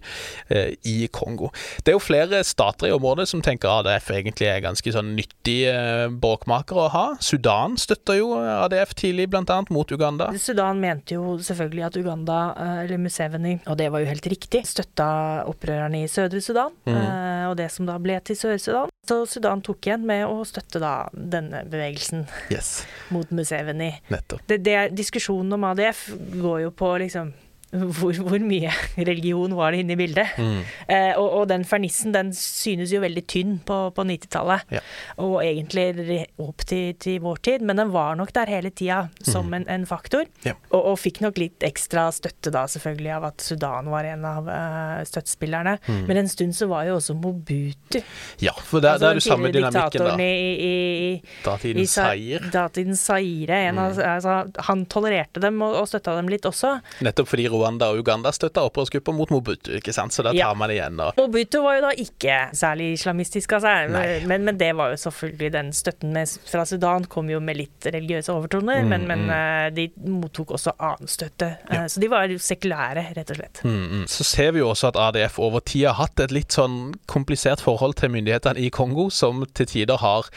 [0.48, 1.50] eh, i Kongo.
[1.84, 5.58] Det er jo flere stater i området som tenker ADF egentlig er ganske sånn nyttig
[5.70, 7.06] eh, bråkmaker å ha.
[7.24, 10.30] Sudan støtter jo ADF tidlig, annet mot Uganda.
[10.38, 14.64] Sudan mente jo selvfølgelig at Uganda, eh, eller Museveni, og det var jo helt riktig,
[14.68, 15.08] støtta
[15.48, 16.94] opprørerne i Sødre Sudan, mm.
[16.94, 18.92] eh, og det som da ble til Sør-Sudan.
[19.08, 22.82] Så Sudan tok igjen med å støtte da denne bevegelsen Yes,
[23.14, 23.94] mot Museveni.
[24.12, 24.42] nettopp.
[24.50, 26.08] Det, det, diskusjonen om ADF
[26.42, 27.30] går jo på liksom
[27.72, 28.70] hvor, hvor mye
[29.08, 30.34] religion var det inne i bildet?
[30.40, 30.60] Mm.
[30.88, 34.80] Eh, og, og den fernissen den synes jo veldig tynn på, på 90-tallet, Ja.
[35.24, 39.52] og egentlig opp til, til vår tid, men den var nok der hele tida som
[39.56, 40.24] en, en faktor.
[40.40, 40.46] Mm.
[40.50, 40.54] Ja.
[40.72, 44.48] Og, og fikk nok litt ekstra støtte da selvfølgelig av at Sudan var en av
[44.48, 45.76] uh, støttespillerne.
[45.88, 46.02] Mm.
[46.08, 48.00] Men en stund så var jo også Mobutu.
[48.44, 50.16] Ja, for der, altså der er jo samme dynamikken, da.
[50.22, 50.72] i, i,
[51.08, 52.48] i Datidens seier.
[52.54, 53.62] Datidens seire.
[53.68, 54.04] En av, Mm.
[54.04, 54.34] altså,
[54.68, 56.74] han tolererte dem og, og støtta dem litt også.
[57.02, 60.14] Nettopp fordi Rwanda og Uganda støtta opprørsgrupper mot Mobutu, ikke sant?
[60.14, 60.54] så da tar Ja.
[60.54, 61.00] man det igjen.
[61.04, 63.90] Og Mobutu var jo da ikke særlig islamistisk seg,
[64.28, 67.88] men, men det var jo selvfølgelig den støtten med, fra Sudan kom jo med litt
[67.90, 69.30] religiøse overtoner, Mm, men, men mm.
[69.34, 71.48] eh, de mottok også annen støtte.
[71.72, 71.86] Ja.
[71.88, 73.60] Så de var sekulære, rett og slett.
[73.64, 74.06] Mm, mm.
[74.08, 77.60] Så ser vi jo også at ADF over tid har hatt et litt sånn komplisert
[77.64, 80.28] forhold til myndighetene i Kongo, som til tider har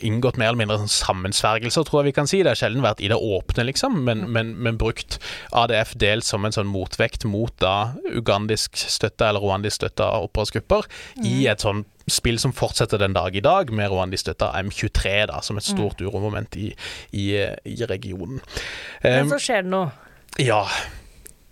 [0.00, 2.40] inngått mer eller mindre sånn sammensvergelser, tror jeg vi kan si.
[2.42, 5.18] Det har sjelden vært i det åpne, liksom, men, men, men brukt
[5.52, 10.88] ADF delt som en sånn motvekt mot da ugandisk støtta eller rwandisk støtta opprørsgrupper
[11.24, 15.40] i et sånn spill som fortsetter den dag i dag, med rwandisk støtta M23 da,
[15.44, 16.70] som et stort uromoment i,
[17.16, 18.42] i, i regionen.
[19.04, 19.92] Men Um, så skjer det noe.
[20.40, 20.64] ja,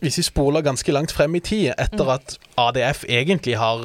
[0.02, 3.84] hvis vi spoler ganske langt frem i tid, etter at ADF egentlig har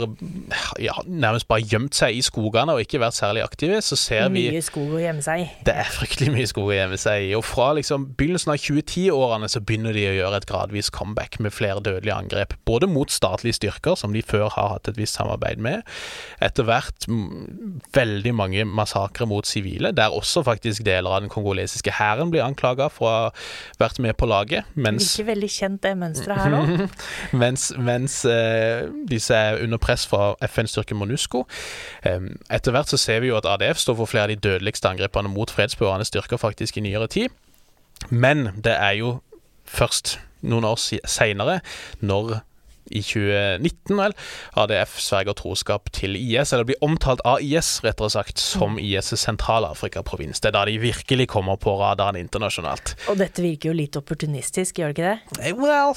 [0.81, 4.47] ja, nærmest bare gjemt seg i skogene og ikke vært særlig aktive, så ser vi
[4.51, 5.47] Mye skog å gjemme seg i.
[5.67, 7.31] det er fryktelig mye skog å gjemme seg i.
[7.37, 11.53] Og fra liksom begynnelsen av 2010-årene så begynner de å gjøre et gradvis comeback med
[11.53, 12.57] flere dødelige angrep.
[12.67, 15.85] Både mot statlige styrker, som de før har hatt et visst samarbeid med.
[16.43, 21.93] Etter hvert mm, veldig mange massakrer mot sivile, der også faktisk deler av den kongolesiske
[21.99, 23.31] hæren blir anklaga for å ha
[23.81, 24.67] vært med på laget.
[24.75, 26.87] Mens Ikke veldig kjent det mønsteret her nå.
[27.43, 31.43] mens, mens eh, disse er under press fra FN-styrken MONUSCO.
[32.07, 34.89] Eh, etter hvert så ser vi jo at ADF står for flere av de dødeligste
[34.89, 37.33] angrepene mot fredsbevarende styrker faktisk i nyere tid.
[38.09, 39.17] Men det er jo
[39.67, 40.17] først
[40.47, 41.59] noen år seinere,
[41.99, 42.39] når
[42.91, 44.13] i 2019 vel,
[44.57, 50.39] ADF sverger troskap til IS, eller blir omtalt av IS, rettere sagt, som IS' Sentral-Afrika-provins.
[50.41, 52.95] Det er da de virkelig kommer på radaren internasjonalt.
[53.11, 55.41] Og dette virker jo litt opportunistisk, gjør det ikke det?
[55.49, 55.95] Eh, Well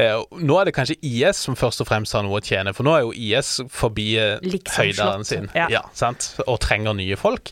[0.00, 2.86] eh, Nå er det kanskje IS som først og fremst har noe å tjene, for
[2.86, 5.82] nå er jo IS forbi eh, Liksom høydaren sin ja.
[5.96, 6.32] sant?
[6.46, 7.50] og trenger nye folk.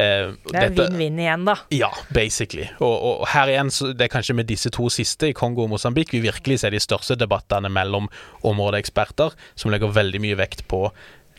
[0.00, 1.56] Eh, Det er vinn-vinn igjen, da.
[1.74, 2.66] ja, basically.
[2.80, 5.72] Og, og her igjen, så det er kanskje med disse to siste, i Kongo og
[5.74, 8.08] Mosambik, vi virkelig ser de største debattene mellom
[8.46, 10.86] områdeeksperter, som legger veldig mye vekt på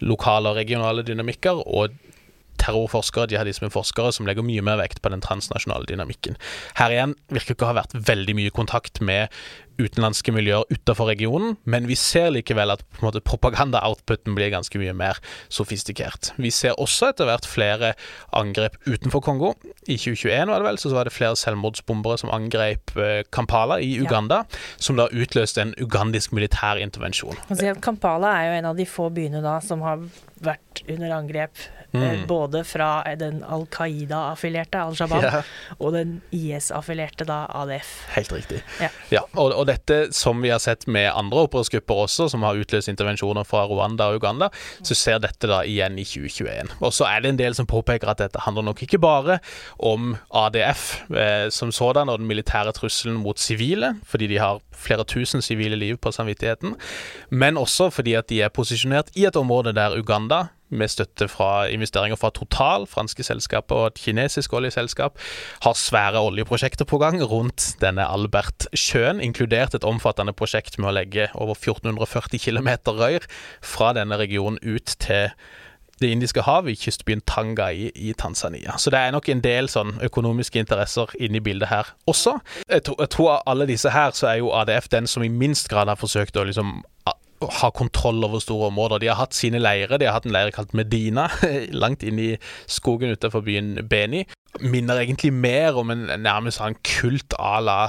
[0.05, 1.95] lokale og regionale dynamikker, og
[2.61, 6.39] terrorforskere, jihadismeforskere, som legger mye mer vekt på den transnasjonale dynamikken.
[6.79, 9.33] Her igjen virker ikke å ha vært veldig mye kontakt med
[9.81, 14.93] utenlandske miljøer utenfor regionen, men vi ser likevel at på en propaganda-outputen blir ganske mye
[14.95, 15.19] mer
[15.51, 16.31] sofistikert.
[16.41, 17.93] Vi ser også etter hvert flere
[18.35, 19.53] angrep utenfor Kongo.
[19.85, 23.95] I 2021 var det vel, så var det flere selvmordsbombere som angrep eh, Kampala i
[24.01, 24.43] Uganda,
[24.77, 27.37] som da utløste en ugandisk militær intervensjon.
[27.83, 30.07] Kampala er jo en av de få byene da som har
[30.45, 31.59] vært under angrep.
[32.03, 32.27] Eh, Mm.
[32.27, 35.41] Både fra den Al Qaida-affilierte Al Shabaab Ja.
[35.79, 37.89] og den IS-affilierte ADF.
[38.15, 38.61] Helt riktig.
[38.81, 38.89] Ja.
[39.11, 42.89] Ja, og, og dette, som vi har sett med andre opprørsgrupper også, som har utløst
[42.91, 44.49] intervensjoner fra Rwanda og Uganda,
[44.83, 46.75] så ser dette da igjen i 2021.
[46.81, 49.39] Og så er det en del som påpeker at dette handler nok ikke bare
[49.79, 55.03] om ADF eh, som sådan og den militære trusselen mot sivile, fordi de har flere
[55.07, 56.75] tusen sivile liv på samvittigheten,
[57.31, 61.67] men også fordi at de er posisjonert i et område der Uganda med støtte fra
[61.69, 65.19] investeringer fra Total, franske selskaper og et kinesisk oljeselskap,
[65.63, 71.27] har svære oljeprosjekter på gang rundt denne Albert-sjøen, inkludert et omfattende prosjekt med å legge
[71.35, 73.27] over 1440 km røyr
[73.61, 75.29] fra denne regionen ut til
[76.01, 78.73] Det indiske havet i kystbyen Tanga i, i Tanzania.
[78.77, 82.33] Så det er nok en del sånn økonomiske interesser inne i bildet her også.
[82.67, 85.29] Jeg, tror- jeg tror av alle disse her, så er jo ADF den som i
[85.31, 86.81] minst grad har forsøkt å liksom
[87.43, 89.01] å kontroll over store områder.
[89.03, 89.97] De har hatt sine leirer.
[89.99, 91.27] De har hatt en leir kalt Medina,
[91.83, 92.31] langt inn i
[92.67, 94.25] skogen utenfor byen Beni.
[94.61, 97.79] Minner egentlig mer om en nærmest en kult à la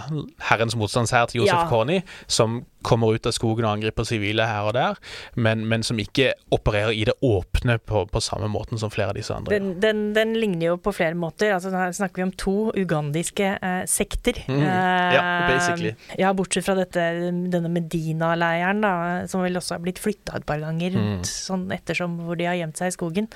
[0.49, 1.69] Herrens motstandshær til Josef Ja.
[1.71, 4.95] Kony, som kommer ut av skogen og angriper sivile her og der,
[5.35, 9.17] men, men som ikke opererer i det åpne på, på samme måten som flere av
[9.19, 9.57] disse andre.
[9.59, 11.51] Den, den, den ligner jo på flere måter.
[11.57, 14.39] Altså, her snakker vi om to ugandiske eh, sekter.
[14.47, 14.63] Mm.
[14.63, 15.95] Ja, basically.
[16.13, 17.09] Eh, ja, bortsett fra dette,
[17.51, 18.87] denne Medina-leiren,
[19.31, 21.23] som vel også har blitt flytta et par ganger rundt, Mm.
[21.27, 23.27] sånn ettersom hvor de har gjemt seg i skogen.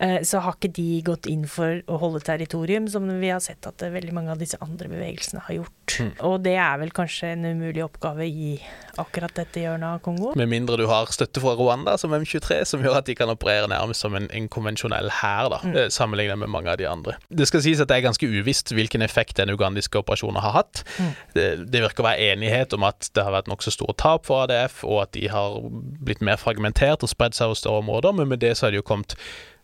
[0.00, 2.20] Eh, så har ikke de gått inn for å holde
[2.62, 5.96] territorium, som vi har sett at eh, veldig mange av disse andre bevegelsene har gjort.
[6.00, 6.12] Mm.
[6.26, 8.60] Og det er vel kanskje en umulig oppgave i
[9.00, 10.32] akkurat dette hjørnet av Kongo.
[10.36, 13.68] Med mindre du har støtte fra Rwanda som M23, som gjør at de kan operere
[13.70, 15.74] nærmest som en, en konvensjonell hær, Mm.
[15.76, 17.16] eh, sammenlignet med mange av de andre.
[17.28, 20.82] Det skal sies at det er ganske uvisst hvilken effekt den ugandiske operasjonen har hatt.
[20.98, 21.10] Mm.
[21.34, 24.44] Det, det virker å være enighet om at det har vært nokså store tap for
[24.46, 25.58] ADF, og at de har
[26.04, 28.80] blitt mer fragmentert og spredd seg over større områder, men med det så har de
[28.80, 29.16] jo kommet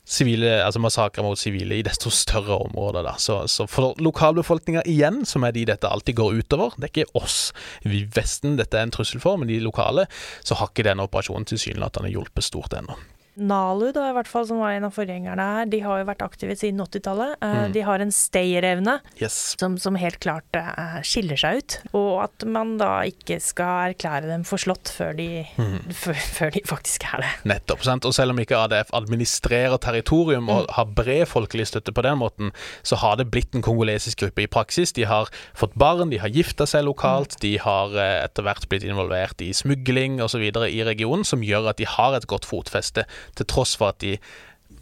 [0.08, 3.04] sivile, altså massakrer mot sivile i desto større områder.
[3.06, 3.14] Da.
[3.20, 7.20] Så, så for lokalbefolkninga igjen, som er de dette alltid går utover, det er ikke
[7.20, 7.38] oss
[7.84, 10.08] i Vesten dette er en trussel for, men de lokale,
[10.46, 12.96] så har ikke denne operasjonen tilsynelatende hjulpet stort ennå.
[13.38, 16.22] Nalu, da, i hvert fall, som var en av forgjengerne her, de har jo vært
[16.26, 17.36] aktive siden 80-tallet.
[17.42, 17.72] Eh, Mm.
[17.74, 19.56] De har en stayerevne Yes.
[19.58, 21.76] som, som helt klart eh, skiller seg ut.
[21.98, 25.28] Og at man da ikke skal erklære dem forslått før de,
[25.58, 25.78] Mm.
[26.02, 27.30] før, før de faktisk er det.
[27.50, 27.82] Nettopp.
[27.86, 28.04] sant?
[28.08, 32.52] Og selv om ikke ADF administrerer territorium og har bred folkelig støtte på den måten,
[32.82, 34.92] så har det blitt en kongolesisk gruppe i praksis.
[34.92, 35.28] De har
[35.58, 39.50] fått barn, de har gifta seg lokalt, de har eh, etter hvert blitt involvert i
[39.56, 40.42] smugling osv.
[40.68, 43.04] i regionen, som gjør at de har et godt fotfeste,
[43.36, 44.16] til tross for at de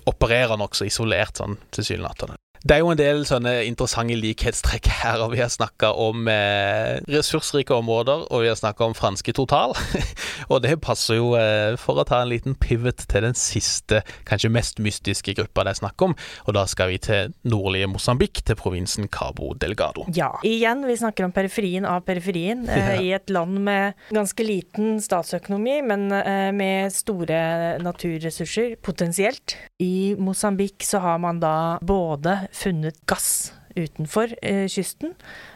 [0.06, 2.38] opererer nokså isolert, sånn tilsynelatende.
[2.66, 6.96] Det er jo en del sånne interessante likhetstrekk her, og vi har snakka om eh,
[7.12, 9.76] ressursrike områder, og vi har snakka om franske total.
[10.50, 14.50] og det passer jo, eh, for å ta en liten pivot til den siste, kanskje
[14.50, 16.16] mest mystiske gruppa det er snakk om,
[16.46, 20.08] og da skal vi til nordlige Mosambik, til provinsen Cabo Delgado.
[20.16, 20.32] Ja.
[20.42, 22.66] Igjen, vi snakker om periferien av periferien.
[22.66, 22.98] Eh, Ja.
[23.06, 27.38] I et land med ganske liten statsøkonomi, men eh, med store
[27.82, 29.54] naturressurser potensielt.
[29.82, 35.12] I Mosambik så har man da både funnet gass utenfor eh, kysten.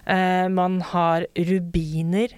[0.07, 2.35] Eh, man har rubiner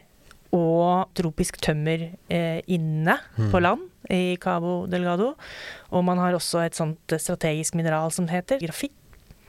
[0.55, 3.51] og tropisk tømmer eh, inne Mm.
[3.51, 5.33] på land i Cabo Delgado.
[5.91, 8.93] Og man har også et sånt strategisk mineral som heter grafitt.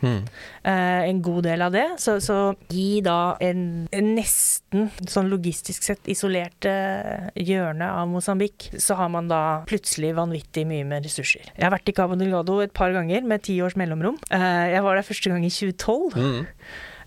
[0.04, 0.26] Hmm.
[0.68, 1.86] Eh, en god del av det.
[2.04, 2.38] Så, så
[2.76, 9.12] i da en, en nesten sånn logistisk sett isolert eh, hjørne av Mosambik, så har
[9.14, 11.48] man da plutselig vanvittig mye med ressurser.
[11.56, 14.20] Jeg har vært i Cabo Delgado et par ganger med ti års mellomrom.
[14.30, 16.20] Eh, jeg var der første gang i 2012.
[16.20, 16.44] Hmm.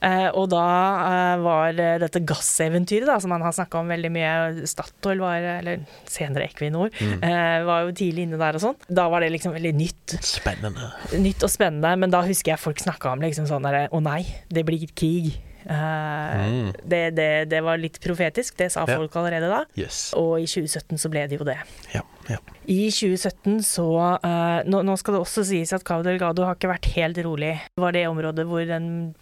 [0.03, 0.65] Eh, og da
[1.07, 4.67] eh, var dette gasseventyret, da, som man har snakka om veldig mye.
[4.69, 7.23] Statoil var, eller senere Equinor, Mm.
[7.25, 8.77] eh, var jo tidlig inne der og sånn.
[8.89, 10.17] Da var det liksom veldig nytt.
[10.23, 10.93] Spennende.
[11.19, 14.23] Nytt og spennende, men da husker jeg folk snakka om liksom sånn derre Å nei,
[14.49, 15.35] det blir krig.
[15.67, 16.73] Uh, Mm.
[16.87, 18.97] det, det, det var litt profetisk, det sa Ja.
[19.01, 19.65] folk allerede da.
[19.75, 20.13] Yes.
[20.15, 21.57] Og i 2017 så ble det jo det.
[21.93, 22.37] Ja, ja.
[22.71, 23.87] I 2017 så
[24.23, 27.57] uh, nå, nå skal det også sies at Cabo Delgado har ikke vært helt rolig.
[27.75, 29.15] Det var det området hvor den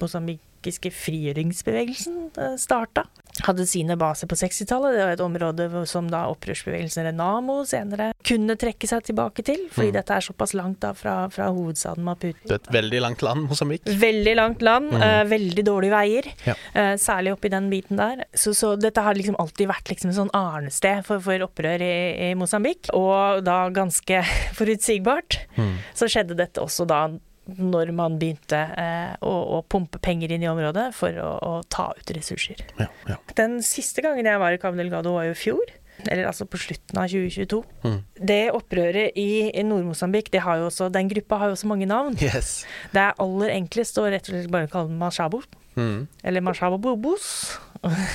[0.64, 3.04] mosambikiske frigjøringsbevegelsen uh, starta.
[3.44, 4.94] Hadde sine baser på 60-tallet.
[4.94, 9.90] Det var et område som da opprørsbevegelsen Renamo senere kunne trekke seg tilbake til, fordi
[9.90, 9.96] Mm.
[9.98, 12.38] dette er såpass langt da fra, fra hovedstaden Maputo.
[12.46, 13.82] Det er et veldig langt land, Mosambik.
[13.84, 15.02] Veldig langt land, Mm.
[15.02, 16.54] eh, veldig dårlige veier, Ja.
[16.74, 18.24] eh, særlig oppi den biten der.
[18.34, 22.30] Så, så dette har liksom alltid vært liksom en sånn arnested for, for opprør i,
[22.30, 24.22] i Mosambik, og da ganske
[24.58, 25.40] forutsigbart.
[25.58, 25.76] Mm.
[25.94, 27.08] Så skjedde dette også da
[27.46, 31.90] når man begynte eh, å, å pumpe penger inn i området for å, å ta
[31.96, 32.62] ut ressurser.
[32.80, 33.18] Ja, ja.
[33.36, 35.74] Den siste gangen jeg var i Cabo Delgado var jo i fjor.
[36.10, 37.60] Eller altså på slutten av 2022.
[37.84, 37.98] Mm.
[38.30, 42.16] Det opprøret i, i Nord-Mosambik, den gruppa har jo også mange navn.
[42.18, 42.64] Yes.
[42.92, 45.44] Det er aller enklest å rett og slett bare kalle den Mashabo.
[45.78, 46.06] Mm.
[46.26, 47.28] Eller Mashabo Bobos.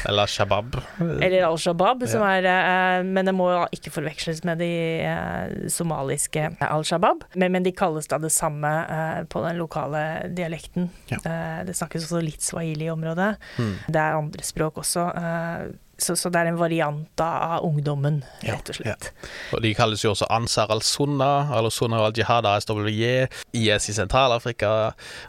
[0.10, 0.78] Eller shabab.
[1.00, 2.30] Eller Al Shabaab, som Ja.
[2.40, 4.70] er eh, Men det må ikke forveksles med de
[5.06, 7.24] eh, somaliske Al Shabaab.
[7.36, 10.04] Men, men de kalles da det samme eh, på den lokale
[10.36, 10.90] dialekten.
[11.12, 11.20] Ja.
[11.66, 13.36] Det snakkes også litt swahili i området.
[13.60, 13.76] Mm.
[13.88, 15.08] Det er andre språk også.
[16.00, 19.04] Eh, så, så det er en variant av ungdommen, rett og slett.
[19.54, 23.04] Og De kalles jo også Ansar al-Sunna, al-Sunna al-Jihad, ASWJ,
[23.60, 24.70] IS i Sentral-Afrika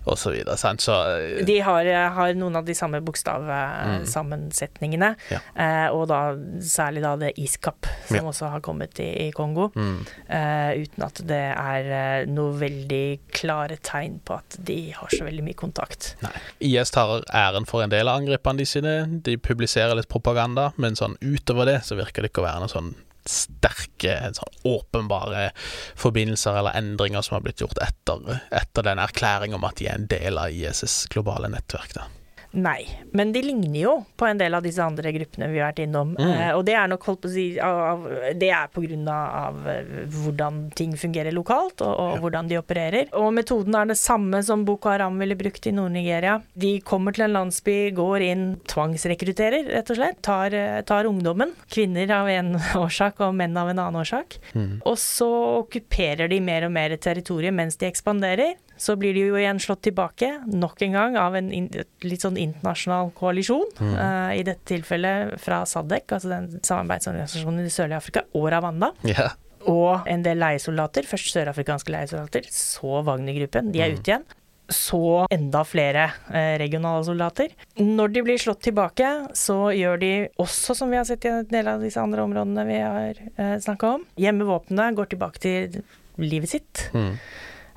[0.07, 0.35] osv.
[0.57, 1.85] Så, så eh, De har,
[2.17, 3.05] har noen av de samme Mm.
[3.07, 5.39] bokstavsammensetningene, Ja.
[5.57, 8.23] eh, og da særlig da det ISKAP, som Ja.
[8.23, 9.71] også har kommet i, i Kongo.
[9.75, 10.07] mm.
[10.29, 11.85] eh, uten at det er
[12.21, 16.17] eh, noe veldig klare tegn på at de har så veldig mye kontakt.
[16.23, 16.33] Nei.
[16.61, 19.07] IS tar æren for en del av angrepene de sine.
[19.23, 22.75] De publiserer litt propaganda, men sånn utover det så virker det ikke å være noen
[22.75, 22.93] sånn
[23.31, 25.51] sterke, sånn åpenbare
[25.99, 29.99] forbindelser eller endringer som har blitt gjort etter, etter den erklæringen om at de er
[29.99, 31.95] en del av ISs globale nettverk.
[31.97, 32.09] Da.
[32.53, 32.83] Nei,
[33.15, 36.17] men de ligner jo på en del av disse andre gruppene vi har vært innom.
[36.19, 36.31] Mm.
[36.33, 38.03] Eh, og det er nok holdt på å si av,
[38.41, 42.21] Det er på grunn av, eh, hvordan ting fungerer lokalt, og, og Ja.
[42.25, 43.07] hvordan de opererer.
[43.15, 46.41] Og metoden er det samme som Boko Haram ville brukt i Nord-Nigeria.
[46.59, 50.21] De kommer til en landsby, går inn, tvangsrekrutterer, rett og slett.
[50.23, 51.53] Tar, eh, tar ungdommen.
[51.71, 54.39] Kvinner av en årsak og menn av en annen årsak.
[54.55, 54.83] Mm.
[54.85, 55.31] Og så
[55.63, 58.55] okkuperer de mer og mer territoriet mens de ekspanderer.
[58.81, 63.11] Så blir de jo igjen slått tilbake, nok en gang, av en litt sånn internasjonal
[63.19, 63.67] koalisjon.
[63.77, 63.93] Mm.
[63.93, 68.93] Uh, I dette tilfellet fra SADC, altså den samarbeidsorganisasjonen i det sørlige Afrika, og Ravanda.
[69.05, 69.35] Yeah.
[69.69, 71.05] Og en del leiesoldater.
[71.05, 73.69] Først sørafrikanske leiesoldater, så Wagner-gruppen.
[73.75, 73.99] De er Mm.
[74.01, 74.25] ute igjen.
[74.71, 77.49] Så enda flere eh, regionale soldater.
[77.77, 81.45] Når de blir slått tilbake, så gjør de også, som vi har sett i en
[81.45, 85.83] del av disse andre områdene vi har eh, snakka om, gjemmer våpnene, går tilbake til
[86.23, 86.87] livet sitt.
[86.95, 87.17] Mm.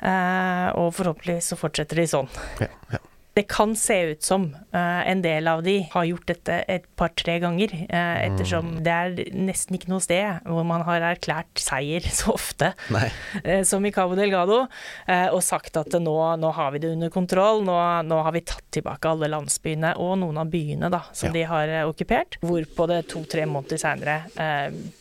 [0.03, 2.31] Eh, og forhåpentligvis så fortsetter de sånn.
[2.61, 3.01] Ja, ja.
[3.33, 4.43] Det kan se ut som
[4.75, 8.83] uh, en del av de har gjort dette et par-tre ganger, uh, ettersom mm.
[8.85, 13.89] det er nesten ikke noe sted hvor man har erklært seier så ofte uh, som
[13.89, 14.67] i Cabo Delgado,
[15.33, 18.69] og sagt at nå, nå, har vi det under kontroll, nå, nå, har vi tatt
[18.77, 21.39] tilbake alle landsbyene og noen av byene da, som ja.
[21.39, 24.21] de har okkupert, hvorpå det to-tre måneder seinere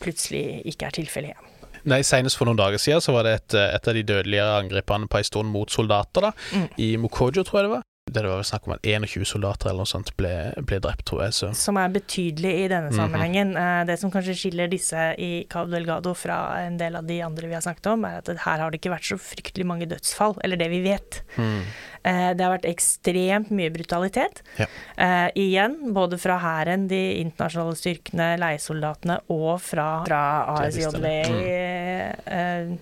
[0.01, 1.52] plutselig ikke er tilfellet igjen.
[1.89, 5.09] Nei, Senest for noen dager siden så var det et, et av de dødeligere angrepene
[5.11, 6.69] på en stund mot soldater, da, mm.
[6.83, 9.89] i Mokojo, tror jeg det var det var snakk om at 21 soldater eller noe
[9.89, 10.31] sånt ble,
[10.67, 11.35] ble drept, tror jeg.
[11.37, 11.51] Så.
[11.57, 12.97] Som er betydelig i denne mhm.
[12.97, 13.53] sammenhengen.
[13.55, 13.85] Mm -hmm.
[13.87, 17.53] Det som kanskje skiller disse i Cabo Delgado fra en del av de andre vi
[17.53, 20.57] har snakket om, er at her har det ikke vært så fryktelig mange dødsfall, eller
[20.57, 21.23] det vi vet.
[21.37, 21.61] Mm.
[22.03, 24.41] Det har vært ekstremt mye brutalitet.
[24.57, 24.65] Ja.
[24.99, 31.05] Uh, igjen, både fra hæren, de internasjonale styrkene, leiesoldatene, og fra, fra ASJV.
[31.31, 32.73] Mm.
[32.73, 32.77] Uh,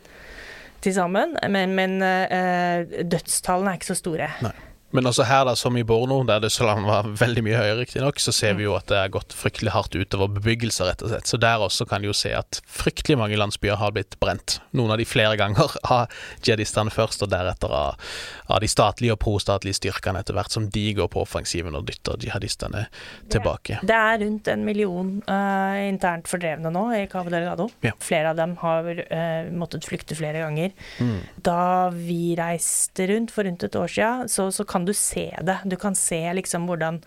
[0.82, 1.38] til sammen.
[1.50, 4.30] Men, men uh, dødstallene er ikke så store.
[4.42, 4.71] Nei.
[4.92, 8.34] Men også her, da, som i Borno, der dødsfallene var veldig mye høyere, riktignok, så
[8.36, 11.30] ser vi jo at det er gått fryktelig hardt utover bebyggelser, rett og slett.
[11.32, 14.60] Så der også kan vi jo se at fryktelig mange landsbyer har blitt brent.
[14.78, 16.12] Noen av de flere ganger av
[16.44, 18.12] jihadistene først, og deretter av,
[18.52, 22.20] av de statlige og prostatlige styrkene etter hvert som de går på offensiven og dytter
[22.22, 22.86] jihadistene
[23.32, 23.80] tilbake.
[23.88, 27.70] Det er rundt en million uh, internt fordrevne nå i Cabo Delgado.
[27.86, 27.94] Ja.
[28.04, 30.76] Flere av dem har uh, måttet flykte flere ganger.
[31.00, 31.18] Mm.
[31.46, 35.30] Da vi reiste rundt for rundt et år siden, så, så kan kan du se
[35.42, 35.60] det.
[35.66, 37.02] Du kan se liksom hvordan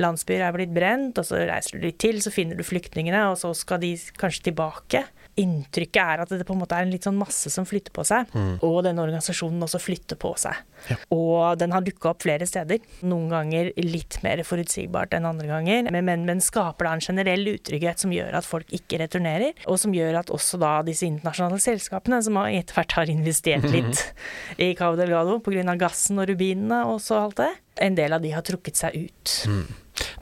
[0.00, 3.38] landsbyer er blitt brent, og så reiser du litt til, så finner du flyktningene, og
[3.40, 5.04] så skal de kanskje tilbake
[5.38, 8.04] inntrykket er at det på en måte er en litt sånn masse som flytter på
[8.06, 8.28] seg.
[8.34, 8.58] Mm.
[8.66, 10.58] Og denne organisasjonen også flytter på seg.
[10.88, 10.96] Ja.
[11.14, 12.82] Og den har dukka opp flere steder.
[13.08, 15.90] Noen ganger litt mer forutsigbart enn andre ganger.
[15.94, 19.56] Men, men, men, skaper da en generell utrygghet som gjør at folk ikke returnerer.
[19.66, 23.74] Og som gjør at også da disse internasjonale selskapene, som etter hvert har investert mhm.
[23.74, 25.76] litt i Cabo Delgado pga.
[25.78, 27.52] gassen og rubinene og så alt det,
[27.82, 29.34] en del av de har trukket seg ut.
[29.50, 29.66] Mm.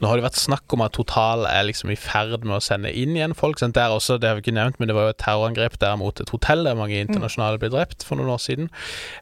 [0.01, 2.91] Nå har det vært snakk om at Total er liksom i ferd med å sende
[2.93, 3.59] inn igjen folk.
[3.61, 3.75] Sant?
[3.77, 6.21] Der også, Det har vi ikke nevnt, men det var jo et terrorangrep der mot
[6.21, 8.69] et hotell der mange internasjonale ble drept for noen år siden.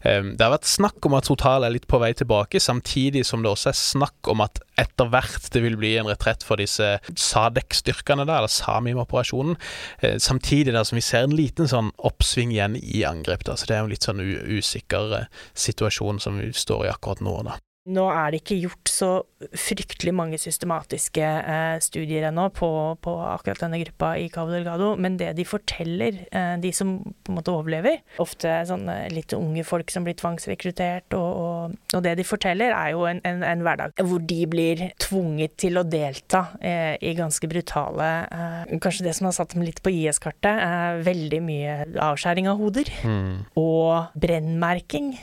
[0.06, 3.44] Um, det har vært snakk om at Total er litt på vei tilbake, samtidig som
[3.44, 6.95] det også er snakk om at etter hvert det vil bli en retrett for disse
[7.10, 9.60] Sadek-styrkene, eller Samim-operasjonen.
[10.03, 13.48] Uh, samtidig der som vi ser en liten sånn oppsving igjen i angrep.
[13.48, 13.57] Da.
[13.60, 17.23] Så det er jo en litt sånn usikker uh, situasjon som vi står i akkurat
[17.26, 17.40] nå.
[17.49, 17.60] da.
[17.86, 19.10] Nå er det ikke gjort så
[19.53, 22.68] fryktelig mange systematiske eh, studier ennå på,
[23.03, 27.34] på, akkurat denne gruppa i Cabo Delgado, men det de forteller, eh, de som på
[27.34, 32.16] en måte overlever, ofte sånne litt unge folk som blir tvangsrekruttert, og, og, og det
[32.18, 36.48] de forteller, er jo en, en, en, hverdag hvor de blir tvunget til å delta
[36.66, 41.06] eh, i ganske brutale eh, Kanskje det som har satt dem litt på IS-kartet, er
[41.06, 43.57] veldig mye avskjæring av hoder mm.
[43.62, 45.14] og brennmerking.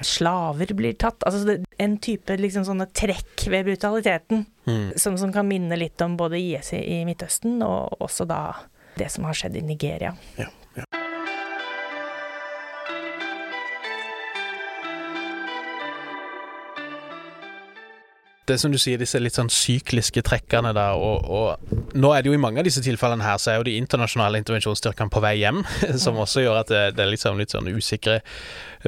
[0.00, 1.24] Slaver blir tatt.
[1.28, 4.86] Altså en type liksom sånne trekk ved brutaliteten mm.
[4.96, 8.42] som, som, kan minne litt om både IS i Midtøsten og også da
[8.98, 10.14] det som har skjedd i Nigeria.
[10.40, 10.88] Ja, ja.
[18.50, 22.32] det som du sier, disse litt sånn sykliske trekkene da, og, og, nå er det
[22.32, 25.36] jo i mange av disse tilfellene her, så er jo de internasjonale intervensjonsstyrkene på vei
[25.42, 25.62] hjem,
[26.04, 28.20] som også gjør at det, det er liksom litt sånn usikre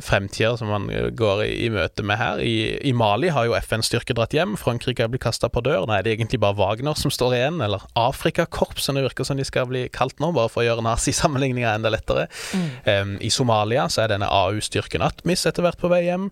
[0.01, 2.41] fremtider som man går i, møte med her.
[2.41, 5.85] I, I, Mali har jo FN styrke dratt hjem, Frankrike har blitt kasta på dør.
[5.89, 9.69] Nå er det egentlig bare Wagner som står igjen, eller Afrikakorpsene virker som de skal
[9.69, 12.29] bli kalt nå, bare for å gjøre nazisammenligninga enda lettere.
[12.57, 12.69] Mm.
[12.87, 16.31] Um, I Somalia så er denne AU-styrken Atmis etter hvert på vei hjem.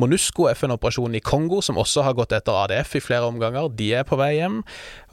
[0.00, 4.08] Monusco, FN-operasjonen i Kongo, som også har gått etter ADF i flere omganger, de er
[4.08, 4.62] på vei hjem.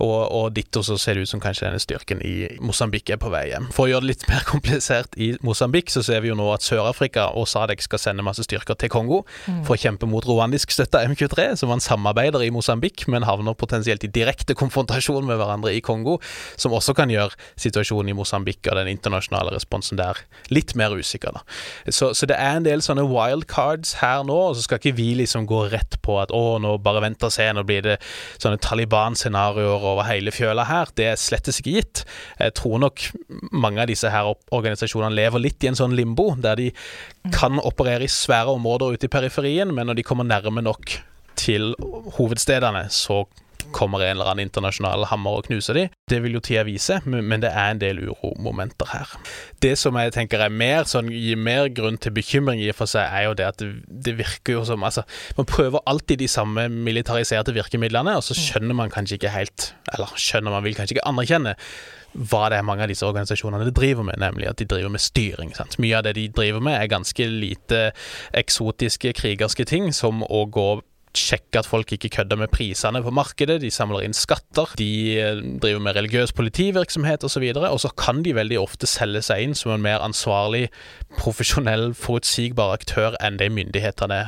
[0.02, 3.32] Og, og ditto så ser det ut som kanskje denne styrken i Mosambik er på
[3.34, 3.68] vei hjem.
[3.76, 6.66] For å gjøre det litt mer komplisert i Mosambik, så ser vi jo nå at
[6.66, 9.64] Sør-Afrika og Sadek skal sende masse styrker til Kongo mm.
[9.68, 14.06] for å kjempe mot rwandisk støtta M23, som man samarbeider i Mosambik, men havner potensielt
[14.08, 16.18] i direkte konfrontasjon med hverandre i Kongo,
[16.60, 20.20] som også kan gjøre situasjonen i Mosambik og den internasjonale responsen der
[20.54, 21.36] litt mer usikker.
[21.36, 21.44] Da.
[21.90, 25.12] Så, så det er en del sånne wildcards her nå, og så skal ikke vi
[25.22, 27.98] liksom gå rett på at å, nå bare vent og se, nå blir det
[28.42, 30.92] sånne Taliban-scenarioer over hele fjøla her.
[30.98, 32.04] Det er slettes ikke gitt.
[32.40, 33.08] Jeg tror nok
[33.52, 36.70] mange av disse her organisasjonene lever litt i en sånn limbo, der de
[37.34, 40.94] kan operere i svære områder ute i periferien, men når de kommer nærme nok
[41.40, 41.74] til
[42.18, 43.24] hovedstedene, så
[43.76, 45.86] kommer en eller annen internasjonal hammer og knuser de.
[46.10, 49.14] Det vil jo tida vise, men det er en del uromomenter her.
[49.64, 52.92] Det som jeg tenker er mer sånn, gir mer grunn til bekymring i og for
[52.92, 55.06] seg, er jo det at det, det virker jo som altså,
[55.38, 60.14] Man prøver alltid de samme militariserte virkemidlene, og så skjønner man kanskje ikke helt Eller
[60.20, 61.56] skjønner man vil kanskje ikke anerkjenne
[62.12, 65.54] hva det er mange av disse organisasjonene driver med, nemlig at de driver med styring.
[65.56, 65.78] Sant?
[65.80, 67.80] Mye av det de driver med, er ganske lite
[68.36, 70.68] eksotiske krigerske ting, som å gå
[71.18, 74.90] sjekker at folk ikke kødder med prisene på markedet, de samler inn skatter, de
[75.20, 79.24] eh, driver med religiøs politivirksomhet osv., og, så og så kan de veldig ofte selge
[79.28, 80.70] seg inn som en mer ansvarlig,
[81.20, 84.26] profesjonell, forutsigbar aktør enn de myndighetene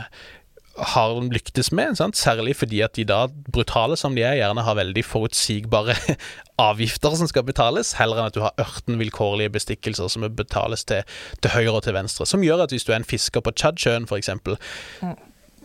[0.73, 2.18] har lyktes med, sant?
[2.18, 5.93] særlig fordi at de da, brutale som de er, gjerne har veldig forutsigbare
[6.69, 11.05] avgifter som skal betales, heller enn at du har ørten vilkårlige bestikkelser som betales til,
[11.41, 12.26] til høyre og til venstre.
[12.26, 14.34] Som gjør at hvis du er en fisker på Tsjadsjøen, f.eks.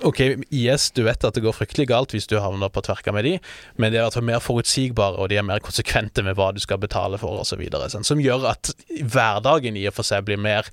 [0.07, 0.21] Ok,
[0.55, 3.35] IS, du vet at det går fryktelig galt hvis du havner på tverka med de,
[3.77, 6.79] men de er altså mer forutsigbare, og de er mer konsekvente med hva du skal
[6.83, 7.65] betale for, osv.
[8.07, 8.73] Som gjør at
[9.03, 10.71] hverdagen i og for seg blir mer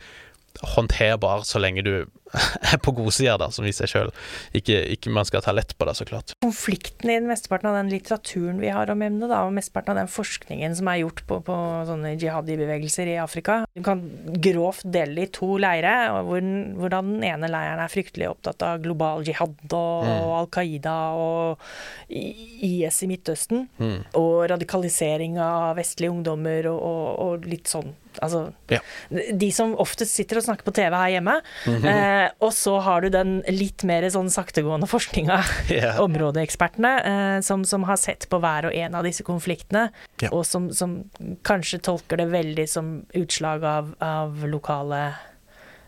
[0.61, 1.95] håndterbar så lenge du
[2.73, 4.11] er på godsida, da, som i seg sjøl.
[4.57, 6.33] Ikke, ikke, man skal ta lett på det, så klart.
[6.43, 10.11] Konflikten i mesteparten av den litteraturen vi har om emnet, da, og mesteparten av den
[10.11, 11.57] forskningen som er gjort på, på
[11.89, 14.03] sånne jihadi-bevegelser i Afrika, du kan
[14.43, 15.95] grovt dele i to leire,
[16.27, 16.49] hvor,
[16.81, 20.13] hvordan den ene leiren er fryktelig opptatt av global jihad og, mm.
[20.35, 21.67] Al Qaida og
[22.09, 23.99] IS i Midtøsten, mm.
[24.19, 28.79] og radikalisering av vestlige ungdommer og, og, og litt sånn Altså, ja.
[29.09, 31.35] de som oftest sitter og snakker på TV her hjemme.
[31.65, 31.89] Mm -hmm.
[32.25, 35.99] eh, og så har du den litt mer sånn saktegående forskninga, yeah.
[36.01, 39.89] områdeekspertene, eh, som, som, har sett på hver og en av disse konfliktene,
[40.21, 40.29] ja.
[40.31, 41.03] og som, som,
[41.43, 45.13] kanskje tolker det veldig som utslag av, av lokale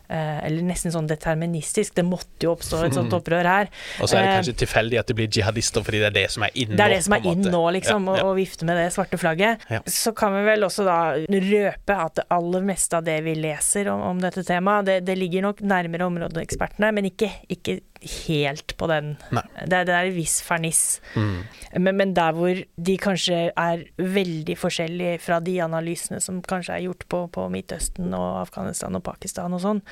[0.08, 1.94] eller nesten sånn deterministisk.
[1.98, 3.70] Det måtte jo oppstå et sånt opprør her.
[4.00, 6.26] Og så er det kanskje eh, tilfeldig at det blir jihadister fordi det er det
[6.34, 6.78] som er inn nå.
[6.78, 8.26] Det er det som er inn nå, liksom, ja, ja.
[8.28, 9.66] Å, vifte med det svarte flagget.
[9.72, 9.82] Ja.
[9.84, 13.92] Så kan vi vel også da røpe at det aller meste av det vi leser
[13.92, 18.86] om, om dette temaet, det, det, ligger nok nærmere områdeekspertene, men ikke, ikke helt på
[18.90, 19.14] den.
[19.30, 21.00] Det, det, er en viss ferniss.
[21.14, 21.36] Mm.
[21.84, 26.86] Men, men, der hvor de kanskje er veldig forskjellige fra de analysene som kanskje er
[26.86, 29.84] gjort på, på Midtøsten og Afghanistan og Pakistan og sånn,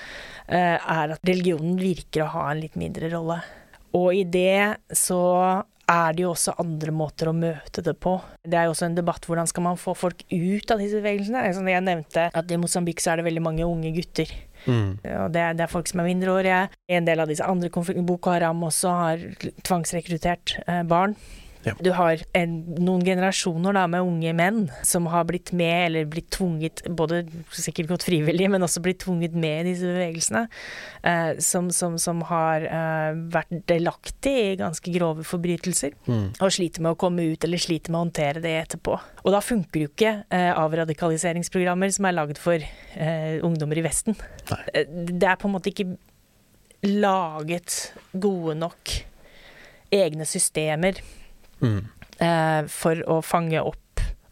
[0.49, 3.41] eh, er at religionen virker å ha en litt mindre rolle.
[3.97, 5.23] Og i det så
[5.87, 8.17] er det jo også andre måter å møte det på.
[8.43, 11.45] Det er jo også en debatt hvordan skal man få folk ut av disse bevegelsene.
[11.71, 14.33] Jeg nevnte at i Mosambik så er det veldig mange unge gutter.
[14.67, 14.99] Mm.
[15.25, 16.61] Og det det, er, folk som er mindreårige.
[16.89, 19.27] En del av disse andre konfliktene, Boko Haram også har
[19.67, 21.17] tvangsrekruttert eh, barn.
[21.67, 21.75] Ja.
[21.83, 26.29] Du har en, noen generasjoner da, med unge menn som har blitt med, eller blitt
[26.37, 30.45] tvunget, både sikkert gått frivillig, men også blitt tvunget med i disse bevegelsene,
[31.03, 36.39] eh, som, som, som, har eh, vært delaktig i ganske grove forbrytelser, mm.
[36.39, 39.01] og sliter med å komme ut, eller sliter med å håndtere det etterpå.
[39.25, 44.19] Og da funker jo ikke eh, avradikaliseringsprogrammer som er lagd for eh, ungdommer i Vesten.
[44.53, 44.63] Nei.
[44.71, 45.91] Eh, det er på en måte ikke
[46.87, 48.99] laget gode nok
[49.95, 50.99] egne systemer
[51.63, 51.81] mm.
[52.19, 53.83] eh, for å fange opp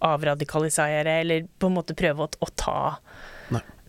[0.05, 2.77] avradikalisere, eller på en måte prøve å, å ta,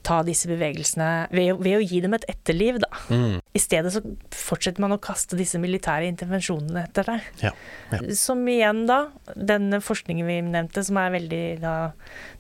[0.06, 2.90] ta disse bevegelsene ved, ved, å gi dem et etterliv, da.
[3.10, 3.40] Mm.
[3.42, 4.02] I stedet så
[4.36, 7.18] fortsetter man å kaste disse militære intervensjonene etter det.
[7.42, 7.52] Ja,
[7.92, 8.02] ja.
[8.20, 9.00] Som igjen, da,
[9.36, 11.76] den forskningen vi nevnte, som er veldig da,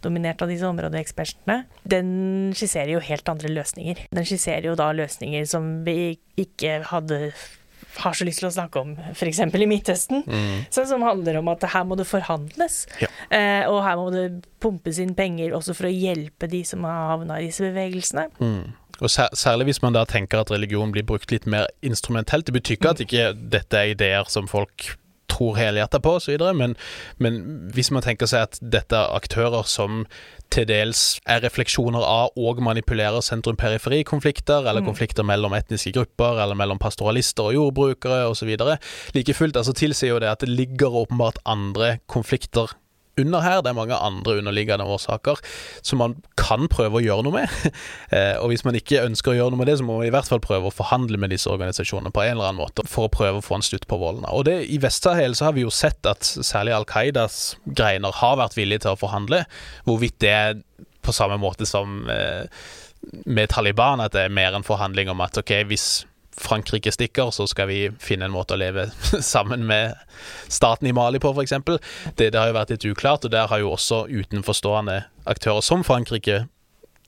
[0.06, 2.16] dominert av disse områdeekspertene, den
[2.56, 4.08] skisserer jo helt andre løsninger.
[4.16, 7.34] Den skisserer jo da løsninger som vi ikke hadde
[8.04, 9.42] har så lyst til å snakke om, f.eks.
[9.46, 10.66] i Midtøsten, mm.
[10.74, 12.84] sånn som handler om at her må det forhandles.
[13.02, 13.12] Ja.
[13.30, 14.26] Eh, og her må det
[14.64, 18.28] pumpes inn penger også for å hjelpe de som har havna i disse bevegelsene.
[18.40, 18.76] Mm.
[19.04, 22.48] Og Særlig hvis man da tenker at religion blir brukt litt mer instrumentelt.
[22.48, 24.94] Det betyr ikke at ikke dette er ideer som folk
[25.32, 26.76] tror helhjertet på osv., men,
[27.18, 27.42] men
[27.76, 30.04] hvis man tenker seg at dette er aktører som
[30.54, 34.90] til dels er refleksjoner av og manipulerer sentrum-periferi-konflikter, eller mm.
[34.92, 38.54] konflikter mellom etniske grupper, eller mellom pastoralister og jordbrukere osv.
[39.18, 42.76] Like fullt altså, tilsier jo det at det ligger åpenbart andre konflikter
[43.22, 43.62] under her.
[43.64, 45.40] Det er mange andre underliggende årsaker
[45.86, 47.56] som man kan prøve å gjøre noe med.
[48.16, 50.12] Eh, og hvis man ikke ønsker å gjøre noe med det, så må man i
[50.14, 53.12] hvert fall prøve å forhandle med disse organisasjonene på en eller annen måte, for å
[53.12, 54.28] prøve å få en slutt på volden.
[54.30, 58.38] Og det, i Vest-Sahel så har vi jo sett at særlig Al Qaidas greiner har
[58.40, 59.44] vært villige til å forhandle.
[59.90, 60.62] Hvorvidt det er
[61.06, 62.46] på samme måte som eh,
[63.26, 66.06] med Taliban, at det er mer en forhandling om at ok, hvis
[66.38, 68.90] Frankrike stikker, så skal vi finne en måte å leve
[69.34, 69.96] sammen med
[70.52, 71.56] staten i Mali på, f.eks.
[72.16, 75.86] Det, det har jo vært litt uklart, og der har jo også utenforstående aktører som
[75.88, 76.46] Frankrike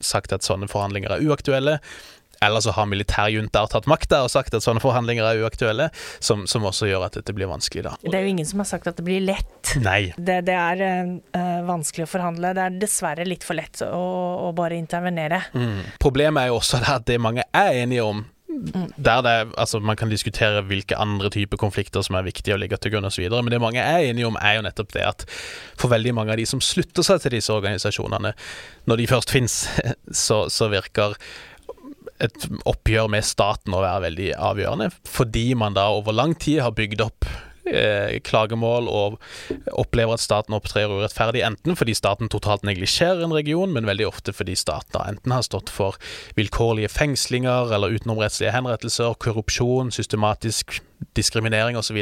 [0.00, 1.78] sagt at sånne forhandlinger er uaktuelle.
[2.40, 5.88] Eller så har militærjuntaer tatt makta og sagt at sånne forhandlinger er uaktuelle,
[6.22, 7.96] som, som, også gjør at dette blir vanskelig, da.
[8.04, 9.72] Det er jo ingen som har sagt at det blir lett.
[9.82, 10.12] Nei.
[10.14, 10.84] Det, det er
[11.34, 12.54] uh, vanskelig å forhandle.
[12.54, 14.06] Det er dessverre litt for lett å,
[14.46, 15.42] å bare intervenere.
[15.50, 15.80] Mm.
[15.98, 18.22] Problemet er jo også at det mange er enige om,
[18.96, 22.78] der det, altså Man kan diskutere hvilke andre typer konflikter som er viktige å ligge
[22.80, 25.26] til grunn osv., men det mange er enige om, er jo nettopp det at
[25.78, 28.34] for veldig mange av de som slutter seg til disse organisasjonene,
[28.90, 29.60] når de først fins,
[30.26, 31.16] så, så, virker
[32.22, 36.74] et oppgjør med staten å være veldig avgjørende, fordi man da over lang tid har
[36.76, 37.28] bygd opp
[38.26, 39.18] klagemål og
[39.78, 44.34] opplever at staten opptrer urettferdig, enten fordi staten totalt neglisjerer en region, men veldig ofte
[44.36, 45.98] fordi staten enten har stått for
[46.38, 50.80] vilkårlige fengslinger eller utenomrettslige henrettelser, korrupsjon, systematisk
[51.18, 52.00] diskriminering osv.,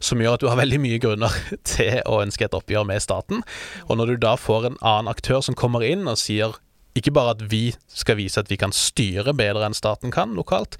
[0.00, 1.36] som gjør at du har veldig mye grunner
[1.74, 3.42] til å ønske et oppgjør med staten.
[3.88, 6.58] Og når du da får en annen aktør som kommer inn og sier
[6.98, 10.76] ikke bare at vi skal vise at vi kan styre bedre enn staten kan lokalt,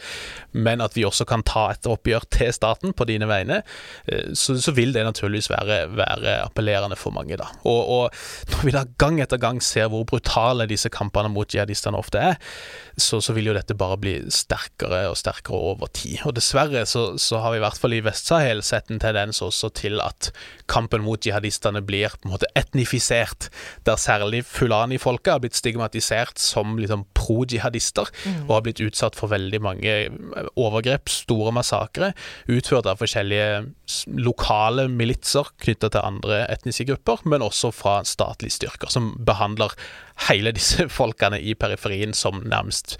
[0.52, 3.62] men at vi også kan ta et oppgjør til staten på dine vegne,
[4.06, 7.38] eh, så, så vil det naturligvis være, være, appellerende for mange.
[7.40, 7.48] da.
[7.64, 8.20] Og, og,
[8.52, 12.36] når vi da gang etter gang ser hvor brutale disse kampene mot jihadistene ofte er,
[13.00, 16.20] så, så vil jo dette bare bli sterkere og sterkere over tid.
[16.28, 19.72] Og dessverre så, så har vi i hvert fall i Vest-Sahel sett en tendens også
[19.80, 20.28] til at
[20.68, 23.48] kampen mot jihadistene blir på en måte etnifisert,
[23.88, 28.48] der særlig fulani-folket har blitt stigmatisert kategorisert som liksom pro-jihadister mm.
[28.48, 32.12] og har blitt utsatt for veldig mange eh, overgrep, store massakre,
[32.48, 33.72] utført av forskjellige
[34.18, 39.72] lokale militser knytta til andre etniske grupper, men også fra statlige styrker, som behandler
[40.28, 42.98] hele disse folkene i periferien som nærmest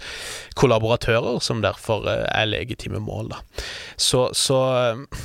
[0.55, 3.33] kollaboratører, som derfor eh, er legitime mål.
[3.33, 3.43] Da.
[3.97, 5.21] Så, så eh,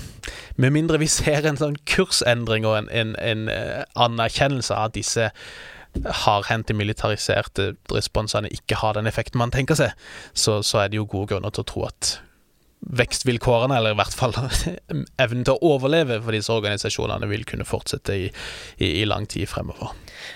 [0.56, 3.48] med mindre vi ser en sånn kursendring og en, en, en
[3.96, 5.30] anerkjennelse av disse
[6.24, 9.94] hardhendte militariserte responsene ikke har den effekten man tenker seg,
[10.32, 12.18] så, så er det jo gode grunner til å tro at
[12.80, 14.34] vekstvilkårene, eller i hvert fall
[15.24, 18.28] evnen til å overleve for disse organisasjonene, vil kunne fortsette i,
[18.78, 19.92] i, i lang tid fremover.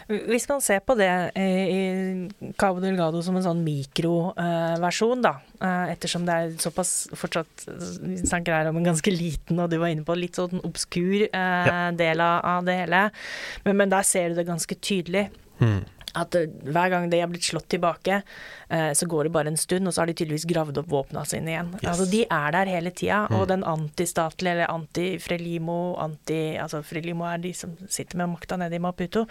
[0.08, 6.26] Hvis man ser på det i Cabo Delgado som en sånn mikroversjon, da, eh, ettersom
[6.28, 7.66] det er såpass fortsatt
[8.02, 11.26] Vi snakker her om en ganske liten, og du var inne på litt sånn obskur
[11.28, 11.88] eh, ja.
[11.96, 13.06] del av det hele,
[13.66, 15.28] men, men der ser du det ganske tydelig.
[15.62, 15.82] Mm.
[16.18, 18.20] At uh, hver gang de har blitt slått tilbake,
[18.72, 21.24] uh, så går det bare en stund, og så har de tydeligvis gravd opp våpna
[21.28, 21.72] sine igjen.
[21.78, 21.86] Yes.
[21.92, 23.22] Altså, de er der hele tida.
[23.28, 23.36] Mm.
[23.38, 28.76] Og den antistatlige, eller anti-Frelimo anti, Altså Frelimo er de som sitter med makta nede
[28.76, 29.24] i Maputo.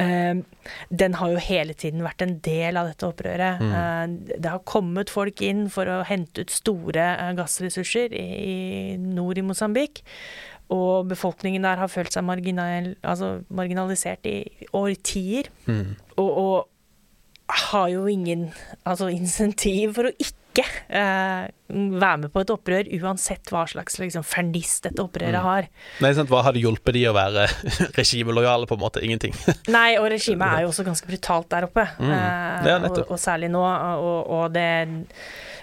[0.00, 0.42] Uh,
[0.90, 3.60] den har jo hele tiden vært en del av dette opprøret.
[3.60, 4.12] Mm.
[4.42, 7.04] det har kommet folk inn for å hente ut store
[7.36, 10.02] gassressurser i nord i Mosambik.
[10.70, 14.36] Og befolkningen der har følt seg marginal, altså marginalisert i
[14.76, 15.50] årtier.
[15.66, 15.96] Mm.
[16.16, 16.68] Og, og,
[17.50, 18.44] har jo ingen
[18.86, 24.22] altså insentiv for å ikke eh, være med på et opprør, uansett hva slags liksom,
[24.22, 25.48] ferniss dette opprøret mm.
[25.48, 25.66] har.
[25.98, 27.48] Nei, sant, Hva hadde hjulpet de å være
[27.98, 29.02] regimelojale, på en måte?
[29.02, 29.34] Ingenting.
[29.76, 31.88] Nei, og regimet er jo også ganske brutalt der oppe.
[31.98, 32.14] Mm.
[32.14, 33.66] Eh, og, og, særlig nå.
[33.66, 34.68] Og, og det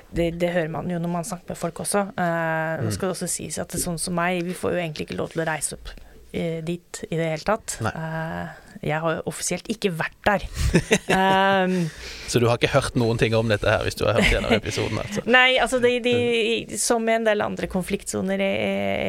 [0.09, 2.05] det, det, hører man jo når man snakker med folk også.
[2.15, 2.91] Uh, mm.
[2.95, 5.19] skal det også sies at det er sånn som meg, vi får jo egentlig ikke
[5.19, 7.77] lov til å reise opp uh, dit i det hele tatt.
[7.83, 10.45] Uh, jeg har offisielt ikke vært der.
[11.11, 11.75] um,
[12.31, 14.53] så du har ikke hørt noen ting om dette her, hvis du har hørt gjennom
[14.57, 14.99] episoden?
[15.01, 15.23] Altså.
[15.37, 18.51] Nei, altså de, de, som i en del andre konfliktsoner i,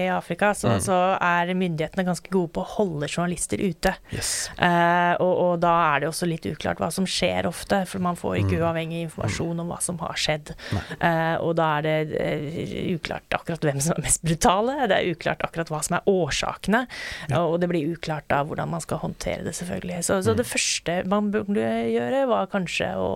[0.04, 0.84] i Afrika, så, mm.
[0.84, 3.94] så, er myndighetene ganske gode på å holde journalister ute.
[4.14, 4.50] Yes.
[4.60, 8.18] Uh, og, og, da er det også litt uklart hva som skjer ofte, for man
[8.18, 8.62] får ikke mm.
[8.62, 10.54] uavhengig informasjon om hva som har skjedd.
[10.98, 15.12] Uh, og da er det uh, uklart akkurat hvem som er mest brutale, det er
[15.14, 16.84] uklart akkurat hva som er årsakene,
[17.28, 17.42] ja.
[17.42, 20.00] og det blir uklart da hvordan man skal håndtere det selvfølgelig.
[20.06, 20.52] Så, så, det mm.
[20.52, 23.12] første man burde gjøre, var kanskje å,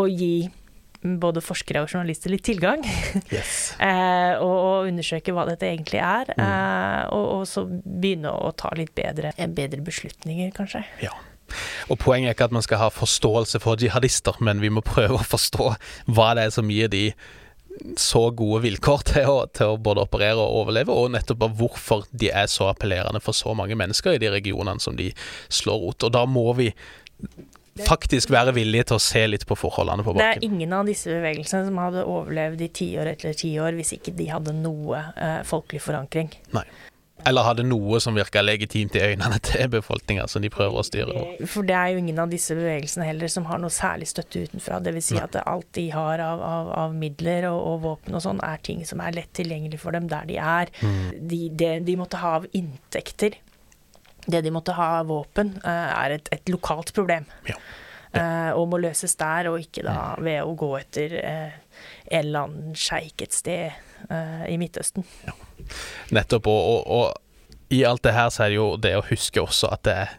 [0.00, 0.50] å gi
[1.04, 2.84] både forskere og journalister litt tilgang.
[3.34, 3.74] Yes.
[3.82, 6.30] eh, og, og, undersøke hva dette egentlig er.
[6.36, 6.42] Mm.
[6.44, 10.84] Eh, og, og, så begynne å ta litt bedre, bedre beslutninger, kanskje.
[11.02, 11.14] Ja.
[11.92, 15.18] Og Poenget er ikke at man skal ha forståelse for jihadister, men vi må prøve
[15.20, 15.72] å forstå
[16.16, 17.08] hva det er som gir de
[18.00, 22.06] så gode vilkår til å, til å, både operere og overleve, og nettopp av hvorfor
[22.12, 25.10] de er så appellerende for så mange mennesker i de regionene som de
[25.52, 26.06] slår rot.
[26.06, 26.70] Og da må vi
[27.84, 30.22] faktisk være villige til å se litt på forholdene på bakken.
[30.22, 34.14] Det er ingen av disse bevegelsene som hadde overlevd i tiår etter tiår hvis ikke
[34.14, 36.30] de hadde noe eh, folkelig forankring.
[36.54, 36.66] Nei.
[37.28, 41.14] Eller hadde noe som virka legitimt i øynene til befolkninga, som de prøver å styre.
[41.14, 41.46] over.
[41.50, 44.80] For det er jo ingen av disse bevegelsene heller som har noe særlig støtte utenfra.
[44.84, 45.08] Dvs.
[45.12, 48.60] Si at alt de har av, av, av midler og, og, våpen og sånn, er
[48.64, 50.72] ting som er lett tilgjengelig for dem der de er.
[50.84, 51.00] Mm.
[51.30, 53.38] De, de, de, måtte ha av inntekter.
[54.24, 57.28] Det de måtte ha av våpen, eh, er et, et lokalt problem.
[57.48, 57.58] Ja.
[58.14, 58.20] Ja.
[58.20, 60.24] Eh, og må løses der, og ikke da mm.
[60.24, 61.56] ved å gå etter eh,
[62.12, 63.74] en eller annen sjeik et sted
[64.48, 65.06] i Midtøsten.
[65.26, 65.34] Ja.
[66.14, 66.50] Nettopp.
[66.50, 67.20] Og, og, og,
[67.72, 70.12] i alt det her så er det jo det å huske også at det er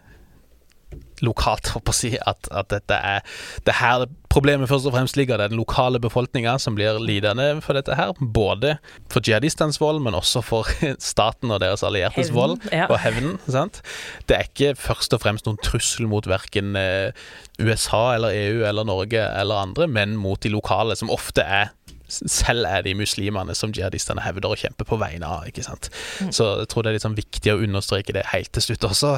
[1.23, 3.21] lokalt, jeg å si, at, at dette er
[3.67, 5.39] det her problemet først og fremst ligger.
[5.39, 8.11] Det er den lokale befolkninga som blir lidende for dette her.
[8.19, 8.75] Både
[9.11, 10.69] for jihadistenes vold, men også for
[11.11, 12.89] staten og deres alliertes Hevnen, vold ja.
[12.89, 13.39] og hevnen.
[13.47, 13.81] sant?
[14.27, 17.15] Det er ikke først og fremst noen trussel mot verken eh,
[17.61, 21.71] USA eller EU eller Norge eller andre, men mot de lokale, som ofte er
[22.07, 25.47] selv er de muslimene som jihadistene hevder å kjempe på vegne av.
[25.49, 25.89] ikke sant?
[26.29, 29.15] Så jeg tror det er litt sånn viktig å understreke det helt til slutt også.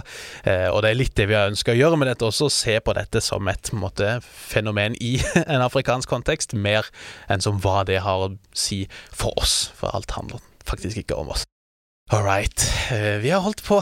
[0.47, 2.79] Eh, og det er litt det vi har ønska å gjøre med dette også, se
[2.79, 6.87] på dette som et måte, fenomen i en afrikansk kontekst, mer
[7.31, 9.67] enn som hva det har å si for oss.
[9.77, 11.47] For alt handler faktisk ikke om oss.
[12.09, 12.71] All right.
[12.91, 13.81] Eh, Vi har holdt på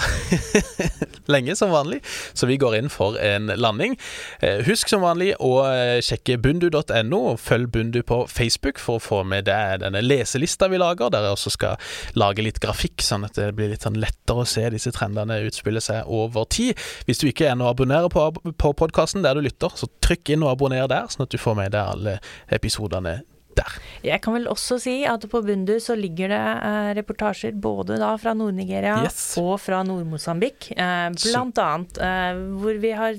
[1.34, 2.00] lenge som vanlig,
[2.34, 3.94] så vi går inn for en landing.
[4.42, 9.04] Eh, Husk som vanlig å eh, sjekke bundu.no, og følg Bundu på Facebook for å
[9.04, 11.78] få med deg denne leselista vi lager, der jeg også skal
[12.18, 15.86] lage litt grafikk, sånn at det blir litt sånn lettere å se disse trendene utspille
[15.86, 16.74] seg over tid.
[17.06, 18.26] Hvis du ikke ennå abonnerer på,
[18.58, 21.62] på podkasten der du lytter, så trykk inn og abonner der, sånn at du får
[21.62, 22.18] med deg alle
[22.58, 23.20] episodene
[23.58, 23.78] der.
[24.06, 28.12] Jeg kan vel også si at på Bundu så ligger det eh, reportasjer både da
[28.22, 29.36] fra Nord-Nigeria Yes.
[29.42, 30.70] og fra Nord-Mosambik.
[30.76, 33.16] Eh, blant annet eh, hvor vi har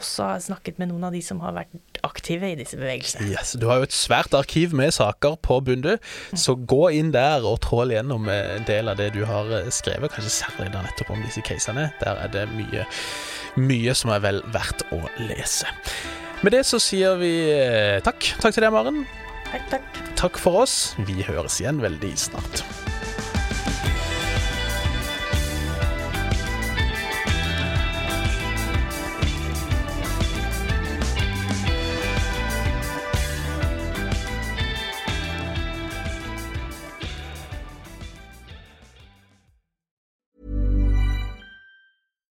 [0.00, 3.28] også snakket med noen av de som har vært aktive i disse bevegelsene.
[3.34, 5.96] Yes, Du har jo et svært arkiv med saker på Bundu,
[6.32, 9.68] så gå inn der og trål gjennom eh, en del av det du har eh,
[9.74, 11.90] skrevet, kanskje særlig da nettopp om disse casene.
[12.00, 12.86] Der er det mye,
[13.60, 15.68] mye som er vel verdt å lese.
[16.40, 18.30] Med det så sier vi eh, takk.
[18.40, 19.02] Takk til deg, Maren.
[19.50, 20.02] Takk, takk.
[20.14, 20.94] Takk for oss.
[21.08, 22.62] Vi høres igjen veldig snart.